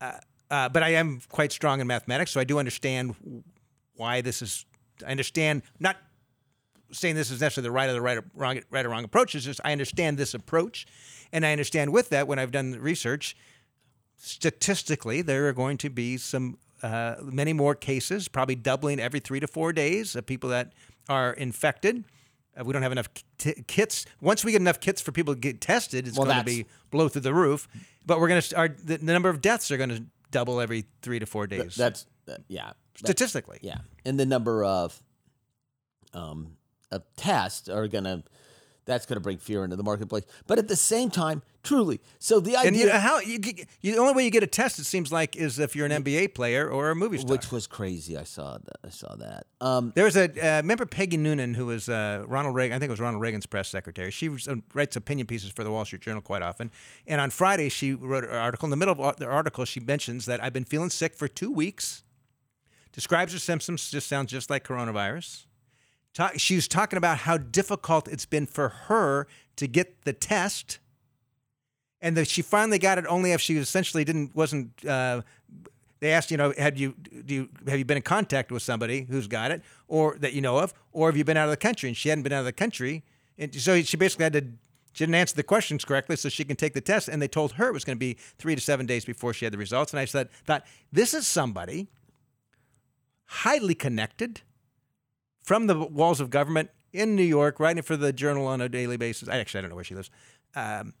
Uh, 0.00 0.12
uh, 0.50 0.68
but 0.68 0.82
I 0.82 0.90
am 0.90 1.20
quite 1.28 1.52
strong 1.52 1.80
in 1.80 1.86
mathematics, 1.86 2.30
so 2.30 2.40
I 2.40 2.44
do 2.44 2.58
understand 2.58 3.14
why 3.94 4.20
this 4.20 4.42
is. 4.42 4.64
I 5.06 5.10
understand 5.10 5.62
not 5.78 5.96
saying 6.92 7.16
this 7.16 7.30
is 7.30 7.40
necessarily 7.40 7.68
the 7.68 7.72
right 7.72 7.90
or 7.90 7.92
the 7.92 8.00
right 8.00 8.18
or 8.18 8.24
wrong, 8.34 8.60
right 8.70 8.86
or 8.86 8.88
wrong 8.88 9.04
approach. 9.04 9.34
It's 9.34 9.44
just 9.44 9.60
I 9.64 9.72
understand 9.72 10.18
this 10.18 10.34
approach, 10.34 10.86
and 11.32 11.44
I 11.44 11.52
understand 11.52 11.92
with 11.92 12.10
that 12.10 12.28
when 12.28 12.38
I've 12.38 12.52
done 12.52 12.70
the 12.70 12.80
research, 12.80 13.36
statistically 14.16 15.22
there 15.22 15.48
are 15.48 15.52
going 15.52 15.78
to 15.78 15.90
be 15.90 16.16
some 16.16 16.58
uh, 16.82 17.16
many 17.22 17.52
more 17.52 17.74
cases, 17.74 18.28
probably 18.28 18.54
doubling 18.54 19.00
every 19.00 19.20
three 19.20 19.40
to 19.40 19.46
four 19.46 19.72
days 19.72 20.14
of 20.14 20.26
people 20.26 20.50
that 20.50 20.72
are 21.08 21.32
infected. 21.32 22.04
Uh, 22.58 22.64
we 22.64 22.72
don't 22.72 22.82
have 22.82 22.92
enough 22.92 23.08
ki- 23.38 23.64
kits. 23.66 24.06
Once 24.20 24.44
we 24.44 24.52
get 24.52 24.60
enough 24.60 24.80
kits 24.80 25.00
for 25.00 25.12
people 25.12 25.34
to 25.34 25.40
get 25.40 25.60
tested, 25.60 26.06
it's 26.08 26.16
Well, 26.18 26.26
going 26.26 26.38
to 26.38 26.44
be 26.44 26.66
blow 26.90 27.08
through 27.08 27.22
the 27.22 27.34
roof. 27.34 27.68
But 28.04 28.20
we're 28.20 28.28
going 28.28 28.40
to 28.42 28.56
our 28.56 28.68
the, 28.68 28.98
the 28.98 29.12
number 29.12 29.28
of 29.28 29.40
deaths 29.40 29.70
are 29.70 29.76
going 29.76 29.90
to 29.90 30.04
double 30.30 30.60
every 30.60 30.86
three 31.02 31.18
to 31.18 31.26
four 31.26 31.46
days. 31.46 31.74
that's 31.74 32.06
uh, 32.28 32.36
yeah, 32.48 32.72
statistically. 32.96 33.58
yeah, 33.62 33.78
and 34.04 34.18
the 34.18 34.26
number 34.26 34.64
of 34.64 35.00
um, 36.14 36.56
of 36.90 37.02
tests 37.16 37.68
are 37.68 37.88
gonna. 37.88 38.22
That's 38.86 39.04
going 39.04 39.16
to 39.16 39.20
bring 39.20 39.38
fear 39.38 39.64
into 39.64 39.76
the 39.76 39.82
marketplace, 39.82 40.24
but 40.46 40.58
at 40.58 40.68
the 40.68 40.76
same 40.76 41.10
time, 41.10 41.42
truly. 41.64 42.00
So 42.20 42.38
the 42.38 42.56
idea, 42.56 42.68
And 42.68 42.76
you, 42.76 42.90
how 42.90 43.18
you, 43.18 43.40
you 43.82 43.92
the 43.92 43.98
only 43.98 44.14
way 44.14 44.24
you 44.24 44.30
get 44.30 44.44
a 44.44 44.46
test, 44.46 44.78
it 44.78 44.84
seems 44.84 45.10
like, 45.10 45.34
is 45.34 45.58
if 45.58 45.74
you're 45.74 45.86
an 45.86 46.04
NBA 46.04 46.34
player 46.34 46.70
or 46.70 46.90
a 46.90 46.94
movie 46.94 47.18
star. 47.18 47.32
which 47.32 47.50
was 47.50 47.66
crazy, 47.66 48.16
I 48.16 48.22
saw 48.22 48.58
that. 48.58 48.76
I 48.84 48.90
saw 48.90 49.16
that. 49.16 49.46
Um, 49.60 49.92
There 49.96 50.04
was 50.04 50.16
a 50.16 50.24
uh, 50.24 50.58
remember 50.58 50.86
Peggy 50.86 51.16
Noonan, 51.16 51.54
who 51.54 51.66
was 51.66 51.88
uh, 51.88 52.24
Ronald 52.28 52.54
Reagan. 52.54 52.76
I 52.76 52.78
think 52.78 52.88
it 52.88 52.92
was 52.92 53.00
Ronald 53.00 53.20
Reagan's 53.20 53.46
press 53.46 53.68
secretary. 53.68 54.12
She 54.12 54.28
was, 54.28 54.46
uh, 54.46 54.56
writes 54.72 54.94
opinion 54.94 55.26
pieces 55.26 55.50
for 55.50 55.64
the 55.64 55.70
Wall 55.72 55.84
Street 55.84 56.02
Journal 56.02 56.22
quite 56.22 56.42
often. 56.42 56.70
And 57.08 57.20
on 57.20 57.30
Friday, 57.30 57.68
she 57.68 57.92
wrote 57.92 58.22
an 58.22 58.30
article. 58.30 58.66
In 58.66 58.70
the 58.70 58.76
middle 58.76 59.04
of 59.04 59.16
the 59.16 59.26
article, 59.26 59.64
she 59.64 59.80
mentions 59.80 60.26
that 60.26 60.42
I've 60.42 60.52
been 60.52 60.64
feeling 60.64 60.90
sick 60.90 61.14
for 61.16 61.26
two 61.26 61.50
weeks. 61.50 62.04
Describes 62.92 63.32
her 63.32 63.40
symptoms. 63.40 63.90
Just 63.90 64.06
sounds 64.06 64.30
just 64.30 64.48
like 64.48 64.64
coronavirus. 64.64 65.46
Ta- 66.16 66.32
she 66.38 66.54
was 66.54 66.66
talking 66.66 66.96
about 66.96 67.18
how 67.18 67.36
difficult 67.36 68.08
it's 68.08 68.24
been 68.24 68.46
for 68.46 68.70
her 68.70 69.26
to 69.56 69.68
get 69.68 70.02
the 70.04 70.14
test, 70.14 70.78
and 72.00 72.16
that 72.16 72.26
she 72.26 72.40
finally 72.40 72.78
got 72.78 72.96
it 72.96 73.04
only 73.06 73.32
if 73.32 73.40
she 73.42 73.58
essentially 73.58 74.02
didn't 74.02 74.34
wasn't. 74.34 74.82
Uh, 74.82 75.20
they 76.00 76.12
asked, 76.12 76.30
you 76.30 76.38
know, 76.38 76.54
had 76.56 76.80
you 76.80 76.94
do 77.26 77.34
you 77.34 77.48
have 77.68 77.78
you 77.78 77.84
been 77.84 77.98
in 77.98 78.02
contact 78.02 78.50
with 78.50 78.62
somebody 78.62 79.02
who's 79.10 79.26
got 79.26 79.50
it, 79.50 79.60
or 79.88 80.16
that 80.20 80.32
you 80.32 80.40
know 80.40 80.56
of, 80.56 80.72
or 80.90 81.08
have 81.08 81.18
you 81.18 81.24
been 81.24 81.36
out 81.36 81.44
of 81.44 81.50
the 81.50 81.58
country? 81.58 81.90
And 81.90 81.96
she 81.96 82.08
hadn't 82.08 82.22
been 82.22 82.32
out 82.32 82.40
of 82.40 82.46
the 82.46 82.52
country, 82.52 83.04
and 83.36 83.54
so 83.54 83.82
she 83.82 83.98
basically 83.98 84.22
had 84.22 84.32
to. 84.32 84.46
She 84.94 85.04
didn't 85.04 85.16
answer 85.16 85.36
the 85.36 85.42
questions 85.42 85.84
correctly, 85.84 86.16
so 86.16 86.30
she 86.30 86.44
can 86.44 86.56
take 86.56 86.72
the 86.72 86.80
test. 86.80 87.08
And 87.08 87.20
they 87.20 87.28
told 87.28 87.52
her 87.52 87.68
it 87.68 87.74
was 87.74 87.84
going 87.84 87.98
to 87.98 88.00
be 88.00 88.16
three 88.38 88.54
to 88.54 88.60
seven 88.62 88.86
days 88.86 89.04
before 89.04 89.34
she 89.34 89.44
had 89.44 89.52
the 89.52 89.58
results. 89.58 89.92
And 89.92 90.00
I 90.00 90.06
said, 90.06 90.30
thought 90.46 90.64
this 90.90 91.12
is 91.12 91.26
somebody 91.26 91.88
highly 93.26 93.74
connected 93.74 94.40
from 95.46 95.68
the 95.68 95.78
walls 95.78 96.20
of 96.20 96.28
government 96.28 96.70
in 96.92 97.14
New 97.14 97.22
York, 97.22 97.60
writing 97.60 97.82
for 97.82 97.96
the 97.96 98.12
Journal 98.12 98.46
on 98.46 98.60
a 98.60 98.68
daily 98.68 98.96
basis. 98.96 99.28
I 99.28 99.38
actually 99.38 99.60
I 99.60 99.62
don't 99.62 99.70
know 99.70 99.76
where 99.76 99.84
she 99.84 99.94
lives, 99.94 100.10
um, 100.54 100.92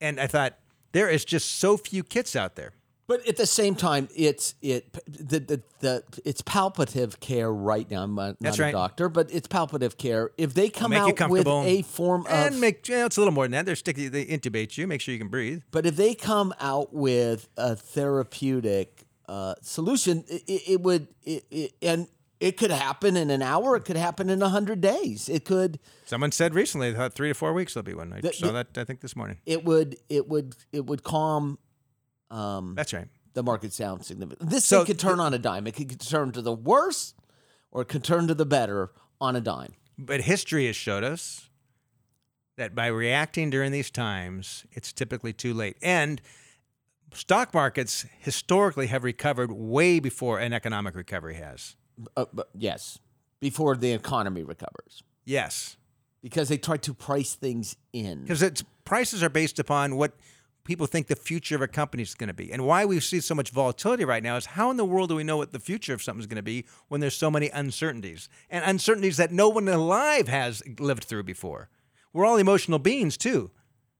and 0.00 0.20
I 0.20 0.26
thought 0.26 0.58
there 0.92 1.08
is 1.08 1.24
just 1.24 1.56
so 1.56 1.76
few 1.76 2.04
kits 2.04 2.36
out 2.36 2.54
there. 2.56 2.72
But 3.06 3.26
at 3.28 3.36
the 3.36 3.46
same 3.46 3.74
time, 3.74 4.08
it's 4.14 4.54
it 4.62 4.92
the 5.06 5.40
the, 5.40 5.62
the 5.80 6.04
it's 6.24 6.42
palpative 6.42 7.20
care 7.20 7.52
right 7.52 7.90
now. 7.90 8.02
I'm 8.02 8.14
not, 8.14 8.36
That's 8.40 8.58
not 8.58 8.64
right. 8.64 8.70
a 8.70 8.72
doctor, 8.72 9.08
but 9.08 9.30
it's 9.32 9.48
palpative 9.48 9.98
care. 9.98 10.30
If 10.38 10.54
they 10.54 10.68
come 10.70 10.90
Make 10.90 11.20
out 11.20 11.30
with 11.30 11.46
a 11.46 11.82
form 11.82 12.26
and 12.30 12.54
of, 12.54 12.60
make 12.60 12.86
you 12.88 12.96
know, 12.96 13.06
it's 13.06 13.16
a 13.16 13.20
little 13.20 13.34
more 13.34 13.44
than 13.44 13.52
that. 13.52 13.66
They're 13.66 13.76
sticky. 13.76 14.08
They 14.08 14.24
intubate 14.24 14.78
you, 14.78 14.86
make 14.86 15.00
sure 15.02 15.12
you 15.12 15.18
can 15.18 15.28
breathe. 15.28 15.62
but 15.70 15.84
if 15.86 15.96
they 15.96 16.14
come 16.14 16.54
out 16.60 16.94
with 16.94 17.48
a 17.58 17.76
therapeutic 17.76 19.04
uh, 19.28 19.54
solution, 19.60 20.24
it, 20.28 20.42
it, 20.46 20.62
it 20.72 20.80
would 20.80 21.08
it, 21.24 21.44
it, 21.50 21.72
and 21.82 22.08
it 22.40 22.56
could 22.56 22.70
happen 22.70 23.16
in 23.16 23.30
an 23.30 23.42
hour. 23.42 23.76
It 23.76 23.84
could 23.84 23.96
happen 23.96 24.28
in 24.28 24.42
a 24.42 24.48
hundred 24.48 24.80
days. 24.80 25.28
It 25.28 25.44
could 25.44 25.78
Someone 26.04 26.32
said 26.32 26.54
recently 26.54 26.90
they 26.90 26.96
thought 26.96 27.14
three 27.14 27.28
to 27.28 27.34
four 27.34 27.52
weeks 27.52 27.74
there'll 27.74 27.84
be 27.84 27.94
one. 27.94 28.12
I 28.12 28.20
The- 28.20 28.32
saw 28.32 28.46
the- 28.48 28.52
that 28.52 28.78
I 28.78 28.84
think 28.84 29.00
this 29.00 29.14
morning. 29.16 29.38
it 29.46 29.64
would 29.64 29.96
it 30.08 30.28
would 30.28 30.54
it 30.72 30.86
would 30.86 31.02
calm. 31.02 31.58
Um, 32.30 32.74
That's 32.74 32.92
right. 32.92 33.06
the 33.34 33.42
market 33.42 33.76
down 33.76 34.02
significantly. 34.02 34.48
This 34.50 34.64
So 34.64 34.78
thing 34.78 34.86
could 34.86 34.98
turn 34.98 35.20
on 35.20 35.32
a 35.34 35.38
dime. 35.38 35.66
It 35.66 35.72
could 35.72 36.00
turn 36.00 36.32
to 36.32 36.42
the 36.42 36.52
worse, 36.52 37.14
or 37.70 37.82
it 37.82 37.88
could 37.88 38.02
turn 38.04 38.26
to 38.28 38.34
the 38.34 38.46
better 38.46 38.90
on 39.20 39.36
a 39.36 39.40
dime. 39.40 39.74
But 39.96 40.22
history 40.22 40.66
has 40.66 40.74
showed 40.74 41.04
us 41.04 41.48
that 42.56 42.74
by 42.74 42.86
reacting 42.88 43.50
during 43.50 43.70
these 43.72 43.90
times, 43.90 44.64
it's 44.72 44.92
typically 44.92 45.32
too 45.32 45.54
late. 45.54 45.76
And 45.82 46.20
stock 47.12 47.54
markets 47.54 48.04
historically 48.18 48.88
have 48.88 49.04
recovered 49.04 49.52
way 49.52 50.00
before 50.00 50.40
an 50.40 50.52
economic 50.52 50.96
recovery 50.96 51.34
has. 51.34 51.76
Uh, 52.16 52.24
yes, 52.54 52.98
before 53.40 53.76
the 53.76 53.92
economy 53.92 54.42
recovers. 54.42 55.02
Yes, 55.24 55.76
because 56.22 56.48
they 56.48 56.58
try 56.58 56.76
to 56.78 56.94
price 56.94 57.34
things 57.34 57.76
in. 57.92 58.22
because 58.22 58.42
its 58.42 58.64
prices 58.84 59.22
are 59.22 59.28
based 59.28 59.58
upon 59.58 59.96
what 59.96 60.12
people 60.64 60.86
think 60.86 61.06
the 61.06 61.16
future 61.16 61.54
of 61.54 61.62
a 61.62 61.68
company 61.68 62.02
is 62.02 62.14
going 62.14 62.28
to 62.28 62.34
be. 62.34 62.50
And 62.50 62.66
why 62.66 62.84
we 62.86 62.98
see 63.00 63.20
so 63.20 63.34
much 63.34 63.50
volatility 63.50 64.04
right 64.04 64.22
now 64.22 64.36
is 64.36 64.46
how 64.46 64.70
in 64.70 64.78
the 64.78 64.84
world 64.84 65.10
do 65.10 65.16
we 65.16 65.24
know 65.24 65.36
what 65.36 65.52
the 65.52 65.60
future 65.60 65.92
of 65.92 66.02
something's 66.02 66.26
going 66.26 66.36
to 66.36 66.42
be 66.42 66.64
when 66.88 67.00
there's 67.00 67.14
so 67.16 67.30
many 67.30 67.50
uncertainties 67.50 68.28
and 68.48 68.64
uncertainties 68.64 69.18
that 69.18 69.30
no 69.30 69.48
one 69.50 69.68
alive 69.68 70.28
has 70.28 70.62
lived 70.78 71.04
through 71.04 71.22
before. 71.24 71.68
We're 72.12 72.24
all 72.24 72.36
emotional 72.36 72.78
beings 72.78 73.16
too. 73.16 73.50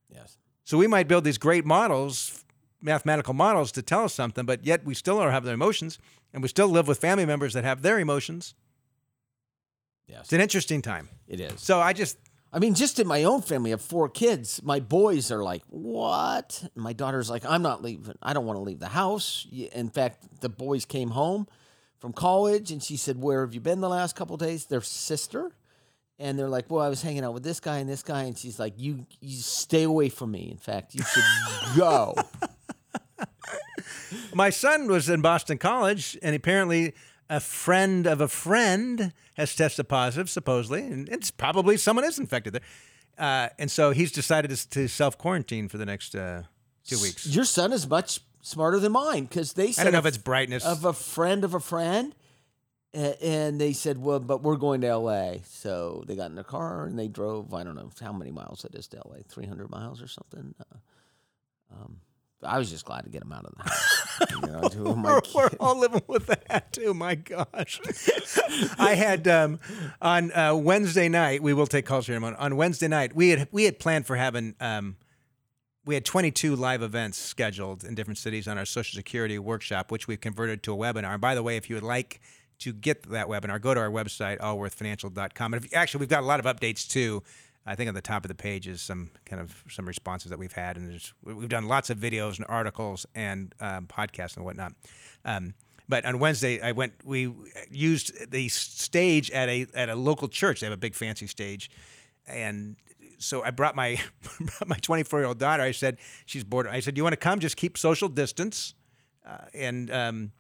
Yes. 0.09 0.39
So 0.65 0.79
we 0.79 0.87
might 0.87 1.09
build 1.09 1.25
these 1.25 1.37
great 1.39 1.67
models, 1.67 2.44
mathematical 2.85 3.35
models 3.35 3.73
to 3.73 3.83
tell 3.83 4.05
us 4.05 4.15
something, 4.15 4.45
but 4.45 4.65
yet 4.65 4.85
we 4.85 4.95
still 4.95 5.19
don't 5.19 5.33
have 5.33 5.45
their 5.45 5.55
emotions 5.55 5.99
and 6.33 6.43
we 6.43 6.49
still 6.49 6.69
live 6.69 6.87
with 6.87 6.99
family 6.99 7.27
members 7.27 7.55
that 7.55 7.65
have 7.65 7.83
their 7.83 7.99
emotions. 7.99 8.55
Yes. 10.07 10.21
It's 10.25 10.33
an 10.33 10.41
interesting 10.41 10.83
time. 10.83 11.09
It 11.27 11.41
is. 11.41 11.61
So 11.61 11.81
I 11.81 11.93
just 11.93 12.19
I 12.55 12.61
mean, 12.61 12.75
just 12.75 13.01
in 13.01 13.09
my 13.09 13.25
own 13.25 13.43
family, 13.43 13.71
I 13.71 13.73
have 13.73 13.83
four 13.83 14.09
kids. 14.09 14.63
My 14.63 14.79
boys 14.79 15.33
are 15.33 15.43
like, 15.43 15.65
"What?" 15.71 16.63
And 16.77 16.85
my 16.85 16.93
daughter's 16.93 17.29
like, 17.29 17.45
"I'm 17.45 17.63
not 17.63 17.83
leaving. 17.83 18.15
I 18.23 18.33
don't 18.33 18.47
want 18.47 18.59
to 18.59 18.63
leave 18.63 18.79
the 18.79 18.87
house." 18.87 19.45
In 19.51 19.91
fact, 19.91 20.41
the 20.41 20.49
boys 20.49 20.85
came 20.85 21.11
home 21.11 21.49
from 21.99 22.13
college, 22.13 22.71
and 22.71 22.81
she 22.81 22.97
said, 22.97 23.21
"Where 23.21 23.41
have 23.41 23.55
you 23.55 23.61
been 23.61 23.81
the 23.81 23.89
last 23.89 24.15
couple 24.15 24.37
days?" 24.37 24.67
Their 24.67 24.83
sister, 24.83 25.57
and 26.17 26.39
they're 26.39 26.49
like, 26.49 26.71
"Well, 26.71 26.81
I 26.81 26.89
was 26.89 27.03
hanging 27.03 27.25
out 27.25 27.35
with 27.35 27.43
this 27.43 27.59
guy 27.59 27.79
and 27.79 27.91
this 27.91 28.05
guy," 28.05 28.23
and 28.23 28.39
she's 28.39 28.61
like, 28.61 28.75
"You, 28.77 29.05
you 29.21 29.37
stay 29.39 29.83
away 29.83 30.09
from 30.09 30.31
me. 30.31 30.49
In 30.49 30.59
fact, 30.59 30.95
you 30.95 31.03
should 31.03 31.25
go." 31.77 32.15
My 34.35 34.51
son 34.51 34.87
was 34.89 35.09
in 35.09 35.21
Boston 35.21 35.59
College, 35.59 36.17
and 36.23 36.35
apparently 36.35 36.95
a 37.31 37.41
friend 37.41 38.07
of 38.07 38.21
a 38.21 38.29
friend 38.29 39.13
has 39.35 39.55
tested 39.57 39.89
positive, 39.89 40.29
supposedly, 40.31 40.81
and 40.87 41.09
it's 41.09 41.31
probably 41.31 41.77
someone 41.77 42.05
is 42.05 42.19
infected 42.19 42.53
there. 42.53 42.63
Uh, 43.19 43.49
and 43.59 43.71
so 43.71 43.91
he's 43.93 44.11
decided 44.13 44.51
to, 44.51 44.69
to 44.71 44.89
self 44.89 45.17
quarantine 45.17 45.69
for 45.69 45.79
the 45.79 45.87
next 45.87 46.15
uh, 46.15 46.43
two 46.87 46.99
weeks. 47.01 47.27
Your 47.27 47.45
son 47.45 47.73
is 47.73 47.89
much 47.89 48.21
smarter 48.43 48.79
than 48.79 48.93
mine 48.93 49.25
because 49.25 49.53
they 49.55 49.73
said 49.73 49.83
I 49.83 49.85
don't 49.85 49.93
know 49.95 49.99
if 50.01 50.07
it's 50.07 50.19
brightness. 50.19 50.65
of 50.67 50.85
a 50.85 50.93
friend 50.93 51.45
of 51.45 51.55
a 51.55 51.61
friend. 51.61 52.15
a- 52.93 53.25
And 53.25 53.61
they 53.61 53.73
said, 53.73 53.99
well, 53.99 54.19
but 54.21 54.43
we're 54.43 54.57
going 54.57 54.81
to 54.83 54.97
LA. 54.97 55.37
So 55.47 56.05
they 56.07 56.15
got 56.17 56.27
in 56.31 56.35
their 56.35 56.45
car 56.45 56.85
and 56.87 56.99
they 56.99 57.09
drove, 57.09 57.55
I 57.55 57.65
don't 57.65 57.75
know 57.77 57.91
how 58.03 58.13
many 58.13 58.31
miles 58.33 58.65
it 58.65 58.75
is 58.75 58.87
to 58.89 58.97
LA, 58.99 59.19
300 59.29 59.71
miles 59.71 60.03
or 60.03 60.09
something. 60.09 60.55
Uh, 60.61 60.77
um, 61.75 62.01
I 62.45 62.59
was 62.59 62.71
just 62.71 62.85
glad 62.85 63.03
to 63.03 63.11
get 63.11 63.23
him 63.23 63.33
out 63.33 63.45
of 63.45 63.55
the 63.57 63.63
house. 63.63 64.31
you 64.31 64.53
know, 64.53 64.69
to 64.69 64.97
my 64.97 65.15
we're, 65.15 65.21
we're 65.35 65.51
all 65.61 65.79
living 65.79 66.03
with 66.07 66.27
that 66.27 66.73
too. 66.73 66.95
My 66.95 67.15
gosh, 67.15 67.81
I 68.79 68.95
had 68.95 69.27
um, 69.29 69.61
on 70.01 70.33
uh, 70.33 70.55
Wednesday 70.55 71.09
night. 71.09 71.43
We 71.43 71.53
will 71.53 71.67
take 71.67 71.87
calls 71.87 72.07
here 72.07 72.15
in 72.15 72.19
a 72.19 72.21
moment. 72.21 72.41
On 72.41 72.57
Wednesday 72.57 72.89
night, 72.89 73.15
we 73.15 73.31
had 73.31 73.49
we 73.51 73.65
had 73.65 73.79
planned 73.79 74.07
for 74.07 74.17
having 74.17 74.55
um, 74.61 74.97
we 75.85 75.95
had 75.95 76.05
22 76.05 76.57
live 76.57 76.83
events 76.83 77.19
scheduled 77.19 77.85
in 77.85 77.95
different 77.95 78.19
cities 78.19 78.49
on 78.49 78.57
our 78.59 78.65
Social 78.65 78.97
Security 78.97 79.39
workshop, 79.39 79.91
which 79.91 80.09
we've 80.09 80.21
converted 80.21 80.63
to 80.65 80.73
a 80.73 80.77
webinar. 80.77 81.13
And 81.13 81.21
by 81.21 81.35
the 81.35 81.43
way, 81.43 81.57
if 81.57 81.69
you 81.69 81.77
would 81.77 81.83
like 81.83 82.21
to 82.61 82.73
get 82.73 83.03
that 83.11 83.27
webinar, 83.27 83.61
go 83.61 83.75
to 83.75 83.81
our 83.81 83.91
website, 83.91 84.39
allworthfinancial.com. 84.39 85.55
And 85.55 85.65
if, 85.65 85.75
actually, 85.75 86.01
we've 86.01 86.09
got 86.09 86.23
a 86.23 86.27
lot 86.27 86.41
of 86.41 86.47
updates 86.47 86.89
too. 86.89 87.23
I 87.67 87.75
think 87.75 87.89
on 87.89 87.95
the 87.95 88.03
top 88.03 88.25
of 88.25 88.29
the 88.29 88.35
page 88.35 88.69
is 88.69 88.83
some 88.83 89.11
kind 89.25 89.41
of 89.41 89.65
some 89.71 89.87
responses 89.87 90.31
that 90.31 90.39
we've 90.39 90.53
had, 90.53 90.77
and 90.77 91.01
we've 91.23 91.49
done 91.49 91.67
lots 91.67 91.91
of 91.91 91.99
videos 91.99 92.37
and 92.37 92.47
articles 92.49 93.07
and 93.15 93.55
um, 93.61 93.87
podcasts 93.87 94.37
and 94.37 94.45
whatnot. 94.45 94.75
Um, 95.25 95.55
but 95.89 96.05
on 96.05 96.19
Wednesday, 96.19 96.61
I 96.61 96.73
went. 96.73 96.93
We 97.05 97.33
used 97.71 98.31
the 98.31 98.49
stage 98.49 99.31
at 99.31 99.49
a 99.49 99.67
at 99.75 99.89
a 99.89 99.95
local 99.95 100.29
church. 100.29 100.61
They 100.61 100.67
have 100.67 100.75
a 100.75 100.79
big 100.79 100.95
fancy 100.95 101.27
stage, 101.27 101.71
and 102.27 102.77
so 103.19 103.43
I 103.43 103.51
brought 103.51 103.77
my 103.77 103.99
my 104.67 104.77
24 104.77 105.21
year 105.21 105.27
old 105.27 105.39
daughter. 105.39 105.63
I 105.63 105.73
said 105.73 105.99
she's 106.27 106.45
bored. 106.45 106.67
I 106.67 106.81
said, 106.81 106.95
"Do 106.95 107.01
"You 107.01 107.05
want 107.05 107.15
to 107.15 107.19
come? 107.19 107.39
Just 107.39 107.57
keep 107.57 107.79
social 107.79 108.09
distance, 108.09 108.75
uh, 109.27 109.39
and 109.55 109.91
um, 109.91 110.33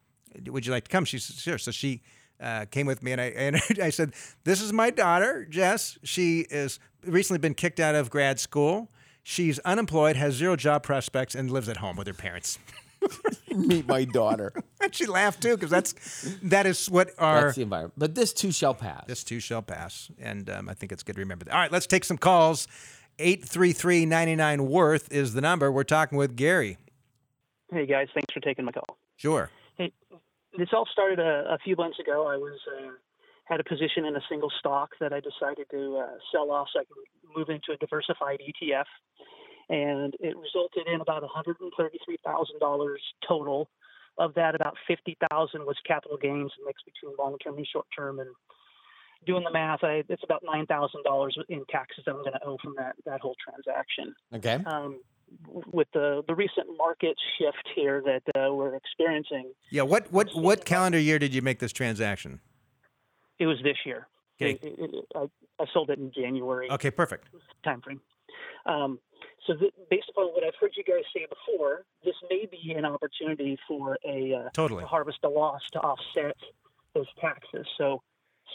would 0.46 0.66
you 0.66 0.72
like 0.72 0.84
to 0.84 0.90
come?" 0.90 1.04
She 1.04 1.18
said, 1.18 1.36
"Sure." 1.36 1.58
So 1.58 1.70
she 1.70 2.02
uh, 2.40 2.66
came 2.66 2.86
with 2.86 3.02
me, 3.02 3.12
and 3.12 3.20
I 3.20 3.24
and 3.26 3.56
I 3.82 3.90
said, 3.90 4.14
"This 4.44 4.60
is 4.60 4.72
my 4.72 4.90
daughter, 4.90 5.46
Jess. 5.48 5.98
She 6.02 6.40
is 6.50 6.78
recently 7.04 7.38
been 7.38 7.54
kicked 7.54 7.80
out 7.80 7.94
of 7.94 8.10
grad 8.10 8.40
school. 8.40 8.90
She's 9.22 9.58
unemployed, 9.60 10.16
has 10.16 10.34
zero 10.34 10.56
job 10.56 10.82
prospects, 10.82 11.34
and 11.34 11.50
lives 11.50 11.68
at 11.68 11.78
home 11.78 11.96
with 11.96 12.06
her 12.06 12.14
parents." 12.14 12.58
meet 13.54 13.86
my 13.86 14.04
daughter. 14.04 14.52
and 14.80 14.94
she 14.94 15.06
laughed 15.06 15.42
too 15.42 15.54
because 15.54 15.70
that's 15.70 15.94
that 16.42 16.66
is 16.66 16.88
what 16.90 17.10
our 17.18 17.42
That's 17.42 17.56
the 17.56 17.62
environment. 17.62 17.94
But 17.96 18.14
this 18.14 18.32
too 18.32 18.52
shall 18.52 18.74
pass. 18.74 19.04
this 19.06 19.24
too 19.24 19.40
shall 19.40 19.62
pass, 19.62 20.10
and 20.18 20.48
um, 20.50 20.68
I 20.68 20.74
think 20.74 20.92
it's 20.92 21.02
good 21.02 21.16
to 21.16 21.20
remember 21.20 21.44
that. 21.46 21.54
All 21.54 21.60
right, 21.60 21.72
let's 21.72 21.86
take 21.86 22.04
some 22.04 22.18
calls. 22.18 22.68
833-99 23.18 24.62
worth 24.62 25.12
is 25.12 25.34
the 25.34 25.40
number. 25.40 25.70
We're 25.70 25.84
talking 25.84 26.18
with 26.18 26.34
Gary. 26.34 26.78
Hey 27.70 27.86
guys, 27.86 28.08
thanks 28.12 28.32
for 28.32 28.40
taking 28.40 28.64
my 28.64 28.72
call. 28.72 28.98
Sure. 29.16 29.50
Hey, 29.78 29.92
this 30.58 30.68
all 30.72 30.86
started 30.92 31.18
a, 31.18 31.54
a 31.54 31.58
few 31.64 31.76
months 31.76 31.98
ago. 31.98 32.26
I 32.26 32.36
was 32.36 32.58
uh, 32.78 32.90
had 33.44 33.60
a 33.60 33.64
position 33.64 34.04
in 34.04 34.16
a 34.16 34.20
single 34.28 34.50
stock 34.58 34.90
that 35.00 35.12
I 35.12 35.20
decided 35.20 35.66
to 35.70 35.98
uh, 35.98 36.16
sell 36.32 36.50
off 36.50 36.68
so 36.72 36.80
I 36.80 36.84
could 36.84 37.36
move 37.36 37.48
into 37.50 37.72
a 37.72 37.76
diversified 37.76 38.40
ETF, 38.40 38.84
and 39.68 40.14
it 40.20 40.34
resulted 40.36 40.86
in 40.92 41.00
about 41.00 41.22
one 41.22 41.30
hundred 41.34 41.56
and 41.60 41.72
thirty-three 41.76 42.18
thousand 42.24 42.58
dollars 42.60 43.02
total. 43.26 43.68
Of 44.16 44.32
that, 44.34 44.54
about 44.54 44.76
fifty 44.86 45.16
thousand 45.28 45.66
was 45.66 45.76
capital 45.84 46.16
gains 46.16 46.52
mixed 46.64 46.84
between 46.84 47.16
long-term 47.18 47.56
and 47.56 47.66
short-term. 47.66 48.20
And 48.20 48.30
doing 49.26 49.42
the 49.42 49.50
math, 49.50 49.82
I, 49.82 50.04
it's 50.08 50.22
about 50.22 50.42
nine 50.44 50.66
thousand 50.66 51.02
dollars 51.02 51.36
in 51.48 51.64
taxes 51.68 52.04
that 52.06 52.12
I'm 52.12 52.18
going 52.18 52.32
to 52.32 52.44
owe 52.46 52.56
from 52.62 52.74
that 52.76 52.94
that 53.06 53.20
whole 53.20 53.34
transaction 53.42 54.14
Okay. 54.32 54.62
um, 54.66 55.00
with 55.72 55.88
the 55.92 56.22
the 56.28 56.34
recent 56.34 56.66
market 56.76 57.16
shift 57.38 57.68
here 57.74 58.02
that 58.04 58.22
uh, 58.38 58.52
we're 58.52 58.74
experiencing. 58.76 59.52
Yeah. 59.70 59.82
What 59.82 60.10
what 60.12 60.34
what 60.34 60.64
calendar 60.64 60.98
year 60.98 61.18
did 61.18 61.34
you 61.34 61.42
make 61.42 61.58
this 61.58 61.72
transaction? 61.72 62.40
It 63.38 63.46
was 63.46 63.58
this 63.62 63.76
year. 63.84 64.06
Okay. 64.40 64.52
It- 64.52 64.64
it- 64.64 64.94
it- 64.94 65.04
I, 65.14 65.26
I 65.60 65.66
sold 65.72 65.90
it 65.90 65.98
in 65.98 66.10
January 66.12 66.70
Okay. 66.70 66.90
Perfect. 66.90 67.28
timeframe. 67.64 68.00
Um, 68.66 68.98
so 69.46 69.54
th- 69.54 69.72
based 69.90 70.08
upon 70.08 70.26
what 70.28 70.42
I've 70.42 70.54
heard 70.60 70.72
you 70.76 70.82
guys 70.84 71.04
say 71.14 71.26
before, 71.28 71.84
this 72.04 72.14
may 72.30 72.46
be 72.50 72.72
an 72.72 72.84
opportunity 72.84 73.58
for 73.68 73.98
a 74.04 74.34
uh, 74.34 74.48
Totally. 74.54 74.82
to 74.82 74.86
harvest 74.88 75.18
a 75.24 75.28
loss 75.28 75.60
to 75.72 75.80
offset 75.80 76.36
those 76.94 77.06
taxes. 77.20 77.66
So 77.78 78.02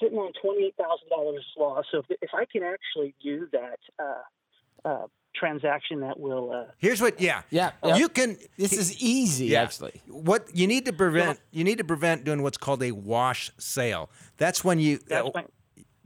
sitting 0.01 0.17
on 0.17 0.31
twenty 0.41 0.65
eight 0.65 0.75
thousand 0.77 1.09
dollars 1.09 1.45
loss. 1.57 1.85
So 1.91 1.99
if, 1.99 2.05
if 2.21 2.29
I 2.33 2.45
can 2.45 2.63
actually 2.63 3.13
do 3.23 3.47
that 3.51 3.79
uh, 4.03 4.87
uh, 4.89 5.07
transaction, 5.39 6.01
that 6.01 6.19
will 6.19 6.51
uh, 6.51 6.71
Here's 6.77 7.01
what. 7.01 7.19
Yeah. 7.21 7.41
Yeah. 7.49 7.71
yeah. 7.83 7.95
You 7.95 8.09
can. 8.09 8.37
this 8.57 8.73
is 8.73 9.01
easy, 9.01 9.47
Yeah. 9.47 9.63
actually. 9.63 10.01
What 10.07 10.47
you 10.53 10.67
need 10.67 10.85
to 10.85 10.93
prevent. 10.93 11.39
You 11.51 11.63
need 11.63 11.77
to 11.77 11.83
prevent 11.83 12.23
doing 12.25 12.41
what's 12.43 12.57
called 12.57 12.83
a 12.83 12.91
wash 12.91 13.51
sale. 13.57 14.09
That's 14.37 14.63
when 14.63 14.79
you. 14.79 14.99
that's 15.07 15.27
uh, 15.27 15.31
my 15.33 15.45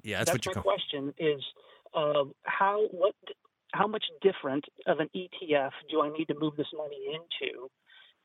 yeah. 0.04 0.20
That's, 0.20 0.32
that's 0.32 0.32
what 0.32 0.46
you 0.46 0.52
my 0.52 0.62
call. 0.62 0.72
question 0.74 1.14
is 1.18 1.42
uh, 1.94 2.24
how 2.44 2.86
what 2.92 3.16
how 3.74 3.88
much 3.88 4.06
different 4.22 4.66
of 4.86 5.00
an 5.00 5.10
ETF 5.16 5.72
do 5.90 6.02
I 6.02 6.10
need 6.18 6.26
to 6.26 6.36
move 6.40 6.56
this 6.56 6.68
money 6.78 7.02
into 7.18 7.70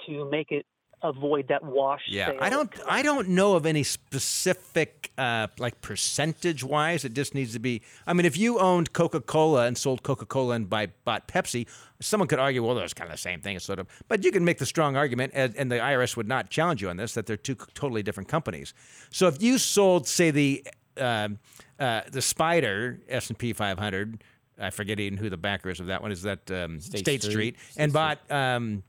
to 0.06 0.30
make 0.30 0.50
it 0.50 0.66
avoid 1.02 1.48
that 1.48 1.62
wash 1.64 2.02
Yeah, 2.08 2.28
sale? 2.28 2.38
I 2.40 2.50
don't. 2.50 2.72
I 2.88 3.02
don't 3.02 3.28
know 3.28 3.54
of 3.54 3.66
any 3.66 3.82
specific, 3.82 5.11
uh, 5.18 5.48
like 5.58 5.80
percentage 5.80 6.64
wise. 6.64 7.04
It 7.04 7.14
just 7.14 7.34
needs 7.34 7.52
to 7.52 7.58
be. 7.58 7.82
I 8.06 8.12
mean, 8.12 8.26
if 8.26 8.37
you 8.37 8.58
owned 8.58 8.92
Coca 8.92 9.20
Cola 9.20 9.66
and 9.66 9.76
sold 9.76 10.02
Coca 10.02 10.26
Cola 10.26 10.54
and 10.54 10.68
buy, 10.68 10.88
bought 11.04 11.28
Pepsi, 11.28 11.66
someone 12.00 12.28
could 12.28 12.38
argue, 12.38 12.64
well, 12.64 12.74
those 12.74 12.94
kind 12.94 13.08
of 13.11 13.14
the 13.14 13.20
same 13.20 13.40
thing. 13.40 13.56
It's 13.56 13.64
sort 13.64 13.78
of. 13.78 13.87
But 14.08 14.24
you 14.24 14.32
can 14.32 14.44
make 14.44 14.58
the 14.58 14.66
strong 14.66 14.96
argument, 14.96 15.32
and, 15.34 15.54
and 15.56 15.70
the 15.70 15.76
IRS 15.76 16.16
would 16.16 16.28
not 16.28 16.50
challenge 16.50 16.82
you 16.82 16.88
on 16.88 16.96
this, 16.96 17.14
that 17.14 17.26
they're 17.26 17.37
two 17.37 17.56
totally 17.74 18.02
different 18.02 18.28
companies. 18.28 18.74
So 19.11 19.28
if 19.28 19.42
you 19.42 19.58
sold, 19.58 20.06
say, 20.06 20.30
the 20.30 20.66
um 20.96 21.38
uh, 21.78 22.02
the 22.11 22.22
Spider 22.22 23.00
S 23.08 23.28
and 23.28 23.38
P 23.38 23.52
500, 23.52 24.24
I 24.58 24.70
forget 24.70 24.98
even 24.98 25.16
who 25.16 25.30
the 25.30 25.37
backer 25.37 25.70
is 25.70 25.78
of 25.78 25.87
that 25.87 26.02
one. 26.02 26.11
Is 26.11 26.22
that 26.22 26.50
um, 26.50 26.80
State, 26.80 26.98
State 27.00 27.22
Street, 27.22 27.56
Street. 27.56 27.56
and 27.76 27.92
bought. 27.92 28.18
Um, 28.30 28.82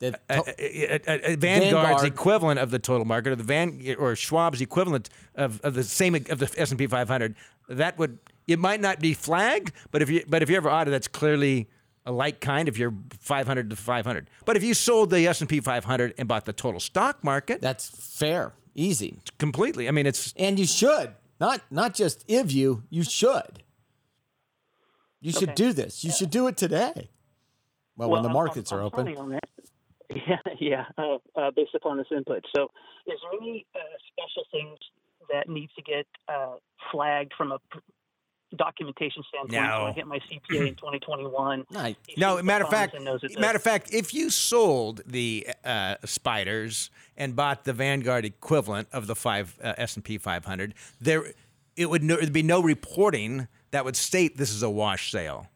The 0.00 0.12
to- 0.12 0.18
uh, 0.30 0.34
uh, 0.36 0.38
uh, 0.40 1.36
Vanguard's 1.36 1.40
Vanguard. 1.40 2.04
equivalent 2.04 2.60
of 2.60 2.70
the 2.70 2.78
total 2.78 3.04
market, 3.04 3.32
or 3.32 3.36
the 3.36 3.42
Van 3.42 3.80
or 3.98 4.12
Schwab's 4.14 4.60
equivalent 4.60 5.10
of, 5.34 5.60
of 5.62 5.74
the 5.74 5.82
same 5.84 6.14
of 6.14 6.38
the 6.38 6.52
S 6.56 6.70
and 6.70 6.78
P 6.78 6.86
500. 6.86 7.34
That 7.68 7.98
would 7.98 8.18
it 8.46 8.58
might 8.58 8.80
not 8.80 9.00
be 9.00 9.12
flagged, 9.12 9.72
but 9.90 10.00
if 10.00 10.08
you 10.08 10.24
but 10.28 10.42
if 10.42 10.48
you 10.50 10.56
ever 10.56 10.70
audit, 10.70 10.92
that's 10.92 11.08
clearly 11.08 11.68
a 12.06 12.12
like 12.12 12.40
kind. 12.40 12.68
If 12.68 12.78
you're 12.78 12.94
500 13.18 13.70
to 13.70 13.76
500, 13.76 14.30
but 14.44 14.56
if 14.56 14.62
you 14.62 14.72
sold 14.72 15.10
the 15.10 15.26
S 15.26 15.40
and 15.40 15.50
P 15.50 15.60
500 15.60 16.14
and 16.16 16.28
bought 16.28 16.44
the 16.44 16.52
total 16.52 16.78
stock 16.80 17.24
market, 17.24 17.60
that's 17.60 17.88
fair, 17.88 18.52
easy, 18.76 19.18
completely. 19.38 19.88
I 19.88 19.90
mean, 19.90 20.06
it's 20.06 20.32
and 20.36 20.58
you 20.60 20.66
should 20.66 21.12
not 21.40 21.60
not 21.72 21.94
just 21.94 22.24
if 22.28 22.52
you 22.52 22.84
you 22.88 23.02
should. 23.02 23.64
You 25.20 25.32
should 25.32 25.56
do 25.56 25.72
this. 25.72 26.04
You 26.04 26.12
should 26.12 26.30
do 26.30 26.46
it 26.46 26.56
today. 26.56 27.10
Well, 27.96 28.10
when 28.10 28.22
the 28.22 28.28
I'm- 28.28 28.34
markets 28.34 28.70
I'm, 28.70 28.78
are 28.78 28.80
I'm 28.82 28.86
open. 28.86 29.40
Planning 30.10 30.24
on 30.30 30.38
that. 30.44 30.60
Yeah, 30.60 30.84
yeah. 30.98 31.04
Uh, 31.36 31.40
uh, 31.40 31.50
based 31.54 31.74
upon 31.74 31.98
this 31.98 32.06
input, 32.10 32.44
so 32.54 32.70
is 33.06 33.18
there 33.22 33.40
any 33.40 33.66
uh, 33.74 33.78
special 34.12 34.44
things 34.50 34.78
that 35.32 35.48
needs 35.48 35.72
to 35.74 35.82
get 35.82 36.06
uh, 36.28 36.56
flagged 36.90 37.32
from 37.36 37.52
a 37.52 37.58
documentation 38.56 39.22
standpoint. 39.28 39.62
No. 39.62 39.68
So 39.68 39.84
I 39.86 39.92
hit 39.92 40.06
my 40.06 40.18
CPA 40.18 40.68
in 40.68 40.74
2021. 40.76 41.66
Nice. 41.70 41.96
No, 42.16 42.42
matter 42.42 42.64
of 42.64 42.70
fact, 42.70 42.94
and 42.94 43.04
knows 43.04 43.20
it's 43.22 43.36
a- 43.36 43.40
matter 43.40 43.56
of 43.56 43.62
fact, 43.62 43.92
if 43.92 44.14
you 44.14 44.30
sold 44.30 45.02
the 45.06 45.46
uh, 45.64 45.96
spiders 46.04 46.90
and 47.16 47.36
bought 47.36 47.64
the 47.64 47.72
Vanguard 47.72 48.24
equivalent 48.24 48.88
of 48.92 49.06
the 49.06 49.14
five 49.14 49.58
uh, 49.62 49.74
S 49.76 49.96
and 49.96 50.04
P 50.04 50.18
500, 50.18 50.74
there 51.00 51.32
it 51.76 51.90
would 51.90 52.02
no, 52.02 52.16
there'd 52.16 52.32
be 52.32 52.42
no 52.42 52.62
reporting 52.62 53.48
that 53.70 53.84
would 53.84 53.96
state 53.96 54.36
this 54.36 54.50
is 54.50 54.62
a 54.62 54.70
wash 54.70 55.12
sale. 55.12 55.48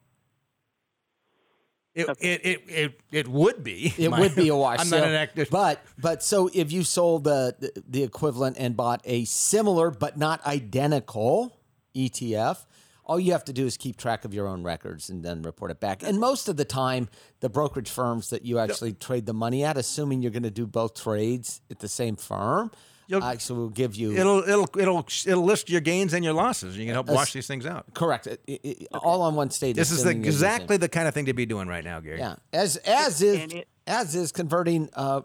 It, 1.94 2.08
it, 2.20 2.40
it, 2.46 2.62
it, 2.68 3.00
it 3.10 3.28
would 3.28 3.62
be. 3.62 3.92
It 3.98 4.10
My- 4.10 4.20
would 4.20 4.34
be 4.34 4.48
a 4.48 4.56
wash 4.64 4.80
I'm 4.80 4.86
sale. 4.86 5.00
not 5.00 5.08
an 5.10 5.14
actor. 5.14 5.46
But 5.50 5.82
but 5.98 6.22
so 6.22 6.48
if 6.54 6.72
you 6.72 6.84
sold 6.84 7.24
the, 7.24 7.54
the 7.58 7.82
the 7.86 8.02
equivalent 8.02 8.56
and 8.58 8.76
bought 8.76 9.02
a 9.04 9.24
similar 9.26 9.90
but 9.90 10.16
not 10.16 10.44
identical 10.46 11.58
ETF, 11.94 12.64
all 13.04 13.20
you 13.20 13.32
have 13.32 13.44
to 13.44 13.52
do 13.52 13.66
is 13.66 13.76
keep 13.76 13.96
track 13.98 14.24
of 14.24 14.32
your 14.32 14.46
own 14.48 14.62
records 14.62 15.10
and 15.10 15.22
then 15.22 15.42
report 15.42 15.70
it 15.70 15.80
back. 15.80 16.02
And 16.02 16.18
most 16.18 16.48
of 16.48 16.56
the 16.56 16.64
time, 16.64 17.08
the 17.40 17.50
brokerage 17.50 17.90
firms 17.90 18.30
that 18.30 18.44
you 18.46 18.58
actually 18.58 18.94
trade 18.94 19.26
the 19.26 19.34
money 19.34 19.62
at, 19.64 19.76
assuming 19.76 20.22
you're 20.22 20.30
going 20.30 20.42
to 20.44 20.50
do 20.50 20.66
both 20.66 20.94
trades 20.94 21.60
at 21.70 21.80
the 21.80 21.88
same 21.88 22.16
firm, 22.16 22.70
You'll- 23.12 23.22
actually 23.24 23.58
will 23.60 23.68
give 23.68 23.94
you 23.94 24.12
It'll 24.16 24.38
it'll 24.42 24.68
it'll 24.78 25.06
it'll 25.26 25.44
list 25.44 25.68
your 25.70 25.80
gains 25.80 26.12
and 26.14 26.24
your 26.24 26.34
losses. 26.34 26.76
You 26.78 26.84
can 26.86 26.94
help 26.94 27.08
wash 27.08 27.32
these 27.32 27.46
things 27.46 27.66
out. 27.66 27.92
correct 27.94 28.26
it, 28.26 28.40
it- 28.46 28.60
it- 28.64 28.88
all 28.92 29.22
on 29.22 29.34
one 29.34 29.50
stage. 29.50 29.76
This 29.76 29.90
is 29.90 29.98
the, 30.02 30.08
assuming 30.10 30.24
you're 30.24 30.32
using- 30.32 30.46
exactly 30.48 30.76
the 30.78 30.88
kind 30.88 31.06
of 31.06 31.14
thing 31.14 31.26
to 31.26 31.34
be 31.34 31.44
doing 31.46 31.68
right 31.68 31.84
now, 31.84 32.00
Gary. 32.00 32.18
Yeah, 32.18 32.36
as 32.52 32.76
as 32.78 33.20
is 33.22 33.52
it- 33.52 33.68
as 33.86 34.14
is 34.14 34.32
converting 34.32 34.88
uh, 34.94 35.20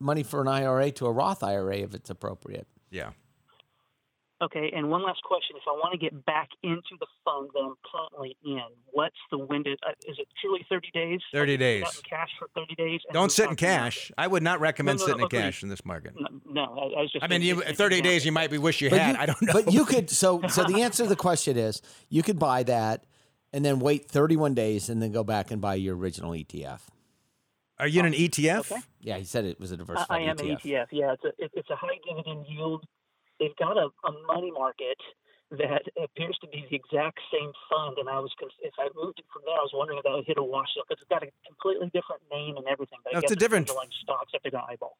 money 0.00 0.22
for 0.22 0.40
an 0.40 0.48
IRA 0.48 0.90
to 0.92 1.06
a 1.06 1.12
Roth 1.12 1.42
IRA 1.42 1.78
if 1.78 1.94
it's 1.94 2.10
appropriate. 2.10 2.66
Yeah. 2.90 3.10
Okay, 4.40 4.70
and 4.74 4.88
one 4.88 5.02
last 5.02 5.20
question: 5.24 5.56
If 5.56 5.64
I 5.66 5.72
want 5.72 5.92
to 5.92 5.98
get 5.98 6.24
back 6.24 6.48
into 6.62 6.94
the 7.00 7.06
fund 7.24 7.48
that 7.54 7.60
I'm 7.60 7.74
currently 7.90 8.36
in, 8.44 8.60
what's 8.92 9.16
the 9.32 9.38
window? 9.38 9.72
Uh, 9.84 9.90
is 10.06 10.16
it 10.16 10.28
truly 10.40 10.64
30 10.68 10.90
days? 10.94 11.20
30 11.32 11.54
I 11.54 11.56
can 11.56 11.58
sit 11.58 11.58
days. 11.58 11.96
in 11.96 12.02
cash 12.08 12.28
for 12.38 12.48
30 12.54 12.74
days. 12.76 13.00
and 13.08 13.14
Don't 13.14 13.32
sit 13.32 13.42
in 13.42 13.48
on 13.48 13.50
market? 13.54 13.58
cash. 13.66 14.12
I 14.16 14.28
would 14.28 14.44
not 14.44 14.60
recommend 14.60 14.98
No, 15.00 15.02
no, 15.02 15.06
sitting 15.06 15.20
no, 15.22 15.24
in 15.24 15.26
agreed. 15.26 15.40
cash 15.40 15.62
in 15.64 15.68
this 15.70 15.84
market. 15.84 16.14
No, 16.16 16.28
no 16.48 16.62
I, 16.62 17.00
I 17.00 17.02
was 17.02 17.10
just. 17.12 17.24
I 17.24 17.26
mean, 17.26 17.42
you, 17.42 17.60
30 17.62 18.00
days 18.00 18.24
you 18.24 18.30
might 18.30 18.50
be 18.52 18.58
wish 18.58 18.80
you 18.80 18.90
But 18.90 19.00
had. 19.00 19.16
you- 19.16 19.20
I 19.22 19.26
don't 19.26 19.42
know. 19.42 19.52
But 19.52 19.72
you 19.72 19.84
could 19.84 20.08
so 20.08 20.40
so 20.48 20.62
the 20.62 20.82
answer 20.82 21.02
to 21.02 21.08
the 21.08 21.16
question 21.16 21.56
is 21.56 21.82
you 22.08 22.22
could 22.22 22.38
buy 22.38 22.62
that 22.62 23.06
and 23.52 23.64
then 23.64 23.80
wait 23.80 24.08
31 24.08 24.54
days 24.54 24.88
and 24.88 25.02
then 25.02 25.10
go 25.10 25.24
back 25.24 25.50
and 25.50 25.60
buy 25.60 25.74
your 25.74 25.96
original 25.96 26.30
ETF. 26.30 26.82
Are 27.80 27.88
you 27.88 28.00
in 28.00 28.06
an 28.06 28.12
ETF? 28.12 28.70
Okay. 28.72 28.80
Yeah, 29.00 29.18
he 29.18 29.24
said 29.24 29.44
it 29.44 29.58
was 29.58 29.72
a 29.72 29.76
diversified 29.76 30.06
I 30.10 30.20
am 30.30 30.36
ETF. 30.36 30.40
an 30.50 30.56
ETF. 30.58 30.86
Yeah, 30.92 31.12
it's 31.14 31.24
a 31.24 31.28
it, 31.44 31.50
it's 31.54 31.70
a 31.70 31.76
high 31.76 31.98
dividend 32.08 32.46
yield. 32.48 32.84
They've 33.40 33.56
got 33.56 33.76
a, 33.76 33.88
a 34.04 34.12
money 34.26 34.50
market 34.50 34.98
that 35.50 35.82
appears 36.02 36.36
to 36.42 36.48
be 36.48 36.66
the 36.68 36.76
exact 36.76 37.18
same 37.32 37.50
fund, 37.70 37.96
and 37.98 38.08
I 38.08 38.18
was 38.18 38.30
if 38.60 38.74
I 38.78 38.88
moved 38.94 39.18
it 39.18 39.24
from 39.32 39.42
there, 39.46 39.54
I 39.54 39.62
was 39.62 39.70
wondering 39.72 39.98
if 39.98 40.04
that 40.04 40.12
would 40.12 40.26
hit 40.26 40.36
a 40.38 40.42
wash 40.42 40.68
sale 40.74 40.84
because 40.88 41.00
it's 41.00 41.08
got 41.08 41.22
a 41.22 41.30
completely 41.46 41.86
different 41.94 42.20
name 42.30 42.56
and 42.56 42.66
everything. 42.66 42.98
But 43.04 43.14
No, 43.14 43.18
it's 43.20 43.32
a 43.32 43.36
different- 43.36 43.68
underlying 43.70 43.90
stocks 44.02 44.32
that 44.32 44.40
they're 44.42 44.50
going 44.52 44.64
to 44.66 44.72
eyeball. 44.72 44.98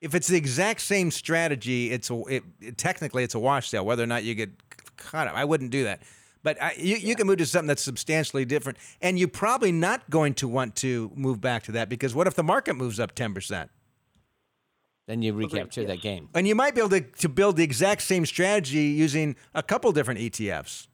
If 0.00 0.14
it's 0.14 0.28
the 0.28 0.36
exact 0.36 0.80
same 0.80 1.10
strategy, 1.10 1.90
it's 1.90 2.10
a, 2.10 2.20
it, 2.26 2.44
it- 2.60 2.78
technically 2.78 3.24
it's 3.24 3.34
a 3.34 3.38
wash 3.38 3.68
sale. 3.68 3.84
Whether 3.84 4.02
or 4.02 4.06
not 4.06 4.24
you 4.24 4.34
get 4.34 4.50
caught 4.96 5.28
up, 5.28 5.34
I 5.36 5.44
wouldn't 5.44 5.70
do 5.70 5.84
that. 5.84 6.00
But 6.42 6.62
I, 6.62 6.74
you, 6.78 6.96
you 6.96 7.14
can 7.16 7.26
move 7.26 7.38
to 7.38 7.46
something 7.46 7.68
that's 7.68 7.82
substantially 7.82 8.44
different, 8.44 8.76
and 9.00 9.18
you're 9.18 9.28
probably 9.28 9.72
not 9.72 10.08
going 10.10 10.34
to 10.34 10.48
want 10.48 10.76
to 10.76 11.10
move 11.14 11.40
back 11.40 11.62
to 11.64 11.72
that 11.72 11.88
because 11.88 12.14
what 12.14 12.26
if 12.26 12.34
the 12.34 12.42
market 12.42 12.74
moves 12.74 13.00
up 13.00 13.14
ten 13.14 13.32
percent? 13.34 13.70
Then 15.06 15.20
you 15.22 15.34
recapture 15.34 15.82
yes. 15.82 15.88
that 15.88 16.00
gain. 16.00 16.28
And 16.34 16.48
you 16.48 16.54
might 16.54 16.74
be 16.74 16.80
able 16.80 16.90
to, 16.90 17.00
to 17.00 17.28
build 17.28 17.56
the 17.56 17.64
exact 17.64 18.02
same 18.02 18.24
strategy 18.24 18.78
using 18.78 19.36
a 19.54 19.62
couple 19.62 19.92
different 19.92 20.20
ETFs. 20.20 20.88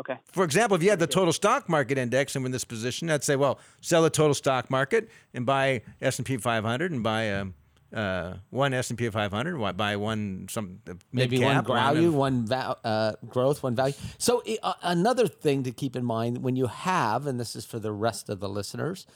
Okay. 0.00 0.16
For 0.32 0.44
example, 0.44 0.76
if 0.76 0.82
you 0.82 0.90
had 0.90 1.00
the 1.00 1.06
total 1.06 1.32
stock 1.32 1.68
market 1.68 1.98
index 1.98 2.34
and 2.34 2.44
we're 2.44 2.46
in 2.46 2.52
this 2.52 2.64
position, 2.64 3.10
I'd 3.10 3.24
say, 3.24 3.36
well, 3.36 3.58
sell 3.80 4.02
the 4.02 4.10
total 4.10 4.34
stock 4.34 4.70
market 4.70 5.10
and 5.34 5.44
buy 5.44 5.82
S 6.00 6.18
and 6.18 6.26
P 6.26 6.36
500 6.36 6.92
and 6.92 7.02
buy 7.02 7.32
um, 7.32 7.54
uh, 7.92 8.34
one 8.50 8.74
S 8.74 8.90
and 8.90 8.98
P 8.98 9.08
500, 9.08 9.58
wa- 9.58 9.72
buy 9.72 9.96
one 9.96 10.46
some 10.50 10.80
Maybe 11.12 11.38
one 11.38 11.64
value, 11.64 12.12
one 12.12 12.46
val- 12.46 12.78
uh, 12.84 13.12
growth, 13.28 13.62
one 13.62 13.74
value. 13.74 13.94
So 14.18 14.42
uh, 14.62 14.74
another 14.82 15.26
thing 15.26 15.62
to 15.64 15.70
keep 15.70 15.96
in 15.96 16.04
mind 16.04 16.42
when 16.42 16.56
you 16.56 16.66
have, 16.66 17.26
and 17.26 17.40
this 17.40 17.56
is 17.56 17.64
for 17.64 17.78
the 17.78 17.92
rest 17.92 18.28
of 18.28 18.40
the 18.40 18.48
listeners, 18.48 19.06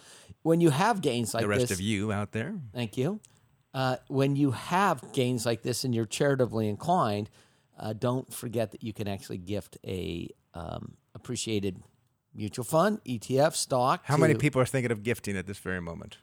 when 0.43 0.61
you 0.61 0.71
have 0.71 1.01
gains 1.01 1.35
like 1.35 1.43
the 1.43 1.49
rest 1.49 1.69
this, 1.69 1.73
of 1.73 1.81
you 1.81 2.13
out 2.13 2.33
there. 2.33 2.55
Thank 2.75 2.97
you. 2.97 3.21
Uh, 3.75 3.97
when 4.09 4.37
you 4.37 4.51
have 4.51 5.13
gains 5.13 5.47
like 5.47 5.63
this 5.63 5.85
and 5.85 5.95
you're 5.95 6.05
charitably 6.05 6.69
inclined, 6.69 7.31
uh, 7.79 7.93
don't 7.93 8.33
forget 8.33 8.71
that 8.73 8.83
you 8.83 8.93
can 8.93 9.09
actually 9.09 9.39
gift 9.39 9.79
a 9.87 10.29
um, 10.55 10.97
appreciated 11.15 11.83
mutual 12.35 12.65
fund, 12.65 13.01
ETF, 13.05 13.55
stock. 13.55 14.03
How 14.05 14.17
many 14.17 14.35
people 14.35 14.61
are 14.61 14.67
thinking 14.67 14.93
of 14.93 15.03
gifting 15.03 15.37
at 15.37 15.47
this 15.47 15.59
very 15.59 15.81
moment? 15.81 16.19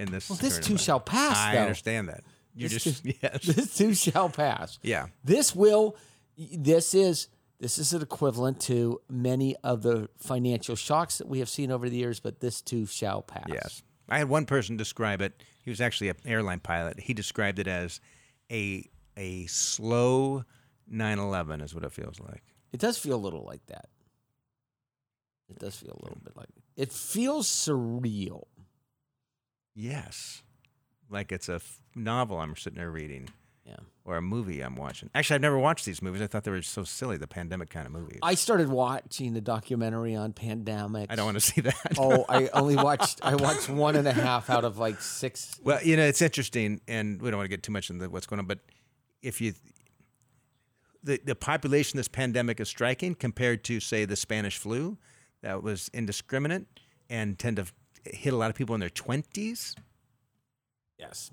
In 0.00 0.10
this, 0.10 0.28
Well, 0.30 0.38
this 0.38 0.58
too 0.58 0.78
shall 0.78 1.00
pass. 1.00 1.36
I 1.36 1.54
though. 1.54 1.60
understand 1.62 2.08
that. 2.08 2.24
You 2.54 2.68
This 2.68 2.82
just 2.84 3.04
too- 3.04 3.12
yes, 3.22 3.42
This 3.44 3.76
too 3.76 3.94
shall 3.94 4.28
pass. 4.28 4.78
yeah. 4.82 5.06
This 5.24 5.54
will. 5.54 5.96
This 6.36 6.94
is. 6.94 7.28
This 7.60 7.76
is 7.78 7.92
an 7.92 8.00
equivalent 8.00 8.58
to 8.62 9.02
many 9.10 9.54
of 9.62 9.82
the 9.82 10.08
financial 10.16 10.74
shocks 10.76 11.18
that 11.18 11.28
we 11.28 11.40
have 11.40 11.48
seen 11.50 11.70
over 11.70 11.90
the 11.90 11.96
years, 11.98 12.18
but 12.18 12.40
this 12.40 12.62
too 12.62 12.86
shall 12.86 13.20
pass. 13.20 13.44
Yes. 13.48 13.82
I 14.08 14.16
had 14.18 14.30
one 14.30 14.46
person 14.46 14.78
describe 14.78 15.20
it. 15.20 15.42
He 15.62 15.70
was 15.70 15.78
actually 15.78 16.08
an 16.08 16.16
airline 16.24 16.60
pilot. 16.60 16.98
He 17.00 17.12
described 17.12 17.58
it 17.58 17.68
as 17.68 18.00
a 18.50 18.88
a 19.18 19.44
slow 19.46 20.44
9/11 20.90 21.62
is 21.62 21.74
what 21.74 21.84
it 21.84 21.92
feels 21.92 22.18
like. 22.18 22.42
It 22.72 22.80
does 22.80 22.96
feel 22.96 23.16
a 23.16 23.20
little 23.20 23.44
like 23.44 23.66
that. 23.66 23.90
It 25.50 25.58
does 25.58 25.76
feel 25.76 25.90
a 26.00 26.02
little 26.02 26.20
bit 26.24 26.36
like 26.36 26.48
it 26.76 26.92
feels 26.92 27.46
surreal. 27.46 28.44
Yes. 29.80 30.42
Like 31.08 31.32
it's 31.32 31.48
a 31.48 31.54
f- 31.56 31.80
novel 31.94 32.38
I'm 32.38 32.54
sitting 32.56 32.78
there 32.78 32.90
reading 32.90 33.28
Yeah. 33.66 33.76
or 34.04 34.16
a 34.16 34.22
movie 34.22 34.60
I'm 34.60 34.76
watching. 34.76 35.10
Actually, 35.14 35.36
I've 35.36 35.40
never 35.40 35.58
watched 35.58 35.84
these 35.86 36.02
movies. 36.02 36.20
I 36.22 36.26
thought 36.26 36.44
they 36.44 36.50
were 36.50 36.62
so 36.62 36.84
silly, 36.84 37.16
the 37.16 37.26
pandemic 37.26 37.70
kind 37.70 37.86
of 37.86 37.92
movies. 37.92 38.18
I 38.22 38.34
started 38.34 38.68
watching 38.68 39.32
the 39.32 39.40
documentary 39.40 40.14
on 40.14 40.32
pandemics. 40.32 41.06
I 41.10 41.16
don't 41.16 41.24
want 41.24 41.36
to 41.36 41.40
see 41.40 41.60
that. 41.62 41.74
oh, 41.98 42.24
I 42.28 42.48
only 42.52 42.76
watched. 42.76 43.20
I 43.24 43.34
watched 43.34 43.68
one 43.68 43.96
and 43.96 44.06
a 44.06 44.12
half 44.12 44.50
out 44.50 44.64
of 44.64 44.78
like 44.78 45.00
six. 45.00 45.58
Well, 45.64 45.82
you 45.82 45.96
know, 45.96 46.04
it's 46.04 46.22
interesting, 46.22 46.80
and 46.86 47.20
we 47.20 47.30
don't 47.30 47.38
want 47.38 47.46
to 47.50 47.56
get 47.56 47.62
too 47.62 47.72
much 47.72 47.90
into 47.90 48.08
what's 48.10 48.26
going 48.26 48.38
on, 48.40 48.46
but 48.46 48.60
if 49.22 49.40
you, 49.40 49.54
the, 51.02 51.20
the 51.24 51.34
population 51.34 51.96
this 51.96 52.08
pandemic 52.08 52.60
is 52.60 52.68
striking 52.68 53.14
compared 53.14 53.64
to, 53.64 53.80
say, 53.80 54.04
the 54.04 54.16
Spanish 54.16 54.58
flu, 54.58 54.98
that 55.42 55.62
was 55.62 55.90
indiscriminate 55.92 56.66
and 57.08 57.38
tend 57.38 57.56
to 57.56 57.64
hit 58.04 58.32
a 58.32 58.36
lot 58.36 58.50
of 58.50 58.56
people 58.56 58.74
in 58.74 58.80
their 58.80 58.88
20s. 58.90 59.74
Yes, 60.98 61.30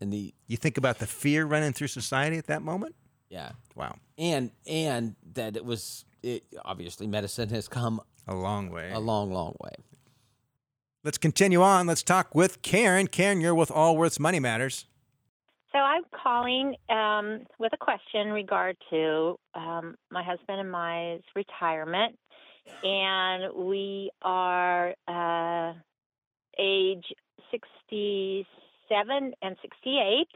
and 0.00 0.12
the 0.12 0.34
You 0.46 0.56
think 0.56 0.76
about 0.78 0.98
the 0.98 1.06
fear 1.06 1.44
running 1.46 1.72
through 1.72 1.88
society 1.88 2.36
at 2.38 2.46
that 2.46 2.62
moment? 2.62 2.94
yeah, 3.30 3.52
Wow. 3.74 3.96
and 4.18 4.50
and 4.66 5.16
that 5.34 5.56
it 5.56 5.64
was. 5.64 6.04
It 6.22 6.44
obviously 6.64 7.06
medicine 7.06 7.48
has 7.50 7.68
come 7.68 8.00
A 8.26 8.34
long 8.34 8.70
way. 8.70 8.90
a 8.92 8.98
long, 8.98 9.30
long 9.32 9.54
way. 9.62 9.72
Let's 11.04 11.18
continue 11.18 11.62
on. 11.62 11.86
Let's 11.86 12.02
talk 12.02 12.34
with 12.34 12.62
Karen. 12.62 13.06
Karen, 13.06 13.40
you're 13.40 13.54
with 13.54 13.70
Allworth's 13.70 14.18
Money 14.18 14.40
Matters. 14.40 14.86
So 15.72 15.78
I'm 15.78 16.02
calling 16.22 16.74
um, 16.88 17.44
with 17.60 17.72
a 17.74 17.76
question 17.76 18.22
in 18.22 18.32
regard 18.32 18.76
to 18.90 19.36
um, 19.54 19.94
my 20.10 20.22
husband 20.24 20.58
and 20.58 20.70
my 20.70 21.18
retirement, 21.36 22.18
and 22.82 23.54
we 23.54 24.10
are 24.22 24.94
uh, 25.06 25.74
age 26.58 27.04
67 27.50 29.32
and 29.42 29.56
68. 29.62 30.26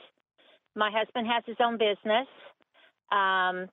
My 0.77 0.91
husband 0.93 1.27
has 1.27 1.43
his 1.47 1.57
own 1.61 1.79
business, 1.79 2.29
um, 3.11 3.69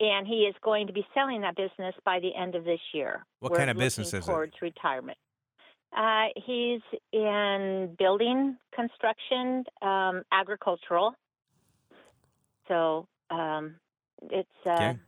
and 0.00 0.26
he 0.26 0.46
is 0.48 0.54
going 0.62 0.86
to 0.88 0.92
be 0.92 1.06
selling 1.14 1.42
that 1.42 1.56
business 1.56 1.94
by 2.04 2.18
the 2.20 2.34
end 2.34 2.54
of 2.54 2.64
this 2.64 2.80
year. 2.92 3.24
What 3.40 3.52
We're 3.52 3.58
kind 3.58 3.70
of 3.70 3.78
business 3.78 4.08
is 4.08 4.14
it? 4.14 4.24
towards 4.24 4.54
retirement. 4.60 5.18
Uh, 5.96 6.26
he's 6.44 6.80
in 7.12 7.94
building 7.98 8.56
construction, 8.74 9.64
um, 9.80 10.22
agricultural. 10.32 11.14
So 12.66 13.06
um, 13.30 13.76
it's 14.30 14.48
a 14.66 14.70
Okay. 14.72 14.98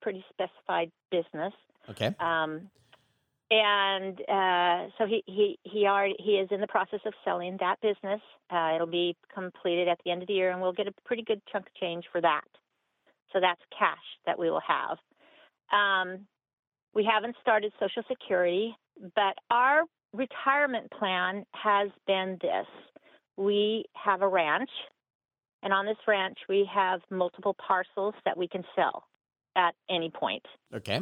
pretty 0.00 0.24
specified 0.30 0.90
business. 1.10 1.52
Okay. 1.90 2.14
Um, 2.20 2.70
and 3.50 4.20
uh, 4.28 4.90
so 4.96 5.06
he 5.06 5.22
he 5.26 5.58
he 5.64 5.88
he 6.18 6.32
is 6.32 6.48
in 6.50 6.60
the 6.60 6.66
process 6.68 7.00
of 7.04 7.12
selling 7.24 7.56
that 7.60 7.80
business. 7.80 8.20
Uh, 8.50 8.72
it'll 8.74 8.86
be 8.86 9.16
completed 9.32 9.88
at 9.88 9.98
the 10.04 10.10
end 10.10 10.22
of 10.22 10.28
the 10.28 10.34
year, 10.34 10.52
and 10.52 10.60
we'll 10.60 10.72
get 10.72 10.86
a 10.86 10.94
pretty 11.04 11.22
good 11.22 11.40
chunk 11.50 11.66
of 11.66 11.74
change 11.74 12.04
for 12.12 12.20
that. 12.20 12.44
So 13.32 13.40
that's 13.40 13.60
cash 13.76 13.98
that 14.26 14.38
we 14.38 14.50
will 14.50 14.62
have. 14.66 14.98
Um, 15.72 16.26
we 16.94 17.04
haven't 17.04 17.36
started 17.40 17.72
Social 17.80 18.02
Security, 18.08 18.76
but 19.14 19.34
our 19.50 19.82
retirement 20.12 20.90
plan 20.96 21.44
has 21.52 21.90
been 22.06 22.38
this: 22.40 22.66
we 23.36 23.84
have 23.94 24.22
a 24.22 24.28
ranch, 24.28 24.70
and 25.64 25.72
on 25.72 25.86
this 25.86 25.98
ranch 26.06 26.38
we 26.48 26.68
have 26.72 27.00
multiple 27.10 27.56
parcels 27.66 28.14
that 28.24 28.36
we 28.36 28.46
can 28.46 28.64
sell. 28.76 29.04
at 29.56 29.74
any 29.88 30.10
point. 30.10 30.44
Okay. 30.72 31.00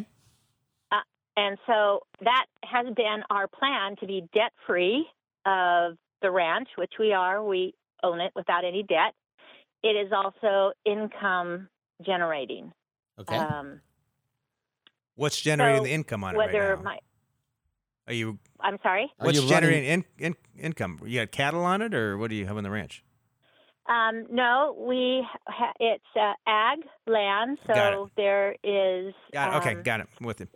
And 1.39 1.57
so 1.69 2.01
that 2.25 2.47
has 2.65 2.87
been 2.97 3.23
our 3.31 3.47
plan 3.47 3.95
to 4.01 4.07
be 4.07 4.29
debt 4.35 4.51
free 4.67 5.07
of 5.47 5.97
the 6.21 6.33
ranch, 6.33 6.69
which 6.77 6.95
we 6.99 7.13
are. 7.13 7.45
We 7.45 7.75
own 8.03 8.21
it 8.21 8.33
without 8.35 8.65
any 8.65 8.83
debt. 8.83 9.15
It 9.85 9.91
is 9.91 10.11
also 10.13 10.73
income 10.85 11.69
generating. 12.05 12.73
Okay. 13.21 13.37
Um, 13.37 13.81
What's 15.15 15.41
generating 15.41 15.83
So, 15.83 15.85
the 15.85 15.93
income 15.93 16.25
on 16.25 16.35
it 16.35 16.39
whether 16.39 16.75
right 16.75 16.79
now? 16.79 16.85
my, 16.85 16.99
Are 18.09 18.13
you 18.13 18.39
I'm 18.61 18.79
sorry. 18.83 19.09
Are 19.21 19.27
what's 19.27 19.41
you 19.41 19.49
generating 19.49 19.85
in, 19.85 20.05
in, 20.19 20.37
income? 20.59 21.01
You 21.05 21.21
got 21.21 21.31
cattle 21.31 21.63
on 21.63 21.83
it, 21.83 21.95
or 21.95 22.19
what 22.19 22.31
do 22.31 22.37
you 22.37 22.47
have 22.47 22.57
on 22.57 22.65
the 22.65 22.71
ranch? 22.71 23.05
Um, 23.89 24.27
no, 24.31 24.77
we 24.79 25.25
ha- 25.47 25.73
it's 25.79 26.05
uh, 26.15 26.35
ag 26.47 26.81
land, 27.07 27.59
so 27.67 27.75
Got 27.75 27.93
it. 27.93 28.11
there 28.17 28.57
is 28.65 29.15
Got 29.33 29.55
it. 29.55 29.57
Okay, 29.59 29.77
um, 29.77 29.83
got 29.83 30.01
it. 30.01 30.09
I'm 30.21 30.27
with 30.27 30.41
you. 30.41 30.49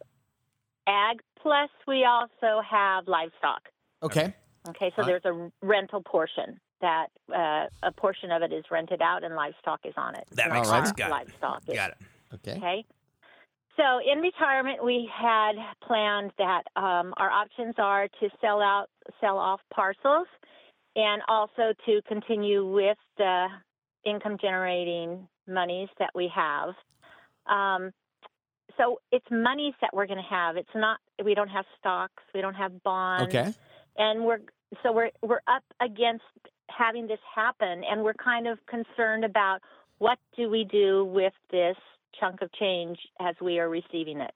Ag. 0.86 1.20
Plus, 1.40 1.70
we 1.86 2.04
also 2.04 2.60
have 2.68 3.08
livestock. 3.08 3.62
Okay. 4.02 4.34
Okay, 4.68 4.90
so 4.94 5.02
Fine. 5.02 5.06
there's 5.06 5.24
a 5.24 5.50
rental 5.60 6.02
portion 6.02 6.60
that 6.80 7.08
uh, 7.34 7.66
a 7.82 7.92
portion 7.96 8.30
of 8.30 8.42
it 8.42 8.52
is 8.52 8.64
rented 8.70 9.02
out, 9.02 9.24
and 9.24 9.34
livestock 9.34 9.80
is 9.84 9.94
on 9.96 10.14
it. 10.14 10.24
That 10.32 10.48
So 10.48 10.54
makes 10.54 10.68
sense. 10.68 10.92
Got 10.92 11.10
livestock. 11.10 11.62
is- 11.68 11.74
Got 11.74 11.90
it. 11.90 11.96
Okay. 12.34 12.56
Okay. 12.58 12.84
So 13.76 14.00
in 14.04 14.20
retirement, 14.20 14.84
we 14.84 15.08
had 15.12 15.52
planned 15.86 16.32
that 16.38 16.64
um, 16.76 17.14
our 17.16 17.30
options 17.30 17.74
are 17.78 18.06
to 18.20 18.28
sell 18.40 18.60
out, 18.60 18.88
sell 19.20 19.38
off 19.38 19.60
parcels, 19.74 20.26
and 20.94 21.22
also 21.26 21.72
to 21.86 22.02
continue 22.06 22.70
with 22.70 22.98
the 23.16 23.46
income 24.04 24.36
generating 24.40 25.26
monies 25.48 25.88
that 25.98 26.10
we 26.14 26.30
have. 26.34 26.74
Um, 27.46 27.92
so 28.76 29.00
it's 29.10 29.26
monies 29.30 29.74
that 29.80 29.90
we're 29.94 30.06
going 30.06 30.22
to 30.22 30.34
have. 30.34 30.56
It's 30.56 30.68
not 30.74 30.98
we 31.24 31.34
don't 31.34 31.48
have 31.48 31.64
stocks, 31.78 32.22
we 32.34 32.40
don't 32.40 32.54
have 32.54 32.82
bonds, 32.82 33.34
Okay. 33.34 33.52
and 33.96 34.24
we're 34.24 34.40
so 34.82 34.92
we're 34.92 35.10
we're 35.22 35.42
up 35.46 35.64
against 35.80 36.24
having 36.70 37.06
this 37.06 37.18
happen, 37.34 37.82
and 37.90 38.02
we're 38.02 38.14
kind 38.14 38.46
of 38.46 38.58
concerned 38.66 39.24
about 39.24 39.60
what 39.98 40.18
do 40.36 40.48
we 40.50 40.64
do 40.64 41.04
with 41.04 41.34
this 41.50 41.76
chunk 42.18 42.42
of 42.42 42.52
change 42.52 42.98
as 43.20 43.34
we 43.40 43.58
are 43.58 43.68
receiving 43.68 44.20
it. 44.20 44.32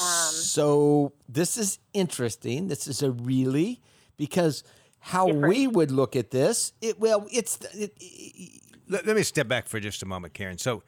Um, 0.00 0.32
so 0.34 1.12
this 1.28 1.56
is 1.56 1.78
interesting. 1.92 2.68
This 2.68 2.86
is 2.86 3.02
a 3.02 3.10
really 3.12 3.80
because 4.16 4.64
how 5.00 5.26
Different. 5.26 5.48
we 5.48 5.66
would 5.66 5.90
look 5.90 6.16
at 6.16 6.30
this. 6.30 6.72
It 6.80 6.98
well, 6.98 7.26
it's 7.30 7.58
it, 7.74 7.92
it- 8.00 8.60
Let, 8.88 9.06
let 9.06 9.16
me 9.16 9.22
step 9.22 9.48
back 9.48 9.66
for 9.68 9.80
just 9.80 10.02
a 10.02 10.06
moment, 10.06 10.34
Karen. 10.34 10.58
So, 10.58 10.82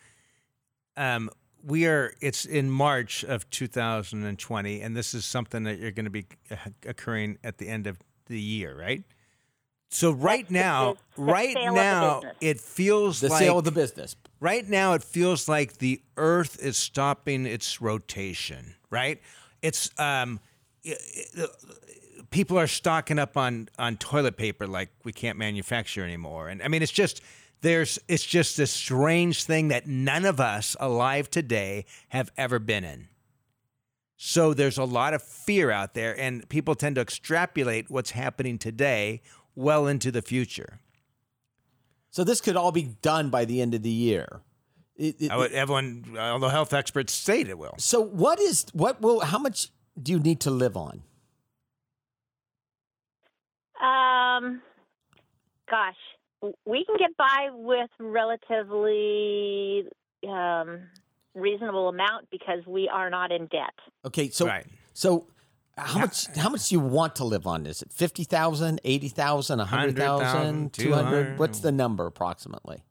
um, 0.97 1.31
we 1.67 1.87
are. 1.87 2.15
It's 2.21 2.45
in 2.45 2.71
March 2.71 3.25
of 3.25 3.49
2020, 3.51 4.81
and 4.81 4.97
this 4.97 5.15
is 5.15 5.25
something 5.25 5.65
that 5.65 5.79
you're 5.79 5.91
going 5.91 6.05
to 6.05 6.11
be 6.11 6.27
occurring 6.87 7.39
at 7.45 7.59
the 7.59 7.69
end 7.69 7.87
of 7.87 7.99
the 8.27 8.41
year, 8.41 8.77
right? 8.79 9.03
So 9.91 10.11
right 10.11 10.47
the 10.47 10.55
now, 10.55 10.97
the 11.17 11.23
right 11.23 11.55
the 11.55 11.71
now, 11.73 12.23
it 12.41 12.61
feels 12.61 13.21
the 13.21 13.29
like 13.29 13.41
sale 13.41 13.59
of 13.59 13.65
the 13.65 13.71
business. 13.73 14.17
right 14.41 14.69
now 14.69 14.93
it 14.95 15.03
feels 15.03 15.49
like 15.49 15.79
the 15.79 16.03
earth 16.17 16.59
is 16.61 16.77
stopping 16.77 17.47
its 17.47 17.81
rotation 17.81 18.75
right 18.91 19.21
it's 19.63 19.89
um 19.99 20.41
i- 20.85 20.95
i- 21.39 21.47
people 22.31 22.59
are 22.59 22.67
stocking 22.67 23.19
up 23.19 23.37
on 23.37 23.69
on 23.79 23.97
toilet 23.97 24.37
paper 24.37 24.67
like 24.67 24.91
we 25.05 25.13
can't 25.13 25.39
manufacture 25.39 26.05
anymore 26.05 26.49
and 26.49 26.63
i 26.63 26.69
mean 26.69 26.83
it's 26.83 26.93
just 26.93 27.23
there's 27.63 27.99
it's 28.09 28.25
just 28.25 28.57
this 28.57 28.71
strange 28.71 29.45
thing 29.45 29.69
that 29.69 29.87
none 29.87 30.25
of 30.25 30.41
us 30.41 30.77
alive 30.81 31.31
today 31.31 31.85
have 32.09 32.31
ever 32.37 32.59
been 32.59 32.85
in 32.85 33.09
so 34.17 34.55
there's 34.55 34.79
a 34.79 34.85
lot 34.85 35.13
of 35.15 35.23
fear 35.23 35.71
out 35.71 35.95
there 35.95 36.19
and 36.19 36.49
people 36.49 36.75
tend 36.75 36.95
to 36.97 37.01
extrapolate 37.03 37.91
what's 37.91 38.13
happening 38.13 38.59
today 38.59 39.21
well 39.55 39.87
into 39.87 40.11
the 40.11 40.23
future 40.23 40.81
So 42.11 42.25
this 42.25 42.41
could 42.41 42.57
all 42.57 42.73
be 42.73 42.97
done 43.03 43.29
by 43.31 43.45
the 43.45 43.61
end 43.61 43.75
of 43.75 43.83
the 43.83 43.91
year. 43.91 44.41
It- 44.97 45.17
it- 45.21 45.37
would, 45.37 45.53
everyone 45.53 46.17
all 46.19 46.39
the 46.39 46.49
health 46.49 46.73
experts 46.73 47.13
say 47.13 47.41
it 47.43 47.59
will 47.59 47.75
so 47.79 48.01
what 48.01 48.41
is 48.41 48.67
what 48.73 49.01
will 49.03 49.21
how 49.21 49.39
much 49.39 49.69
do 50.03 50.13
you 50.13 50.19
need 50.19 50.41
to 50.41 50.51
live 50.51 50.77
on? 50.77 51.03
Um, 53.81 54.63
gosh, 55.71 55.97
w- 55.97 56.16
we 56.65 56.85
can 56.85 56.97
get 56.99 57.17
by 57.17 57.49
with 57.53 57.91
relatively 57.99 59.85
um, 60.29 60.81
reasonable 61.35 61.89
amount 61.89 62.29
because 62.31 62.67
we 62.67 62.89
are 62.93 63.11
not 63.11 63.33
in 63.33 63.47
debt. 63.47 63.75
Okay, 64.05 64.29
so 64.31 64.47
right 64.47 64.67
so 64.97 65.27
how 65.77 65.99
much 65.99 66.27
how 66.37 66.49
much 66.49 66.71
do 66.71 66.75
you 66.75 66.81
want 66.81 67.17
to 67.17 67.25
live 67.25 67.47
on? 67.47 67.67
Is 67.67 67.83
it 67.83 67.93
50,000, 67.93 68.81
80,000, 68.83 69.59
100,000, 69.59 70.73
200? 70.73 71.39
What's 71.39 71.61
the 71.61 71.71
number 71.71 72.07
approximately? 72.07 72.83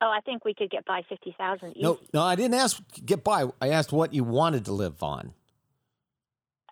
Oh, 0.00 0.08
I 0.08 0.20
think 0.20 0.44
we 0.44 0.54
could 0.54 0.70
get 0.70 0.86
by 0.86 1.02
fifty 1.08 1.34
thousand. 1.36 1.74
No, 1.78 1.98
no, 2.14 2.22
I 2.22 2.34
didn't 2.34 2.54
ask 2.54 2.80
get 3.04 3.22
by. 3.22 3.46
I 3.60 3.68
asked 3.68 3.92
what 3.92 4.14
you 4.14 4.24
wanted 4.24 4.64
to 4.66 4.72
live 4.72 5.02
on. 5.02 5.34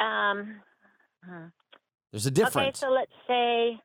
Um, 0.00 0.60
hmm. 1.22 1.46
There's 2.10 2.24
a 2.24 2.30
difference. 2.30 2.56
okay, 2.56 2.72
so 2.74 2.90
let's 2.90 3.12
say 3.26 3.78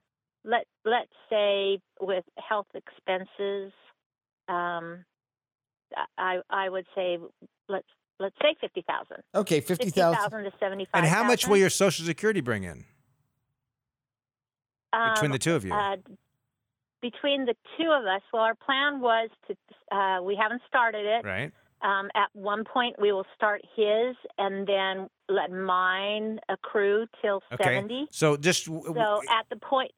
let 0.44 0.66
let's 0.86 1.12
say 1.30 1.80
with 2.02 2.26
health 2.38 2.68
expenses, 2.74 3.72
um, 4.48 5.06
I 6.18 6.39
I 6.50 6.70
would 6.70 6.86
say 6.96 7.18
let's 7.70 7.88
let's 8.20 8.36
say 8.41 8.56
fifty 8.60 8.84
thousand. 8.88 9.24
okay, 9.36 9.62
50,000. 9.62 10.44
to 10.44 10.52
seventy 10.60 10.86
five. 10.91 11.04
And 11.04 11.08
how 11.08 11.24
much 11.24 11.48
will 11.48 11.58
your 11.58 11.70
Social 11.70 12.06
Security 12.06 12.41
bring 12.41 12.64
in 12.64 12.86
between 14.91 15.32
the 15.32 15.39
two 15.39 15.56
of 15.56 15.66
you? 15.66 15.74
Uh, 15.74 15.96
between 17.02 17.46
the 17.46 17.56
two 17.78 17.91
of 17.91 18.06
us, 18.06 18.22
well, 18.32 18.44
our 18.44 18.56
plan 18.56 19.02
was 19.02 19.30
to, 19.48 19.96
uh, 19.96 20.22
we 20.22 20.38
haven't 20.41 20.62
started 20.68 21.06
it. 21.06 21.26
right? 21.26 21.52
Um, 21.82 22.10
at 22.16 22.30
one 22.32 22.64
point, 22.64 22.96
we 22.98 23.12
will 23.12 23.26
start 23.36 23.62
his 23.76 24.16
and 24.38 24.66
then 24.66 25.10
let 25.28 25.52
mine 25.52 26.39
accrue 26.48 27.06
till 27.22 27.41
Okay. 27.52 27.64
70. 27.66 28.08
So 28.10 28.38
just 28.38 28.68
w- 28.68 28.86
So 28.96 29.22
at 29.30 29.46
the 29.50 29.58
point, 29.58 29.91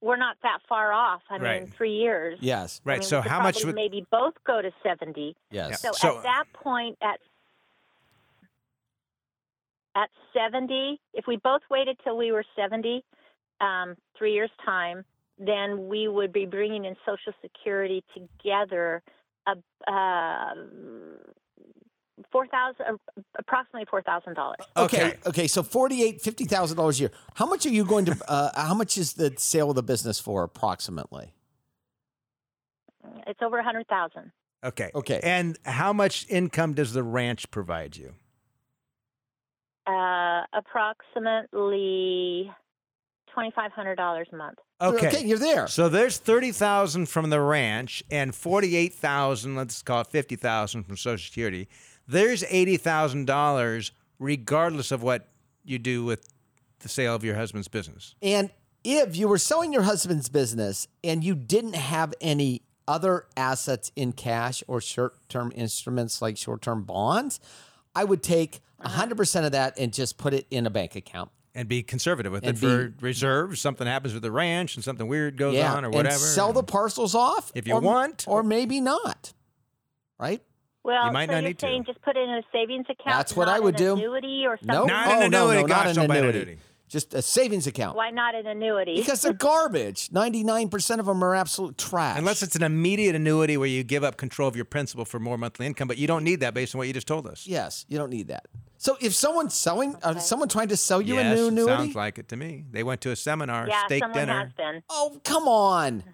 we're 0.00 0.16
not 0.16 0.36
that 0.42 0.58
far 0.68 0.92
off. 0.92 1.22
I 1.30 1.38
Right. 1.38 1.62
mean, 1.62 1.70
three 1.72 1.96
years. 1.96 2.38
Yes, 2.40 2.80
I 2.84 2.88
right. 2.88 2.98
mean, 3.00 3.02
so 3.08 3.18
we 3.18 3.22
could 3.24 3.30
how 3.32 3.42
much 3.42 3.54
probably 3.56 3.66
would 3.66 3.74
maybe 3.74 4.06
both 4.10 4.34
go 4.44 4.62
to 4.62 4.72
70. 4.82 5.36
yes. 5.50 5.80
So, 5.82 5.92
So- 5.92 6.18
at 6.18 6.22
that 6.24 6.44
point, 6.52 6.98
at 7.00 7.20
at 9.94 10.10
70, 10.32 11.00
if 11.14 11.26
we 11.26 11.36
both 11.38 11.62
waited 11.70 11.98
till 12.04 12.16
we 12.16 12.30
were 12.30 12.44
70, 12.54 13.04
um, 13.60 13.96
three 14.16 14.32
years 14.32 14.50
time, 14.64 15.04
then 15.38 15.88
we 15.88 16.06
would 16.06 16.32
be 16.32 16.46
bringing 16.46 16.84
in 16.84 16.96
Social 17.04 17.32
Security 17.42 18.04
together, 18.14 19.02
uh, 19.48 19.56
uh, 19.90 20.54
four 22.30 22.46
thousand, 22.46 22.98
approximately 23.38 23.86
four 23.90 24.02
thousand 24.02 24.34
dollars. 24.34 24.58
Okay, 24.76 25.06
Okay. 25.06 25.16
okay. 25.26 25.46
So 25.48 25.62
forty-eight, 25.62 26.20
fifty 26.20 26.44
thousand 26.44 26.76
dollars 26.76 26.98
a 26.98 27.04
year. 27.04 27.10
How 27.34 27.46
much 27.46 27.66
are 27.66 27.70
you 27.70 27.84
going 27.84 28.04
to? 28.06 28.16
Uh, 28.28 28.50
how 28.66 28.74
much 28.74 28.96
is 28.98 29.14
the 29.14 29.32
sale 29.36 29.70
of 29.70 29.76
the 29.76 29.82
business 29.82 30.20
for 30.20 30.42
approximately? 30.44 31.32
It's 33.26 33.40
over 33.42 33.58
a 33.58 33.64
hundred 33.64 33.86
thousand. 33.88 34.32
okay? 34.64 34.90
Okay. 34.94 35.20
And 35.22 35.58
how 35.64 35.92
much 35.92 36.26
income 36.28 36.74
does 36.74 36.92
the 36.92 37.02
ranch 37.02 37.50
provide 37.50 37.96
you? 37.96 38.14
Uh, 39.86 40.42
approximately 40.52 42.52
twenty 43.32 43.50
five 43.54 43.72
hundred 43.72 43.96
dollars 43.96 44.28
a 44.32 44.36
month. 44.36 44.58
Okay. 44.80 45.24
you're 45.24 45.38
there. 45.38 45.66
So 45.66 45.88
there's 45.88 46.18
thirty 46.18 46.52
thousand 46.52 47.06
from 47.08 47.30
the 47.30 47.40
ranch 47.40 48.02
and 48.10 48.34
forty-eight 48.34 48.92
thousand. 48.94 49.56
Let's 49.56 49.82
call 49.82 50.02
it 50.02 50.08
fifty 50.08 50.36
thousand 50.36 50.84
from 50.84 50.96
Social 50.98 51.24
Security. 51.24 51.68
There's 52.08 52.42
eighty 52.48 52.76
thousand 52.78 53.26
dollars, 53.26 53.92
regardless 54.18 54.90
of 54.90 55.02
what 55.02 55.28
you 55.64 55.78
do 55.78 56.04
with 56.04 56.28
the 56.80 56.88
sale 56.88 57.14
of 57.14 57.22
your 57.22 57.34
husband's 57.34 57.68
business. 57.68 58.14
And 58.22 58.50
if 58.84 59.16
you 59.16 59.28
were 59.28 59.38
selling 59.38 59.72
your 59.72 59.82
husband's 59.82 60.28
business 60.28 60.88
and 61.04 61.22
you 61.22 61.34
didn't 61.34 61.74
have 61.74 62.14
any 62.20 62.62
other 62.86 63.26
assets 63.36 63.92
in 63.96 64.12
cash 64.12 64.62
or 64.66 64.80
short-term 64.80 65.52
instruments 65.54 66.22
like 66.22 66.38
short-term 66.38 66.84
bonds, 66.84 67.38
I 67.94 68.04
would 68.04 68.22
take 68.22 68.60
100% 68.82 69.44
of 69.44 69.52
that 69.52 69.78
and 69.78 69.92
just 69.92 70.16
put 70.16 70.32
it 70.32 70.46
in 70.50 70.66
a 70.66 70.70
bank 70.70 70.96
account. 70.96 71.30
And 71.54 71.68
be 71.68 71.82
conservative 71.82 72.32
with 72.32 72.44
And 72.44 72.56
it 72.56 72.60
for 72.60 72.94
reserves. 73.00 73.60
Something 73.60 73.86
happens 73.88 74.14
with 74.14 74.22
the 74.22 74.30
ranch 74.30 74.76
and 74.76 74.84
something 74.84 75.06
weird 75.08 75.36
goes 75.36 75.54
yeah, 75.56 75.74
on 75.74 75.84
or 75.84 75.90
whatever. 75.90 76.14
and 76.14 76.18
sell 76.22 76.52
the 76.54 76.62
parcels 76.62 77.14
off 77.16 77.50
If 77.54 77.66
you 77.66 77.74
or- 77.74 77.80
want. 77.80 78.24
or 78.28 78.42
maybe 78.44 78.80
not. 78.80 79.34
Right? 80.18 80.40
Well, 80.84 81.06
You 81.06 81.12
might 81.12 81.26
so 81.28 81.32
not 81.32 81.38
you're 81.42 81.48
need 81.48 81.58
to. 81.58 81.66
saying 81.66 81.84
just 81.86 82.00
put 82.02 82.16
it 82.16 82.22
in 82.22 82.30
a 82.30 82.42
savings 82.52 82.86
account. 82.88 83.16
That's 83.16 83.36
what 83.36 83.48
I 83.48 83.58
would 83.60 83.74
an 83.74 83.78
do. 83.78 83.92
Annuity 83.94 84.44
or 84.46 84.56
something. 84.58 84.74
Nope. 84.74 84.86
Not 84.88 85.06
Oh, 85.08 85.20
an 85.22 85.30
no, 85.30 85.50
annuity. 85.50 85.62
no, 85.62 85.68
Gosh, 85.68 85.76
not 85.76 85.86
an 85.88 85.94
don't 85.96 86.04
an 86.04 86.10
annuity. 86.16 86.38
annuity. 86.40 86.60
just 86.88 87.12
a 87.12 87.20
savings 87.20 87.66
account. 87.66 87.96
Why 87.96 88.08
not 88.10 88.34
an 88.34 88.46
annuity? 88.46 88.96
Because 88.96 89.20
they're 89.20 89.34
garbage. 89.34 90.08
99% 90.08 90.98
of 91.00 91.04
them 91.06 91.22
are 91.22 91.34
absolute 91.34 91.76
trash. 91.76 92.16
Unless 92.16 92.42
it's 92.42 92.56
an 92.56 92.62
immediate 92.62 93.14
annuity 93.14 93.56
where 93.58 93.68
you 93.68 93.82
give 93.84 94.02
up 94.04 94.16
control 94.16 94.48
of 94.48 94.56
your 94.56 94.64
principal 94.64 95.04
for 95.04 95.18
more 95.18 95.36
monthly 95.36 95.66
income, 95.66 95.88
but 95.88 95.98
you 95.98 96.06
don't 96.06 96.24
need 96.24 96.40
that 96.40 96.54
based 96.54 96.74
on 96.74 96.78
what 96.78 96.86
you 96.86 96.94
just 96.94 97.06
told 97.08 97.26
us. 97.26 97.46
Yes, 97.46 97.84
you 97.88 97.98
don't 97.98 98.08
need 98.10 98.28
that. 98.28 98.46
So 98.78 98.96
if 99.00 99.12
someone's 99.12 99.54
selling, 99.54 99.96
uh, 100.02 100.14
someone 100.20 100.48
trying 100.48 100.68
to 100.68 100.76
sell 100.76 101.02
you 101.02 101.16
yes, 101.16 101.32
a 101.32 101.34
new 101.34 101.48
annuity? 101.48 101.72
sounds 101.84 101.94
like 101.96 102.18
it 102.18 102.28
to 102.28 102.36
me. 102.36 102.64
They 102.70 102.84
went 102.84 103.00
to 103.02 103.10
a 103.10 103.16
seminar, 103.16 103.66
yeah, 103.68 103.84
steak 103.86 104.04
dinner. 104.14 104.38
has 104.44 104.52
been. 104.54 104.82
oh, 104.88 105.20
come 105.24 105.48
on. 105.48 106.04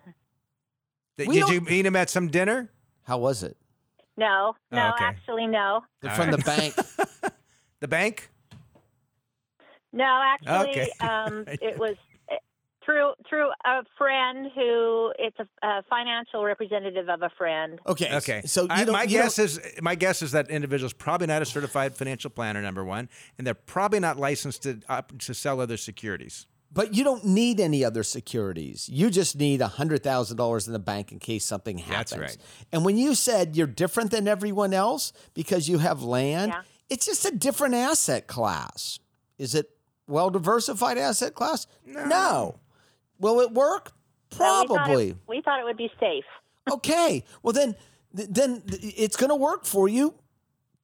Did, 1.18 1.28
did 1.28 1.48
you 1.50 1.60
meet 1.60 1.86
him 1.86 1.94
at 1.94 2.10
some 2.10 2.26
dinner? 2.28 2.72
How 3.04 3.18
was 3.18 3.42
it? 3.44 3.56
No, 4.16 4.54
no, 4.70 4.90
okay. 4.94 5.04
actually, 5.04 5.46
no. 5.46 5.82
They're 6.00 6.12
from 6.12 6.30
right. 6.30 6.36
the 6.38 6.44
bank. 6.44 6.74
The 7.80 7.88
bank? 7.88 8.30
No, 9.92 10.20
actually, 10.24 10.70
Okay. 10.70 10.88
um, 11.00 11.44
it 11.46 11.78
was 11.78 11.96
uh, 12.30 12.36
through 12.84 13.12
through 13.28 13.48
a 13.64 13.82
friend 13.98 14.50
who 14.54 15.12
it's 15.18 15.36
a, 15.38 15.66
a 15.66 15.82
financial 15.90 16.42
representative 16.44 17.08
of 17.08 17.22
a 17.22 17.30
friend. 17.36 17.78
Okay. 17.86 18.14
Okay. 18.16 18.42
So 18.46 18.62
you 18.62 18.68
I- 18.70 18.84
my 18.86 19.02
you 19.02 19.18
guess 19.18 19.36
don't- 19.36 19.44
is 19.44 19.60
my 19.82 19.94
guess 19.94 20.22
is 20.22 20.32
that 20.32 20.48
individual's 20.50 20.92
probably 20.94 21.26
not 21.26 21.42
a 21.42 21.44
certified 21.46 21.94
financial 21.94 22.30
planner. 22.30 22.62
Number 22.62 22.84
one, 22.84 23.08
and 23.38 23.46
they're 23.46 23.54
probably 23.54 24.00
not 24.00 24.16
licensed 24.18 24.62
to 24.62 24.80
op- 24.88 25.18
to 25.18 25.34
sell 25.34 25.60
other 25.60 25.76
securities. 25.76 26.46
But 26.74 26.92
you 26.94 27.04
don't 27.04 27.24
need 27.24 27.60
any 27.60 27.84
other 27.84 28.02
securities. 28.02 28.88
You 28.88 29.08
just 29.08 29.36
need 29.36 29.60
$100,000 29.60 30.66
in 30.66 30.72
the 30.72 30.78
bank 30.80 31.12
in 31.12 31.20
case 31.20 31.44
something 31.44 31.78
happens. 31.78 32.10
That's 32.10 32.20
right. 32.20 32.36
And 32.72 32.84
when 32.84 32.96
you 32.98 33.14
said 33.14 33.56
you're 33.56 33.68
different 33.68 34.10
than 34.10 34.26
everyone 34.26 34.74
else 34.74 35.12
because 35.34 35.68
you 35.68 35.78
have 35.78 36.02
land, 36.02 36.50
Yeah. 36.52 36.62
it's 36.90 37.06
just 37.06 37.24
a 37.24 37.30
different 37.30 37.74
asset 37.76 38.26
class. 38.26 38.98
Is 39.38 39.54
it 39.54 39.70
well 40.08 40.30
diversified 40.30 40.98
asset 40.98 41.34
class? 41.34 41.66
No. 41.86 42.56
Will 43.20 43.40
it 43.40 43.52
work? 43.52 43.92
So 44.32 44.38
we 44.38 44.44
thought 44.48 44.64
it- 44.64 44.68
Probably. 44.74 45.16
we 45.28 45.40
thought 45.42 45.60
it 45.60 45.64
would 45.64 45.76
be 45.76 45.92
safe. 46.00 46.24
okay. 46.72 47.22
Well 47.44 47.52
then 47.52 47.76
then 48.12 48.62
it's 48.66 49.16
going 49.16 49.30
to 49.30 49.36
work 49.36 49.64
for 49.64 49.88
you. 49.88 50.14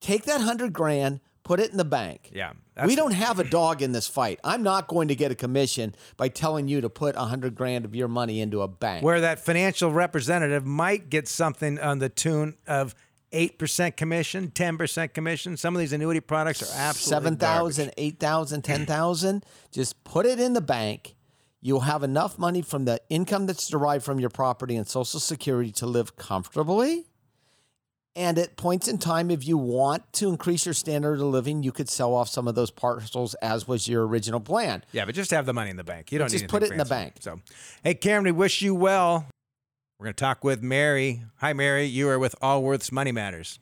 Take 0.01 0.25
that 0.25 0.39
100 0.39 0.73
grand, 0.73 1.21
put 1.43 1.61
it 1.61 1.71
in 1.71 1.77
the 1.77 1.85
bank. 1.85 2.31
Yeah, 2.33 2.53
we 2.85 2.95
don't 2.97 3.13
have 3.13 3.39
a 3.39 3.45
dog 3.45 3.83
in 3.83 3.93
this 3.93 4.07
fight. 4.07 4.41
I'm 4.45 4.63
not 4.63 4.87
going 4.89 5.09
to 5.09 5.15
get 5.15 5.31
a 5.31 5.35
commission 5.35 5.95
by 6.17 6.29
telling 6.29 6.69
you 6.69 6.81
to 6.81 6.89
put 6.91 7.17
a 7.17 7.21
hundred 7.27 7.55
grand 7.55 7.85
of 7.85 7.95
your 7.95 8.09
money 8.09 8.41
into 8.41 8.63
a 8.63 8.69
bank. 8.69 9.05
where 9.05 9.21
that 9.21 9.41
financial 9.41 9.93
representative 9.93 10.65
might 10.67 11.11
get 11.11 11.29
something 11.29 11.79
on 11.79 11.99
the 11.99 12.09
tune 12.09 12.57
of 12.67 12.95
eight 13.33 13.59
percent 13.59 13.97
commission, 13.97 14.51
ten 14.51 14.77
percent 14.77 15.15
commission. 15.15 15.57
Some 15.57 15.75
of 15.77 15.81
these 15.81 15.93
annuity 15.93 16.21
products 16.21 16.63
are 16.63 16.75
absolutely 16.77 17.17
Seven 17.17 17.37
thousand, 17.37 17.85
garbage. 17.87 17.95
eight 17.99 18.19
thousand, 18.21 18.63
ten 18.63 18.87
thousand. 18.87 19.45
Just 19.73 20.03
put 20.05 20.27
it 20.27 20.41
in 20.41 20.53
the 20.53 20.61
bank. 20.61 21.15
You'll 21.63 21.81
have 21.81 22.03
enough 22.03 22.39
money 22.39 22.63
from 22.63 22.87
the 22.87 23.01
income 23.11 23.45
that's 23.45 23.69
derived 23.69 24.03
from 24.03 24.19
your 24.19 24.31
property 24.31 24.77
and 24.77 24.89
Social 24.89 25.21
Security 25.21 25.71
to 25.73 25.87
live 25.87 26.17
comfortably. 26.17 27.05
And 28.17 28.39
at 28.39 28.57
points 28.57 28.89
in 28.89 28.99
time, 28.99 29.31
if 29.31 29.47
you 29.47 29.57
want 29.57 30.13
to 30.15 30.29
increase 30.29 30.67
your 30.67 30.75
standard 30.75 31.21
of 31.21 31.27
living, 31.27 31.63
you 31.63 31.71
could 31.71 31.89
sell 31.89 32.13
off 32.13 32.29
some 32.29 32.49
of 32.49 32.57
those 32.57 32.71
parcels 32.71 33.35
as 33.35 33.69
was 33.69 33.87
your 33.87 34.07
original 34.07 34.41
plan. 34.41 34.85
Yeah, 34.93 35.05
but 35.05 35.15
just 35.15 35.31
have 35.31 35.47
the 35.47 35.53
money 35.53 35.71
in 35.71 35.77
the 35.77 35.85
bank. 35.85 36.11
You 36.11 36.19
don't 36.19 36.29
Just 36.29 36.43
need 36.45 36.51
put 36.51 36.63
anything 36.63 36.79
it 36.79 36.83
in 36.83 36.87
the 36.87 36.91
bank. 36.91 37.15
So, 37.21 37.41
hey, 37.85 37.95
Cameron, 37.95 38.25
we 38.25 38.33
wish 38.33 38.63
you 38.63 38.75
well. 38.75 39.27
We're 39.99 40.07
going 40.07 40.15
to 40.15 40.21
talk 40.21 40.43
with 40.43 40.61
Mary. 40.63 41.23
Hi, 41.37 41.53
Mary. 41.53 41.85
You 41.85 42.09
are 42.09 42.19
with 42.19 42.35
Allworth's 42.43 42.91
Money 42.91 43.13
Matters. 43.13 43.61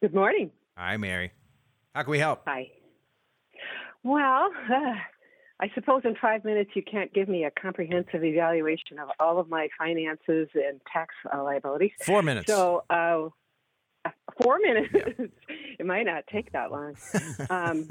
Good 0.00 0.14
morning. 0.14 0.50
Hi, 0.76 0.96
Mary. 0.96 1.32
How 1.94 2.02
can 2.02 2.12
we 2.12 2.20
help? 2.20 2.42
Hi. 2.46 2.70
Well, 4.04 4.50
uh, 4.72 4.94
I 5.60 5.70
suppose 5.74 6.02
in 6.04 6.14
five 6.20 6.44
minutes 6.44 6.70
you 6.74 6.82
can't 6.82 7.12
give 7.12 7.28
me 7.28 7.44
a 7.44 7.50
comprehensive 7.50 8.22
evaluation 8.22 8.98
of 9.00 9.08
all 9.18 9.40
of 9.40 9.48
my 9.48 9.68
finances 9.76 10.48
and 10.54 10.80
tax 10.92 11.14
uh, 11.34 11.42
liabilities. 11.42 11.90
Four 12.02 12.22
minutes. 12.22 12.46
So, 12.46 12.84
uh, 12.90 13.28
four 14.40 14.58
minutes. 14.60 14.94
it 15.78 15.84
might 15.86 16.04
not 16.04 16.24
take 16.30 16.52
that 16.52 16.70
long. 16.70 16.94
um, 17.50 17.88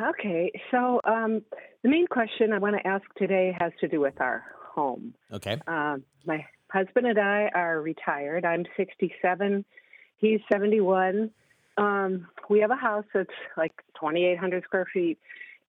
okay. 0.00 0.50
So, 0.70 1.00
um, 1.04 1.42
the 1.82 1.90
main 1.90 2.06
question 2.06 2.52
I 2.52 2.58
want 2.58 2.76
to 2.76 2.86
ask 2.86 3.04
today 3.18 3.54
has 3.60 3.72
to 3.80 3.88
do 3.88 4.00
with 4.00 4.18
our 4.20 4.44
home. 4.74 5.14
Okay. 5.32 5.60
Um, 5.66 6.04
my 6.24 6.46
husband 6.70 7.06
and 7.06 7.18
I 7.18 7.50
are 7.54 7.80
retired. 7.80 8.44
I'm 8.44 8.64
67. 8.76 9.64
He's 10.16 10.40
71. 10.50 11.30
Um, 11.76 12.26
we 12.48 12.60
have 12.60 12.70
a 12.70 12.76
house 12.76 13.04
that's 13.14 13.28
like 13.56 13.72
2,800 14.00 14.64
square 14.64 14.86
feet, 14.92 15.18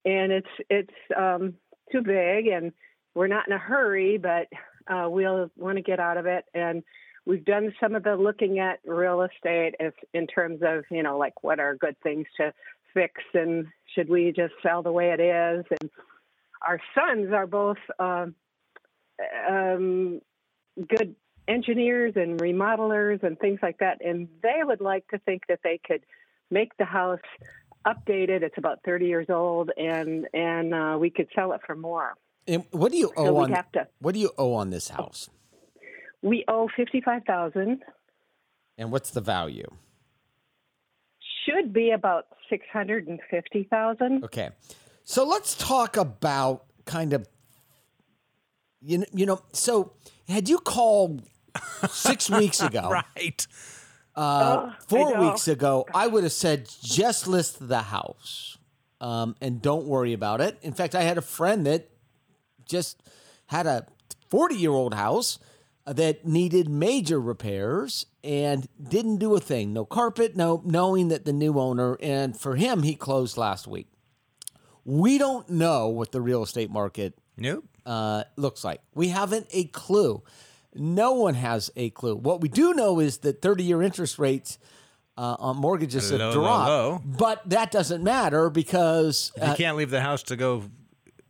and 0.06 0.32
it's 0.32 0.48
it's 0.70 0.94
um, 1.16 1.56
too 1.92 2.02
big, 2.02 2.48
and 2.48 2.72
we're 3.16 3.28
not 3.28 3.48
in 3.48 3.54
a 3.54 3.60
hurry, 3.60 4.18
but 4.18 4.48
uh, 4.88 5.10
we'll 5.10 5.50
want 5.58 5.78
to 5.78 5.84
get 5.84 6.00
out 6.00 6.18
of 6.18 6.26
it. 6.26 6.46
And 6.54 6.84
we've 7.26 7.46
done 7.46 7.74
some 7.80 7.96
of 7.96 8.04
the 8.04 8.16
looking 8.16 8.60
at 8.60 8.80
real 8.86 9.22
estate 9.22 9.76
if, 9.80 9.94
in 10.14 10.28
terms 10.28 10.62
of 10.64 10.86
you 10.90 11.04
know 11.04 11.18
like 11.18 11.44
what 11.44 11.60
are 11.60 11.76
good 11.76 11.96
things 12.02 12.28
to 12.38 12.54
fix, 12.94 13.22
and 13.34 13.68
should 13.96 14.10
we 14.10 14.34
just 14.36 14.54
sell 14.64 14.84
the 14.84 14.92
way 14.92 15.12
it 15.12 15.20
is? 15.20 15.66
And 15.82 15.90
our 16.62 16.80
sons 16.96 17.34
are 17.34 17.48
both. 17.48 17.78
Um, 18.00 18.36
um, 19.50 20.22
good 20.88 21.16
engineers 21.48 22.14
and 22.16 22.40
remodelers 22.40 23.24
and 23.24 23.38
things 23.40 23.60
like 23.62 23.80
that, 23.80 23.98
and 24.06 24.28
they 24.42 24.62
would 24.64 24.82
like 24.82 25.08
to 25.10 25.18
think 25.20 25.44
that 25.50 25.60
they 25.64 25.80
could 25.86 26.06
make 26.50 26.76
the 26.78 26.86
house 26.86 27.20
updated. 27.86 28.42
It's 28.44 28.58
about 28.58 28.80
30 28.86 29.06
years 29.06 29.28
old, 29.30 29.72
and 29.78 30.28
and 30.34 30.74
uh, 30.74 30.98
we 31.00 31.10
could 31.10 31.28
sell 31.36 31.54
it 31.54 31.62
for 31.66 31.76
more. 31.76 32.14
And 32.48 32.64
what 32.72 32.92
do 32.92 32.98
you 32.98 33.12
owe 33.16 33.26
So 33.26 33.34
we'd 33.34 33.44
on? 33.44 33.52
have 33.52 33.72
to. 33.74 33.88
What 34.00 34.14
do 34.14 34.20
you 34.20 34.32
owe 34.38 34.54
on 34.54 34.70
this 34.70 34.90
house? 34.90 35.30
We 36.22 36.44
owe 36.48 36.68
55,000. 36.76 37.82
And 38.78 38.92
what's 38.92 39.12
the 39.12 39.22
value? 39.22 39.68
Should 41.46 41.74
be 41.74 41.92
about 41.92 42.26
650,000. 42.50 44.24
Okay. 44.24 44.50
So 45.04 45.26
let's 45.26 45.56
talk 45.56 45.96
about 45.98 46.66
kind 46.86 47.14
of 47.14 47.28
you 48.82 49.00
know, 49.00 49.06
you 49.14 49.26
know 49.26 49.42
so 49.52 49.94
had 50.28 50.48
you 50.50 50.58
called 50.58 51.24
6 51.88 52.30
weeks 52.32 52.62
ago 52.62 52.90
right. 53.18 53.46
Uh, 54.20 54.70
Oh, 54.70 54.70
I 54.70 54.76
4 54.88 55.20
weeks 55.22 55.48
ago 55.48 55.86
I 55.94 56.08
would 56.08 56.24
have 56.24 56.34
said 56.34 56.68
just 56.82 57.28
list 57.28 57.68
the 57.68 57.82
house 57.84 58.58
um, 59.02 59.36
and 59.42 59.62
don't 59.62 59.86
worry 59.86 60.14
about 60.14 60.42
it. 60.42 60.58
In 60.62 60.74
fact, 60.74 60.94
I 60.96 61.02
had 61.04 61.18
a 61.18 61.22
friend 61.22 61.66
that 61.66 61.90
just 62.66 63.02
had 63.48 63.66
a 63.66 63.88
40 64.30 64.56
year 64.56 64.72
old 64.72 64.94
house 64.94 65.40
uh, 65.88 65.94
that 65.94 66.26
needed 66.26 66.68
major 66.70 67.20
repairs 67.20 68.06
and 68.24 68.68
didn't 68.82 69.18
do 69.18 69.36
a 69.36 69.40
thing. 69.40 69.72
No 69.74 69.86
carpet, 69.86 70.36
no 70.36 70.62
knowing 70.66 71.08
that 71.08 71.24
the 71.26 71.34
new 71.34 71.58
owner, 71.58 71.98
and 72.02 72.38
for 72.40 72.56
him, 72.58 72.84
he 72.84 72.96
closed 72.96 73.38
last 73.38 73.68
week. 73.68 73.88
We 74.86 75.18
don't 75.18 75.50
know 75.50 75.88
what 75.88 76.12
the 76.12 76.22
real 76.22 76.44
estate 76.44 76.70
market 76.70 77.14
Nope. 77.38 77.64
uh, 77.86 78.24
looks 78.36 78.64
like. 78.64 78.82
We 78.94 79.08
haven't 79.10 79.48
a 79.52 79.66
clue. 79.66 80.24
No 80.76 81.14
one 81.14 81.34
has 81.34 81.72
a 81.76 81.90
clue. 81.90 82.16
What 82.16 82.42
we 82.42 82.50
do 82.50 82.74
know 82.74 83.00
is 83.00 83.20
that 83.20 83.42
30 83.42 83.64
year 83.64 83.82
interest 83.82 84.20
rates 84.20 84.58
uh, 85.18 85.36
on 85.40 85.58
mortgages 85.58 86.10
have 86.12 86.34
dropped. 86.34 87.18
But 87.18 87.50
that 87.50 87.72
doesn't 87.72 88.04
matter 88.04 88.50
because 88.50 89.32
If 89.36 89.44
you 89.44 89.50
uh, 89.50 89.56
can't 89.56 89.78
leave 89.78 89.90
the 89.90 90.02
house 90.02 90.24
to 90.24 90.36
go 90.36 90.64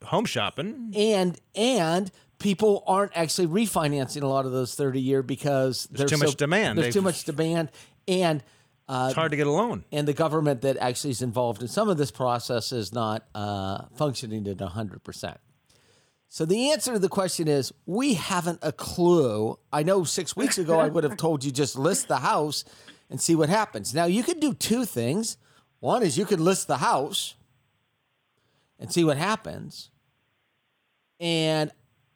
home 0.04 0.26
shopping, 0.26 0.94
and 0.96 1.40
and 1.56 2.12
people 2.38 2.84
aren't 2.88 3.12
actually 3.16 3.48
refinancing 3.48 4.22
a 4.22 4.28
lot 4.28 4.46
of 4.46 4.52
those 4.52 4.76
30 4.76 5.02
year 5.02 5.24
because 5.24 5.88
there's 5.92 6.10
too 6.12 6.18
much 6.18 6.36
demand. 6.36 6.78
There's 6.78 6.88
They've- 6.88 6.94
too 6.94 7.02
much 7.02 7.24
demand 7.24 7.72
and 8.08 8.44
uh, 8.88 9.06
it's 9.10 9.16
hard 9.16 9.30
to 9.32 9.38
get 9.38 9.46
a 9.46 9.52
loan. 9.52 9.86
and 9.92 10.08
the 10.08 10.14
government 10.14 10.62
that 10.62 10.76
actually 10.78 11.12
is 11.12 11.22
involved 11.22 11.62
in 11.62 11.68
some 11.68 11.90
of 11.90 11.98
this 11.98 12.10
process 12.10 12.72
is 12.72 12.92
not 12.92 13.24
uh, 13.36 13.84
functioning 13.96 14.48
at 14.48 14.58
100%. 14.58 15.36
So 16.32 16.46
the 16.46 16.72
answer 16.72 16.94
to 16.94 17.00
the 17.00 17.10
question 17.10 17.48
is 17.48 17.74
we 17.88 18.14
haven't 18.14 18.60
a 18.62 18.72
clue. 18.72 19.58
I 19.74 19.82
know 19.84 20.04
six 20.04 20.36
weeks 20.36 20.58
ago 20.60 20.80
I 20.80 20.88
would 20.88 21.04
have 21.04 21.18
told 21.26 21.44
you 21.44 21.52
just 21.52 21.76
list 21.76 22.08
the 22.08 22.18
house 22.18 22.64
and 23.10 23.20
see 23.20 23.34
what 23.36 23.50
happens. 23.50 23.94
Now 23.96 24.06
you 24.06 24.22
could 24.24 24.40
do 24.40 24.54
two 24.54 24.86
things. 24.86 25.38
One 25.80 26.04
is 26.04 26.18
you 26.18 26.26
could 26.26 26.40
list 26.40 26.68
the 26.68 26.78
house 26.78 27.34
and 28.78 28.94
see 28.94 29.04
what 29.04 29.18
happens. 29.18 29.90
And 31.20 31.72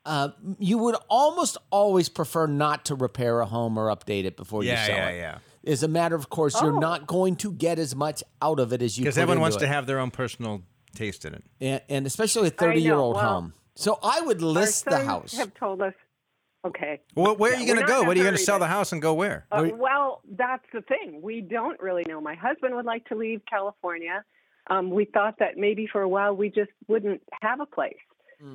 uh, 0.06 0.30
you 0.60 0.78
would 0.78 0.96
almost 1.10 1.58
always 1.72 2.08
prefer 2.10 2.46
not 2.46 2.86
to 2.86 2.96
repair 2.96 3.40
a 3.40 3.46
home 3.46 3.78
or 3.80 3.88
update 3.88 4.26
it 4.26 4.38
before 4.38 4.64
you 4.64 4.70
Yeah, 4.70 4.86
sell 4.86 4.96
yeah, 4.96 5.10
it. 5.10 5.18
yeah. 5.18 5.72
As 5.72 5.82
a 5.82 5.88
matter 5.88 6.16
of 6.16 6.30
course, 6.30 6.62
you're 6.62 6.76
Oh. 6.76 6.80
not 6.80 7.08
going 7.08 7.36
to 7.38 7.52
get 7.52 7.80
as 7.80 7.96
much 7.96 8.22
out 8.42 8.60
of 8.60 8.74
it 8.74 8.82
as 8.82 8.98
you 8.98 9.04
Because 9.06 9.18
everyone 9.18 9.40
wants 9.42 9.58
it. 9.58 9.62
to 9.62 9.68
have 9.68 9.88
their 9.88 10.00
own 10.00 10.12
personal 10.12 10.62
taste 10.96 11.26
in 11.26 11.34
it. 11.34 11.44
and, 11.60 11.82
and 11.90 12.06
especially 12.06 12.50
a 12.50 12.52
30 12.52 12.82
year 12.82 12.96
old 12.96 13.16
well, 13.16 13.26
home. 13.34 13.54
So 13.76 14.00
I 14.04 14.22
would 14.22 14.42
list 14.42 14.88
Our 14.88 15.00
the 15.00 15.06
house. 15.06 15.34
have 15.34 15.54
told 15.56 15.82
us, 15.82 15.94
okay. 16.66 17.02
Well, 17.16 17.36
where 17.36 17.52
Yeah, 17.52 17.58
are 17.58 17.62
you 17.62 17.68
going 17.68 17.80
to 17.80 17.86
go? 17.92 18.02
in 18.02 18.08
What 18.08 18.16
are 18.16 18.20
you 18.20 18.24
going 18.26 18.36
to 18.38 18.42
sell 18.44 18.60
the 18.60 18.68
house 18.68 18.92
and 18.92 19.02
go 19.02 19.14
where? 19.14 19.46
Uh, 19.52 19.62
Wait. 19.64 19.78
well, 19.78 20.22
that's 20.38 20.66
the 20.74 20.82
thing. 20.82 21.22
We 21.22 21.42
don't 21.42 21.80
really 21.82 22.04
know. 22.08 22.22
My 22.22 22.36
husband 22.36 22.76
would 22.76 22.86
like 22.86 23.06
to 23.06 23.16
leave 23.16 23.42
California. 23.50 24.24
um, 24.68 24.90
we 24.92 25.06
thought 25.06 25.36
that 25.40 25.58
maybe 25.58 25.88
for 25.88 26.02
a 26.02 26.08
while 26.08 26.36
we 26.36 26.50
just 26.50 26.72
wouldn't 26.88 27.22
have 27.42 27.60
a 27.60 27.66
place, 27.66 27.98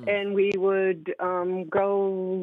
and 0.07 0.35
we 0.35 0.51
would 0.55 1.13
um, 1.19 1.67
go, 1.67 2.41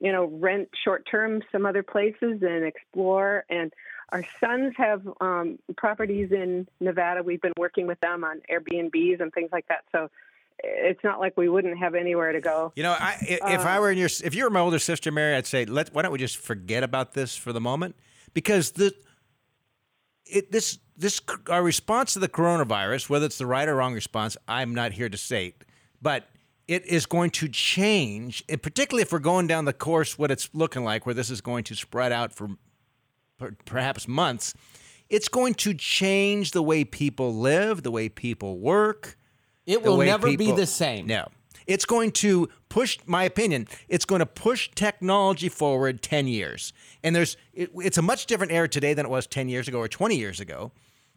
you 0.00 0.12
know, 0.12 0.24
rent 0.26 0.68
short 0.84 1.06
term 1.10 1.40
some 1.52 1.64
other 1.64 1.82
places 1.84 2.42
and 2.42 2.64
explore. 2.64 3.44
And 3.48 3.72
our 4.10 4.24
sons 4.40 4.74
have 4.76 5.02
um, 5.20 5.58
properties 5.76 6.32
in 6.32 6.66
Nevada. 6.80 7.22
We've 7.22 7.40
been 7.40 7.52
working 7.56 7.86
with 7.86 8.00
them 8.00 8.24
on 8.24 8.42
Airbnbs 8.50 9.20
and 9.20 9.32
things 9.32 9.50
like 9.52 9.66
that. 9.68 9.84
So 9.92 10.10
it's 10.62 11.02
not 11.04 11.20
like 11.20 11.36
we 11.36 11.48
wouldn't 11.48 11.78
have 11.78 11.94
anywhere 11.94 12.32
to 12.32 12.40
go. 12.40 12.72
You 12.76 12.82
know, 12.82 12.92
I, 12.92 13.16
if 13.20 13.64
I 13.64 13.76
uh, 13.76 13.80
were 13.80 13.90
in 13.90 13.98
your, 13.98 14.08
if 14.24 14.34
you 14.34 14.44
were 14.44 14.50
my 14.50 14.60
older 14.60 14.78
sister, 14.78 15.10
Mary, 15.10 15.34
I'd 15.34 15.46
say, 15.46 15.64
let 15.64 15.94
why 15.94 16.02
don't 16.02 16.12
we 16.12 16.18
just 16.18 16.36
forget 16.36 16.82
about 16.82 17.14
this 17.14 17.36
for 17.36 17.52
the 17.52 17.60
moment? 17.60 17.96
Because 18.34 18.72
the, 18.72 18.94
it 20.26 20.52
this 20.52 20.78
this 20.96 21.20
our 21.48 21.62
response 21.62 22.12
to 22.14 22.18
the 22.18 22.28
coronavirus, 22.28 23.08
whether 23.08 23.26
it's 23.26 23.38
the 23.38 23.46
right 23.46 23.68
or 23.68 23.76
wrong 23.76 23.94
response, 23.94 24.36
I'm 24.46 24.74
not 24.74 24.92
here 24.92 25.08
to 25.08 25.16
say, 25.16 25.54
but 26.00 26.28
it 26.68 26.86
is 26.86 27.06
going 27.06 27.30
to 27.30 27.48
change, 27.48 28.44
and 28.48 28.62
particularly 28.62 29.02
if 29.02 29.12
we're 29.12 29.18
going 29.18 29.46
down 29.46 29.64
the 29.64 29.72
course 29.72 30.16
what 30.16 30.30
it's 30.30 30.48
looking 30.52 30.84
like, 30.84 31.04
where 31.04 31.14
this 31.14 31.30
is 31.30 31.40
going 31.40 31.64
to 31.64 31.74
spread 31.74 32.12
out 32.12 32.32
for 32.32 32.50
perhaps 33.64 34.06
months. 34.06 34.54
It's 35.08 35.28
going 35.28 35.54
to 35.54 35.74
change 35.74 36.52
the 36.52 36.62
way 36.62 36.84
people 36.84 37.34
live, 37.34 37.82
the 37.82 37.90
way 37.90 38.08
people 38.08 38.58
work. 38.58 39.16
It 39.70 39.82
will 39.82 39.98
never 39.98 40.36
be 40.36 40.52
the 40.52 40.66
same. 40.66 41.06
No. 41.06 41.28
It's 41.66 41.84
going 41.84 42.10
to 42.12 42.48
push, 42.68 42.98
my 43.06 43.22
opinion, 43.24 43.68
it's 43.88 44.04
going 44.04 44.18
to 44.18 44.26
push 44.26 44.70
technology 44.74 45.48
forward 45.48 46.02
10 46.02 46.26
years. 46.26 46.72
And 47.04 47.14
there's, 47.14 47.36
it, 47.52 47.70
it's 47.76 47.98
a 47.98 48.02
much 48.02 48.26
different 48.26 48.50
era 48.50 48.68
today 48.68 48.92
than 48.94 49.06
it 49.06 49.08
was 49.08 49.26
10 49.28 49.48
years 49.48 49.68
ago 49.68 49.78
or 49.78 49.86
20 49.86 50.16
years 50.16 50.40
ago. 50.40 50.72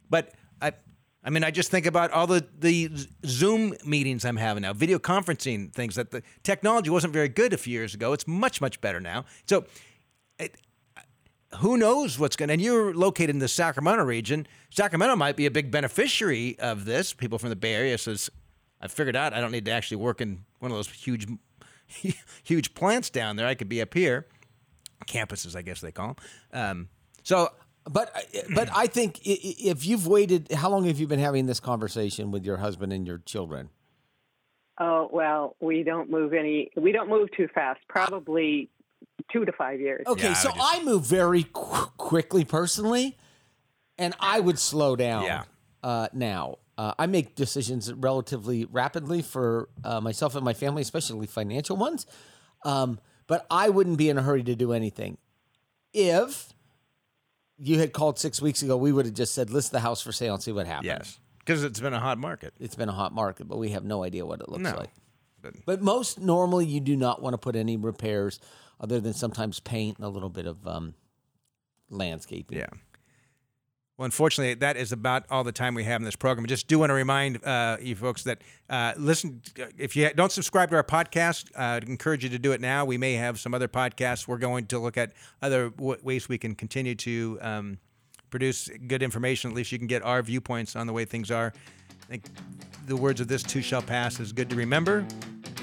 But 0.09 0.33
I, 0.61 0.73
I 1.23 1.31
mean, 1.31 1.43
I 1.43 1.49
just 1.49 1.71
think 1.71 1.87
about 1.87 2.11
all 2.11 2.27
the, 2.27 2.45
the 2.59 2.91
Zoom 3.25 3.73
meetings 3.83 4.25
I'm 4.25 4.37
having 4.37 4.61
now, 4.61 4.73
video 4.73 4.99
conferencing 4.99 5.73
things 5.73 5.95
that 5.95 6.11
the 6.11 6.21
technology 6.43 6.91
wasn't 6.91 7.13
very 7.13 7.29
good 7.29 7.53
a 7.53 7.57
few 7.57 7.73
years 7.73 7.95
ago. 7.95 8.13
It's 8.13 8.27
much, 8.27 8.61
much 8.61 8.79
better 8.79 8.99
now. 8.99 9.25
So 9.47 9.65
it, 10.37 10.59
who 11.57 11.77
knows 11.77 12.19
what's 12.19 12.35
going 12.35 12.49
to, 12.49 12.53
and 12.53 12.61
you're 12.61 12.93
located 12.93 13.31
in 13.31 13.39
the 13.39 13.47
Sacramento 13.47 14.03
region. 14.03 14.47
Sacramento 14.69 15.15
might 15.15 15.35
be 15.35 15.45
a 15.45 15.51
big 15.51 15.71
beneficiary 15.71 16.59
of 16.59 16.85
this. 16.85 17.13
People 17.13 17.39
from 17.39 17.49
the 17.49 17.55
Bay 17.55 17.73
Area 17.73 17.97
says, 17.97 18.29
I 18.83 18.87
figured 18.87 19.15
out 19.15 19.33
I 19.33 19.39
don't 19.39 19.51
need 19.51 19.63
to 19.65 19.71
actually 19.71 19.97
work 19.97 20.19
in 20.19 20.43
one 20.59 20.69
of 20.69 20.77
those 20.77 20.89
huge, 20.89 21.25
huge 22.43 22.73
plants 22.75 23.09
down 23.09 23.37
there. 23.37 23.47
I 23.47 23.55
could 23.55 23.69
be 23.69 23.81
up 23.81 23.93
here. 23.93 24.27
Campuses, 25.07 25.55
I 25.55 25.61
guess 25.61 25.79
they 25.81 25.91
call 25.91 26.17
them. 26.51 26.61
Um, 26.61 26.89
so 27.23 27.49
But 27.89 28.11
I- 28.15 28.43
but 28.55 28.69
I 28.75 28.87
think 28.87 29.19
i- 29.25 29.29
i- 29.31 29.55
if 29.69 29.85
you've 29.85 30.05
waited, 30.05 30.51
how 30.51 30.69
long 30.69 30.83
have 30.85 30.99
you 30.99 31.07
been 31.07 31.19
having 31.19 31.45
this 31.45 31.59
conversation 31.61 32.29
with 32.31 32.45
your 32.45 32.57
husband 32.57 32.91
and 32.93 33.07
your 33.07 33.19
children? 33.19 33.69
Oh 34.79 35.07
well, 35.13 35.55
we 35.61 35.83
don't 35.83 36.09
move 36.09 36.33
any. 36.33 36.69
We 36.75 36.91
don't 36.91 37.09
move 37.09 37.29
too 37.37 37.47
fast. 37.53 37.79
Probably 37.87 38.69
two 39.31 39.45
to 39.45 39.51
five 39.51 39.79
years. 39.79 40.03
Okay, 40.07 40.23
Yeah, 40.29 40.33
so 40.33 40.49
would 40.49 40.55
just- 40.57 40.75
I 40.81 40.83
move 40.83 41.05
very 41.05 41.43
qu- 41.43 41.91
quickly 41.97 42.43
personally, 42.43 43.17
and 43.97 44.13
I 44.19 44.39
would 44.39 44.57
slow 44.59 44.95
down. 44.95 45.23
Yeah. 45.23 45.43
Uh, 45.83 46.07
now 46.13 46.57
uh, 46.77 46.93
I 46.97 47.05
make 47.07 47.35
decisions 47.35 47.91
relatively 47.93 48.65
rapidly 48.65 49.21
for 49.21 49.69
uh, 49.83 50.01
myself 50.01 50.35
and 50.35 50.43
my 50.43 50.53
family, 50.53 50.81
especially 50.81 51.27
financial 51.27 51.77
ones. 51.77 52.05
Um, 52.65 52.99
but 53.27 53.45
I 53.51 53.69
wouldn't 53.69 53.97
be 53.97 54.09
in 54.09 54.17
a 54.17 54.21
hurry 54.21 54.43
to 54.43 54.55
do 54.55 54.73
anything. 54.73 55.17
If 55.93 56.51
you 57.57 57.79
had 57.79 57.93
called 57.93 58.17
six 58.19 58.41
weeks 58.41 58.61
ago, 58.63 58.75
we 58.77 58.91
would 58.91 59.05
have 59.05 59.13
just 59.13 59.33
said, 59.33 59.49
"List 59.49 59.71
the 59.71 59.79
house 59.79 60.01
for 60.01 60.11
sale 60.11 60.33
and 60.33 60.41
see 60.43 60.51
what 60.51 60.65
happens." 60.65 60.85
yes, 60.87 61.19
because 61.39 61.63
it's 61.63 61.79
been 61.79 61.93
a 61.93 61.99
hot 61.99 62.17
market. 62.17 62.53
it's 62.59 62.75
been 62.75 62.89
a 62.89 62.93
hot 62.93 63.13
market, 63.13 63.47
but 63.47 63.57
we 63.57 63.69
have 63.69 63.83
no 63.83 64.03
idea 64.03 64.25
what 64.25 64.41
it 64.41 64.49
looks 64.49 64.63
No. 64.63 64.75
like. 64.75 64.89
But- 65.41 65.53
But 65.65 65.81
most 65.81 66.19
normally, 66.19 66.65
you 66.65 66.79
do 66.79 66.95
not 66.95 67.21
want 67.21 67.33
to 67.33 67.37
put 67.37 67.55
any 67.55 67.75
repairs 67.77 68.39
other 68.79 68.99
than 68.99 69.13
sometimes 69.13 69.59
paint 69.59 69.97
and 69.97 70.05
a 70.05 70.09
little 70.09 70.29
bit 70.29 70.45
of 70.47 70.65
um, 70.67 70.95
landscaping. 71.89 72.57
Yeah. 72.57 72.67
Well, 73.97 74.05
unfortunately, 74.05 74.55
that 74.55 74.75
is 74.75 74.91
about 74.91 75.25
all 75.29 75.43
the 75.43 75.51
time 75.51 75.75
we 75.75 75.83
have 75.83 76.01
in 76.01 76.05
this 76.05 76.15
program. 76.15 76.45
I 76.45 76.47
just 76.47 76.67
do 76.67 76.79
want 76.79 76.89
to 76.89 76.95
remind 76.95 77.43
uh, 77.45 77.77
you 77.79 77.95
folks 77.95 78.23
that 78.23 78.41
uh, 78.67 78.93
listen. 78.97 79.41
If 79.77 79.95
you 79.95 80.09
don't 80.15 80.31
subscribe 80.31 80.71
to 80.71 80.75
our 80.77 80.83
podcast, 80.83 81.51
uh, 81.55 81.75
I'd 81.75 81.83
encourage 81.87 82.23
you 82.23 82.29
to 82.31 82.39
do 82.39 82.53
it 82.53 82.61
now. 82.61 82.85
We 82.85 82.97
may 82.97 83.13
have 83.13 83.39
some 83.39 83.53
other 83.53 83.67
podcasts. 83.67 84.27
We're 84.27 84.39
going 84.39 84.65
to 84.67 84.79
look 84.79 84.97
at 84.97 85.11
other 85.43 85.69
w- 85.69 85.99
ways 86.01 86.27
we 86.27 86.39
can 86.39 86.55
continue 86.55 86.95
to 86.95 87.37
um, 87.41 87.77
produce 88.31 88.67
good 88.87 89.03
information. 89.03 89.51
At 89.51 89.55
least 89.55 89.71
you 89.71 89.77
can 89.77 89.85
get 89.87 90.01
our 90.03 90.23
viewpoints 90.23 90.75
on 90.75 90.87
the 90.87 90.93
way 90.93 91.05
things 91.05 91.29
are. 91.29 91.53
I 92.01 92.05
think 92.09 92.25
the 92.87 92.95
words 92.95 93.21
of 93.21 93.27
this 93.27 93.43
too 93.43 93.61
shall 93.61 93.83
pass 93.83 94.19
is 94.19 94.33
good 94.33 94.49
to 94.49 94.55
remember. 94.55 95.05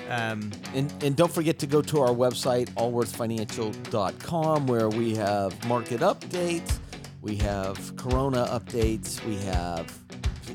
Um, 0.09 0.53
And, 0.73 0.93
and 1.03 1.17
don't 1.17 1.33
forget 1.33 1.59
to 1.59 1.67
go 1.67 1.83
to 1.83 2.01
our 2.01 2.15
website, 2.15 2.69
allworthfinancial.com, 2.75 4.67
where 4.69 4.89
we 4.89 5.17
have 5.17 5.67
market 5.67 6.01
updates, 6.01 6.79
we 7.23 7.37
have 7.37 7.97
corona 7.97 8.47
updates, 8.51 9.25
we 9.25 9.37
have. 9.37 9.97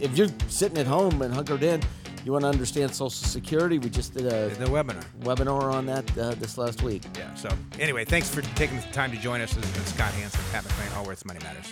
If 0.01 0.17
you're 0.17 0.29
sitting 0.47 0.77
at 0.77 0.87
home 0.87 1.21
and 1.21 1.33
hunkered 1.33 1.63
in, 1.63 1.81
you 2.25 2.31
want 2.31 2.43
to 2.43 2.49
understand 2.49 2.93
Social 2.93 3.09
Security, 3.11 3.77
we 3.77 3.89
just 3.89 4.13
did 4.13 4.25
a 4.25 4.49
the 4.55 4.65
webinar. 4.65 5.05
webinar 5.21 5.71
on 5.71 5.85
that 5.85 6.17
uh, 6.17 6.31
this 6.35 6.57
last 6.57 6.81
week. 6.81 7.03
Yeah. 7.17 7.33
So 7.35 7.49
anyway, 7.79 8.03
thanks 8.03 8.29
for 8.29 8.41
taking 8.55 8.77
the 8.77 8.83
time 8.91 9.11
to 9.11 9.17
join 9.17 9.41
us. 9.41 9.53
This 9.53 9.63
has 9.63 9.73
been 9.73 9.85
Scott 9.85 10.13
Hanson, 10.13 10.41
Pat 10.51 10.63
McClain, 10.63 10.97
Allworth's 10.97 11.25
Money 11.25 11.39
Matters. 11.41 11.71